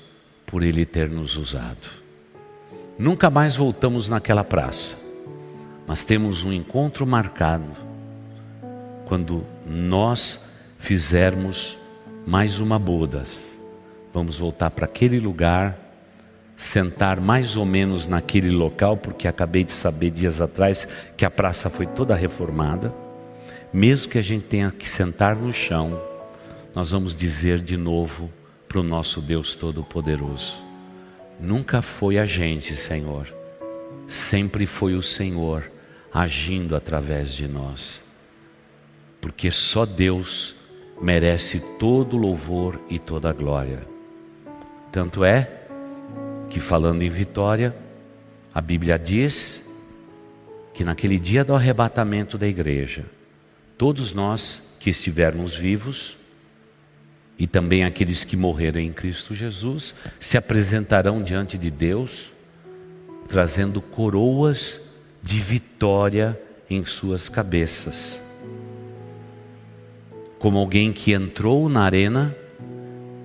por 0.47 0.63
Ele 0.63 0.85
ter 0.85 1.09
nos 1.09 1.37
usado. 1.37 1.89
Nunca 2.99 3.31
mais 3.31 3.57
voltamos 3.57 4.09
naquela 4.09 4.45
praça, 4.45 4.97
mas 5.87 6.05
temos 6.05 6.45
um 6.45 6.53
encontro 6.53 7.07
marcado 7.07 7.71
quando 9.07 9.47
nós 9.67 10.45
fizermos 10.79 11.79
mais 12.27 12.61
uma 12.61 12.79
bodas. 12.79 13.59
Vamos 14.13 14.39
voltar 14.39 14.71
para 14.71 14.85
aquele 14.85 15.19
lugar, 15.19 15.79
sentar 16.61 17.23
mais 17.23 17.57
ou 17.57 17.65
menos 17.65 18.07
naquele 18.07 18.51
local, 18.51 18.95
porque 18.95 19.27
acabei 19.27 19.65
de 19.65 19.73
saber 19.73 20.11
dias 20.11 20.43
atrás 20.43 20.87
que 21.17 21.25
a 21.25 21.31
praça 21.31 21.71
foi 21.71 21.87
toda 21.87 22.15
reformada. 22.15 22.95
Mesmo 23.73 24.11
que 24.11 24.19
a 24.19 24.23
gente 24.23 24.45
tenha 24.45 24.71
que 24.71 24.87
sentar 24.87 25.35
no 25.35 25.55
chão, 25.55 25.99
nós 26.75 26.91
vamos 26.91 27.17
dizer 27.17 27.61
de 27.61 27.79
novo 27.79 28.31
para 28.69 28.79
o 28.79 28.83
nosso 28.83 29.23
Deus 29.23 29.55
Todo-Poderoso: 29.55 30.63
Nunca 31.41 31.81
foi 31.81 32.19
a 32.19 32.27
gente, 32.27 32.77
Senhor, 32.77 33.35
sempre 34.07 34.67
foi 34.67 34.95
o 34.95 35.03
Senhor 35.03 35.65
agindo 36.13 36.77
através 36.77 37.33
de 37.33 37.49
nós. 37.49 38.05
Porque 39.19 39.51
só 39.51 39.87
Deus 39.87 40.55
merece 41.01 41.59
todo 41.79 42.19
louvor 42.19 42.79
e 42.91 42.99
toda 42.99 43.33
glória. 43.33 43.89
Tanto 44.93 45.25
é 45.25 45.60
que, 46.51 46.61
falando 46.61 47.03
em 47.03 47.09
vitória, 47.09 47.75
a 48.53 48.61
Bíblia 48.61 48.99
diz 48.99 49.65
que 50.75 50.85
naquele 50.85 51.19
dia 51.19 51.45
do 51.45 51.55
arrebatamento 51.55 52.37
da 52.37 52.47
igreja, 52.47 53.07
todos 53.79 54.13
nós 54.13 54.61
que 54.79 54.91
estivermos 54.91 55.55
vivos, 55.55 56.19
e 57.39 57.47
também 57.47 57.85
aqueles 57.85 58.25
que 58.25 58.37
morreram 58.37 58.81
em 58.81 58.93
Cristo 58.93 59.35
Jesus, 59.35 59.95
se 60.19 60.37
apresentarão 60.37 61.23
diante 61.23 61.57
de 61.57 61.71
Deus, 61.71 62.33
trazendo 63.29 63.81
coroas 63.81 64.81
de 65.23 65.39
vitória 65.39 66.39
em 66.69 66.85
suas 66.85 67.29
cabeças. 67.29 68.21
Como 70.39 70.59
alguém 70.59 70.93
que 70.93 71.13
entrou 71.13 71.69
na 71.69 71.83
arena, 71.83 72.35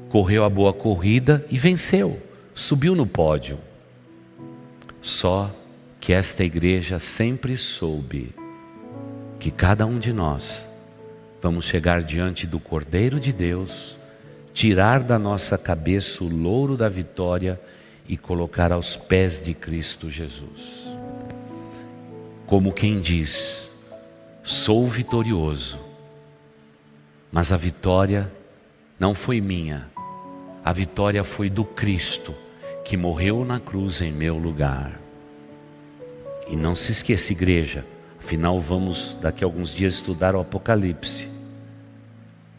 correu 0.10 0.46
a 0.46 0.50
boa 0.50 0.72
corrida 0.72 1.46
e 1.50 1.58
venceu, 1.58 2.22
subiu 2.56 2.96
no 2.96 3.06
pódio. 3.06 3.60
Só 5.02 5.54
que 6.00 6.14
esta 6.14 6.44
igreja 6.44 7.00
sempre 7.00 7.58
soube 7.58 8.34
que 9.38 9.52
cada 9.52 9.86
um 9.86 10.00
de 10.00 10.14
nós 10.14 10.66
vamos 11.42 11.66
chegar 11.66 12.02
diante 12.02 12.48
do 12.48 12.60
Cordeiro 12.60 13.20
de 13.20 13.34
Deus, 13.34 14.00
tirar 14.54 15.04
da 15.04 15.20
nossa 15.20 15.58
cabeça 15.58 16.24
o 16.24 16.30
louro 16.30 16.78
da 16.78 16.88
vitória 16.88 17.60
e 18.08 18.16
colocar 18.16 18.72
aos 18.72 18.96
pés 18.96 19.40
de 19.40 19.54
Cristo 19.54 20.10
Jesus. 20.10 20.88
Como 22.48 22.72
quem 22.72 23.02
diz: 23.02 23.70
sou 24.44 24.88
vitorioso, 24.88 25.78
mas 27.32 27.52
a 27.52 27.58
vitória 27.58 28.32
não 28.98 29.14
foi 29.14 29.42
minha, 29.42 29.88
a 30.64 30.72
vitória 30.72 31.24
foi 31.24 31.50
do 31.50 31.66
Cristo 31.66 32.45
que 32.86 32.96
morreu 32.96 33.44
na 33.44 33.60
cruz 33.60 34.00
em 34.00 34.12
meu 34.12 34.38
lugar. 34.38 35.02
E 36.48 36.56
não 36.56 36.76
se 36.76 36.92
esqueça, 36.92 37.32
igreja, 37.32 37.84
afinal 38.20 38.60
vamos 38.60 39.18
daqui 39.20 39.44
a 39.44 39.48
alguns 39.48 39.74
dias 39.74 39.96
estudar 39.96 40.36
o 40.36 40.40
Apocalipse. 40.40 41.28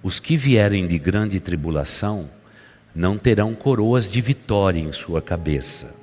Os 0.03 0.19
que 0.19 0.37
vierem 0.37 0.85
de 0.85 0.99
grande 0.99 1.39
tribulação 1.39 2.29
não 2.93 3.17
terão 3.17 3.55
coroas 3.55 4.11
de 4.11 4.21
vitória 4.21 4.81
em 4.81 4.93
sua 4.93 5.23
cabeça. 5.23 5.95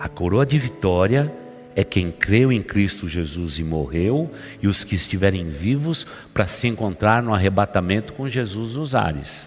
A 0.00 0.08
coroa 0.08 0.44
de 0.44 0.58
vitória 0.58 1.32
é 1.76 1.84
quem 1.84 2.10
creu 2.10 2.50
em 2.50 2.60
Cristo 2.60 3.08
Jesus 3.08 3.60
e 3.60 3.62
morreu, 3.62 4.32
e 4.60 4.66
os 4.66 4.82
que 4.82 4.96
estiverem 4.96 5.48
vivos 5.48 6.04
para 6.34 6.48
se 6.48 6.66
encontrar 6.66 7.22
no 7.22 7.32
arrebatamento 7.32 8.14
com 8.14 8.28
Jesus 8.28 8.74
nos 8.74 8.96
ares. 8.96 9.46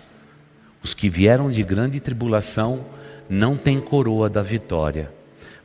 Os 0.82 0.94
que 0.94 1.10
vieram 1.10 1.52
de 1.52 1.62
grande 1.62 2.00
tribulação 2.00 2.86
não 3.30 3.56
têm 3.58 3.80
coroa 3.80 4.30
da 4.30 4.42
vitória, 4.42 5.12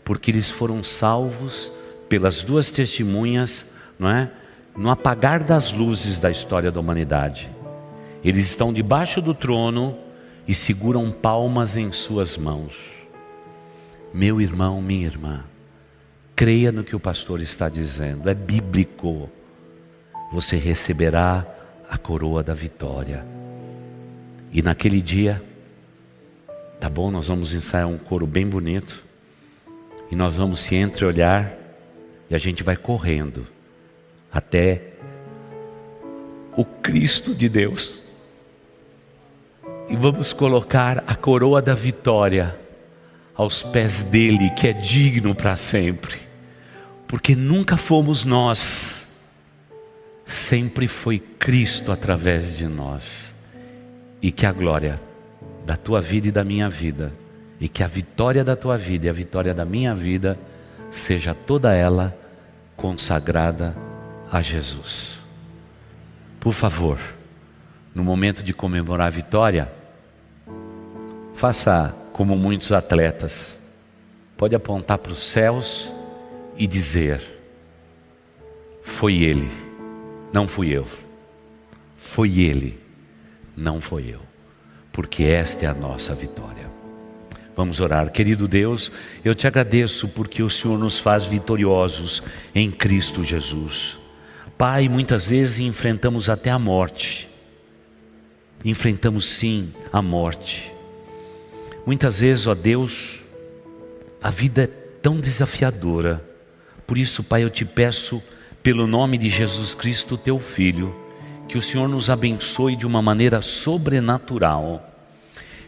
porque 0.04 0.30
eles 0.30 0.48
foram 0.48 0.82
salvos 0.82 1.72
pelas 2.08 2.42
duas 2.42 2.70
testemunhas, 2.70 3.66
não 3.98 4.10
é? 4.10 4.30
No 4.76 4.90
apagar 4.90 5.42
das 5.42 5.72
luzes 5.72 6.18
da 6.18 6.30
história 6.30 6.70
da 6.70 6.80
humanidade. 6.80 7.50
Eles 8.24 8.48
estão 8.48 8.72
debaixo 8.72 9.20
do 9.20 9.34
trono 9.34 9.96
e 10.46 10.54
seguram 10.54 11.10
palmas 11.10 11.76
em 11.76 11.92
suas 11.92 12.38
mãos. 12.38 12.74
Meu 14.14 14.40
irmão, 14.40 14.80
minha 14.80 15.06
irmã, 15.06 15.44
creia 16.34 16.72
no 16.72 16.84
que 16.84 16.96
o 16.96 17.00
pastor 17.00 17.40
está 17.40 17.68
dizendo, 17.68 18.30
é 18.30 18.34
bíblico. 18.34 19.28
Você 20.32 20.56
receberá 20.56 21.46
a 21.90 21.98
coroa 21.98 22.42
da 22.42 22.54
vitória. 22.54 23.26
E 24.52 24.62
naquele 24.62 25.00
dia, 25.00 25.42
tá 26.80 26.88
bom? 26.88 27.10
Nós 27.10 27.28
vamos 27.28 27.54
ensaiar 27.54 27.88
um 27.88 27.98
coro 27.98 28.26
bem 28.26 28.46
bonito. 28.46 29.04
E 30.10 30.16
nós 30.16 30.34
vamos 30.34 30.60
se 30.60 30.74
entreolhar 30.74 31.52
e 32.30 32.34
a 32.34 32.38
gente 32.38 32.62
vai 32.62 32.76
correndo 32.76 33.46
até 34.32 34.82
o 36.56 36.64
Cristo 36.64 37.34
de 37.34 37.48
Deus. 37.48 38.00
E 39.88 39.96
vamos 39.96 40.32
colocar 40.32 41.04
a 41.06 41.14
coroa 41.14 41.62
da 41.62 41.74
vitória 41.74 42.58
aos 43.34 43.62
pés 43.62 44.02
dele, 44.02 44.50
que 44.50 44.68
é 44.68 44.72
digno 44.72 45.34
para 45.34 45.56
sempre. 45.56 46.18
Porque 47.06 47.34
nunca 47.34 47.76
fomos 47.76 48.24
nós, 48.24 49.06
sempre 50.26 50.88
foi 50.88 51.18
Cristo 51.18 51.92
através 51.92 52.56
de 52.56 52.66
nós. 52.66 53.32
E 54.20 54.32
que 54.32 54.44
a 54.44 54.52
glória 54.52 55.00
da 55.68 55.76
tua 55.76 56.00
vida 56.00 56.28
e 56.28 56.30
da 56.32 56.42
minha 56.42 56.66
vida, 56.66 57.12
e 57.60 57.68
que 57.68 57.84
a 57.84 57.86
vitória 57.86 58.42
da 58.42 58.56
tua 58.56 58.78
vida 58.78 59.04
e 59.04 59.08
a 59.10 59.12
vitória 59.12 59.52
da 59.52 59.66
minha 59.66 59.94
vida 59.94 60.38
seja 60.90 61.34
toda 61.34 61.74
ela 61.74 62.18
consagrada 62.74 63.76
a 64.32 64.40
Jesus. 64.40 65.18
Por 66.40 66.54
favor, 66.54 66.98
no 67.94 68.02
momento 68.02 68.42
de 68.42 68.54
comemorar 68.54 69.08
a 69.08 69.10
vitória, 69.10 69.70
faça 71.34 71.94
como 72.14 72.34
muitos 72.34 72.72
atletas, 72.72 73.58
pode 74.38 74.54
apontar 74.54 74.96
para 74.96 75.12
os 75.12 75.20
céus 75.20 75.92
e 76.56 76.66
dizer: 76.66 77.20
Foi 78.82 79.16
Ele, 79.16 79.50
não 80.32 80.48
fui 80.48 80.70
eu. 80.70 80.86
Foi 81.94 82.40
Ele, 82.40 82.80
não 83.54 83.82
foi 83.82 84.06
eu. 84.06 84.27
Porque 84.98 85.22
esta 85.22 85.64
é 85.64 85.68
a 85.68 85.74
nossa 85.74 86.12
vitória. 86.12 86.68
Vamos 87.54 87.78
orar. 87.78 88.10
Querido 88.10 88.48
Deus, 88.48 88.90
eu 89.24 89.32
te 89.32 89.46
agradeço 89.46 90.08
porque 90.08 90.42
o 90.42 90.50
Senhor 90.50 90.76
nos 90.76 90.98
faz 90.98 91.22
vitoriosos 91.22 92.20
em 92.52 92.68
Cristo 92.68 93.22
Jesus. 93.22 93.96
Pai, 94.58 94.88
muitas 94.88 95.28
vezes 95.28 95.60
enfrentamos 95.60 96.28
até 96.28 96.50
a 96.50 96.58
morte. 96.58 97.28
Enfrentamos 98.64 99.28
sim 99.28 99.72
a 99.92 100.02
morte. 100.02 100.72
Muitas 101.86 102.18
vezes, 102.18 102.48
ó 102.48 102.54
Deus, 102.56 103.20
a 104.20 104.30
vida 104.30 104.64
é 104.64 104.66
tão 104.66 105.20
desafiadora. 105.20 106.28
Por 106.84 106.98
isso, 106.98 107.22
Pai, 107.22 107.44
eu 107.44 107.50
te 107.50 107.64
peço, 107.64 108.20
pelo 108.64 108.84
nome 108.84 109.16
de 109.16 109.30
Jesus 109.30 109.76
Cristo, 109.76 110.18
teu 110.18 110.40
Filho, 110.40 110.92
que 111.48 111.56
o 111.56 111.62
Senhor 111.62 111.88
nos 111.88 112.10
abençoe 112.10 112.76
de 112.76 112.86
uma 112.86 113.00
maneira 113.00 113.40
sobrenatural. 113.40 114.88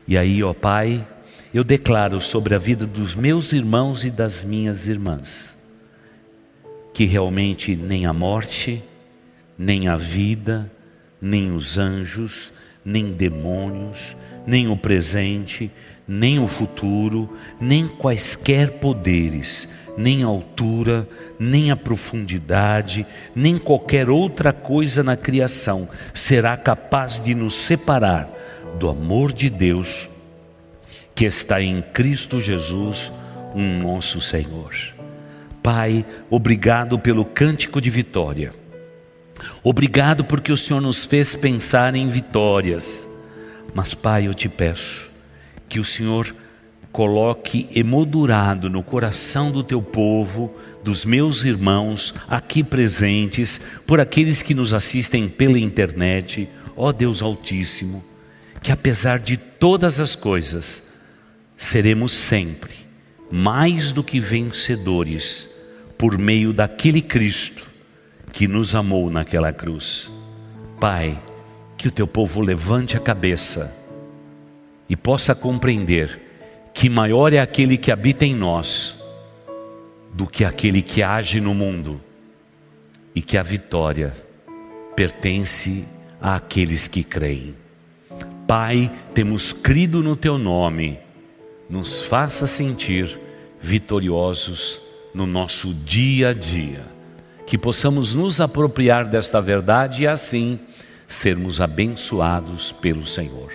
E 0.06 0.18
aí, 0.18 0.42
ó 0.42 0.52
Pai, 0.52 1.06
eu 1.52 1.64
declaro 1.64 2.20
sobre 2.20 2.54
a 2.54 2.58
vida 2.58 2.86
dos 2.86 3.14
meus 3.14 3.52
irmãos 3.52 4.04
e 4.04 4.10
das 4.10 4.44
minhas 4.44 4.86
irmãs 4.86 5.50
que 6.92 7.04
realmente 7.04 7.74
nem 7.74 8.06
a 8.06 8.12
morte, 8.12 8.82
nem 9.56 9.88
a 9.88 9.96
vida, 9.96 10.70
nem 11.20 11.50
os 11.52 11.78
anjos, 11.78 12.52
nem 12.84 13.12
demônios, 13.12 14.16
nem 14.46 14.68
o 14.68 14.76
presente, 14.76 15.70
nem 16.06 16.38
o 16.38 16.46
futuro, 16.46 17.36
nem 17.60 17.86
quaisquer 17.86 18.72
poderes, 18.72 19.68
nem 20.00 20.24
a 20.24 20.26
altura, 20.26 21.06
nem 21.38 21.70
a 21.70 21.76
profundidade, 21.76 23.06
nem 23.34 23.58
qualquer 23.58 24.08
outra 24.08 24.52
coisa 24.52 25.02
na 25.02 25.16
criação 25.16 25.88
será 26.14 26.56
capaz 26.56 27.22
de 27.22 27.34
nos 27.34 27.54
separar 27.54 28.28
do 28.78 28.88
amor 28.88 29.32
de 29.32 29.50
Deus 29.50 30.08
que 31.14 31.26
está 31.26 31.60
em 31.60 31.82
Cristo 31.82 32.40
Jesus, 32.40 33.12
um 33.54 33.82
nosso 33.82 34.20
Senhor. 34.22 34.74
Pai, 35.62 36.06
obrigado 36.30 36.98
pelo 36.98 37.24
cântico 37.24 37.78
de 37.78 37.90
vitória. 37.90 38.52
Obrigado 39.62 40.24
porque 40.24 40.50
o 40.50 40.56
Senhor 40.56 40.80
nos 40.80 41.04
fez 41.04 41.36
pensar 41.36 41.94
em 41.94 42.08
vitórias. 42.08 43.06
Mas, 43.74 43.92
Pai, 43.92 44.26
eu 44.26 44.34
te 44.34 44.48
peço 44.48 45.10
que 45.68 45.78
o 45.78 45.84
Senhor 45.84 46.34
coloque 46.92 47.68
emoldurado 47.74 48.68
no 48.68 48.82
coração 48.82 49.50
do 49.50 49.62
teu 49.62 49.80
povo, 49.80 50.52
dos 50.82 51.04
meus 51.04 51.44
irmãos 51.44 52.14
aqui 52.28 52.64
presentes, 52.64 53.60
por 53.86 54.00
aqueles 54.00 54.42
que 54.42 54.54
nos 54.54 54.74
assistem 54.74 55.28
pela 55.28 55.58
internet, 55.58 56.48
ó 56.76 56.92
Deus 56.92 57.22
Altíssimo, 57.22 58.04
que 58.62 58.72
apesar 58.72 59.18
de 59.18 59.36
todas 59.36 60.00
as 60.00 60.16
coisas, 60.16 60.82
seremos 61.56 62.12
sempre 62.12 62.72
mais 63.30 63.92
do 63.92 64.02
que 64.02 64.18
vencedores 64.18 65.48
por 65.96 66.18
meio 66.18 66.52
daquele 66.52 67.00
Cristo 67.00 67.68
que 68.32 68.48
nos 68.48 68.74
amou 68.74 69.10
naquela 69.10 69.52
cruz. 69.52 70.10
Pai, 70.80 71.22
que 71.76 71.86
o 71.86 71.90
teu 71.90 72.06
povo 72.06 72.40
levante 72.40 72.96
a 72.96 73.00
cabeça 73.00 73.74
e 74.88 74.96
possa 74.96 75.34
compreender 75.34 76.29
que 76.80 76.88
maior 76.88 77.34
é 77.34 77.38
aquele 77.38 77.76
que 77.76 77.92
habita 77.92 78.24
em 78.24 78.34
nós 78.34 78.94
do 80.14 80.26
que 80.26 80.46
aquele 80.46 80.80
que 80.80 81.02
age 81.02 81.38
no 81.38 81.52
mundo 81.52 82.00
e 83.14 83.20
que 83.20 83.36
a 83.36 83.42
vitória 83.42 84.14
pertence 84.96 85.84
àqueles 86.18 86.88
que 86.88 87.04
creem. 87.04 87.54
Pai, 88.46 88.90
temos 89.12 89.52
crido 89.52 90.02
no 90.02 90.16
teu 90.16 90.38
nome, 90.38 90.98
nos 91.68 92.00
faça 92.00 92.46
sentir 92.46 93.20
vitoriosos 93.60 94.80
no 95.12 95.26
nosso 95.26 95.74
dia 95.74 96.30
a 96.30 96.32
dia, 96.32 96.86
que 97.46 97.58
possamos 97.58 98.14
nos 98.14 98.40
apropriar 98.40 99.04
desta 99.04 99.38
verdade 99.38 100.04
e 100.04 100.06
assim 100.06 100.58
sermos 101.06 101.60
abençoados 101.60 102.72
pelo 102.72 103.04
Senhor. 103.04 103.52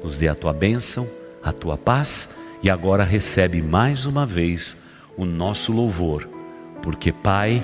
Nos 0.00 0.16
dê 0.16 0.28
a 0.28 0.34
tua 0.36 0.52
bênção, 0.52 1.08
a 1.42 1.52
tua 1.52 1.76
paz 1.76 2.38
e 2.62 2.70
agora 2.70 3.04
recebe 3.04 3.62
mais 3.62 4.06
uma 4.06 4.26
vez 4.26 4.76
o 5.16 5.24
nosso 5.24 5.72
louvor, 5.72 6.28
porque 6.82 7.12
Pai, 7.12 7.62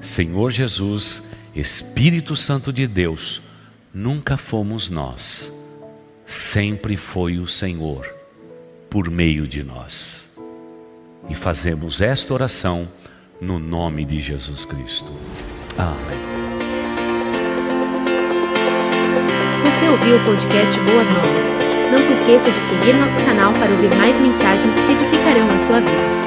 Senhor 0.00 0.50
Jesus, 0.50 1.22
Espírito 1.54 2.36
Santo 2.36 2.72
de 2.72 2.86
Deus, 2.86 3.42
nunca 3.92 4.36
fomos 4.36 4.90
nós, 4.90 5.50
sempre 6.24 6.96
foi 6.96 7.38
o 7.38 7.46
Senhor 7.46 8.06
por 8.90 9.10
meio 9.10 9.46
de 9.46 9.62
nós. 9.62 10.24
E 11.28 11.34
fazemos 11.34 12.00
esta 12.00 12.32
oração 12.32 12.88
no 13.40 13.58
nome 13.58 14.04
de 14.04 14.20
Jesus 14.20 14.64
Cristo. 14.64 15.12
Amém. 15.76 16.36
Você 19.62 19.88
ouviu 19.88 20.16
o 20.16 20.24
podcast 20.24 20.78
Boas 20.80 21.08
Novas? 21.08 21.65
Não 21.90 22.02
se 22.02 22.12
esqueça 22.12 22.50
de 22.50 22.58
seguir 22.58 22.96
nosso 22.96 23.18
canal 23.20 23.52
para 23.52 23.70
ouvir 23.70 23.94
mais 23.94 24.18
mensagens 24.18 24.74
que 24.82 24.92
edificarão 24.92 25.48
a 25.50 25.58
sua 25.58 25.80
vida. 25.80 26.25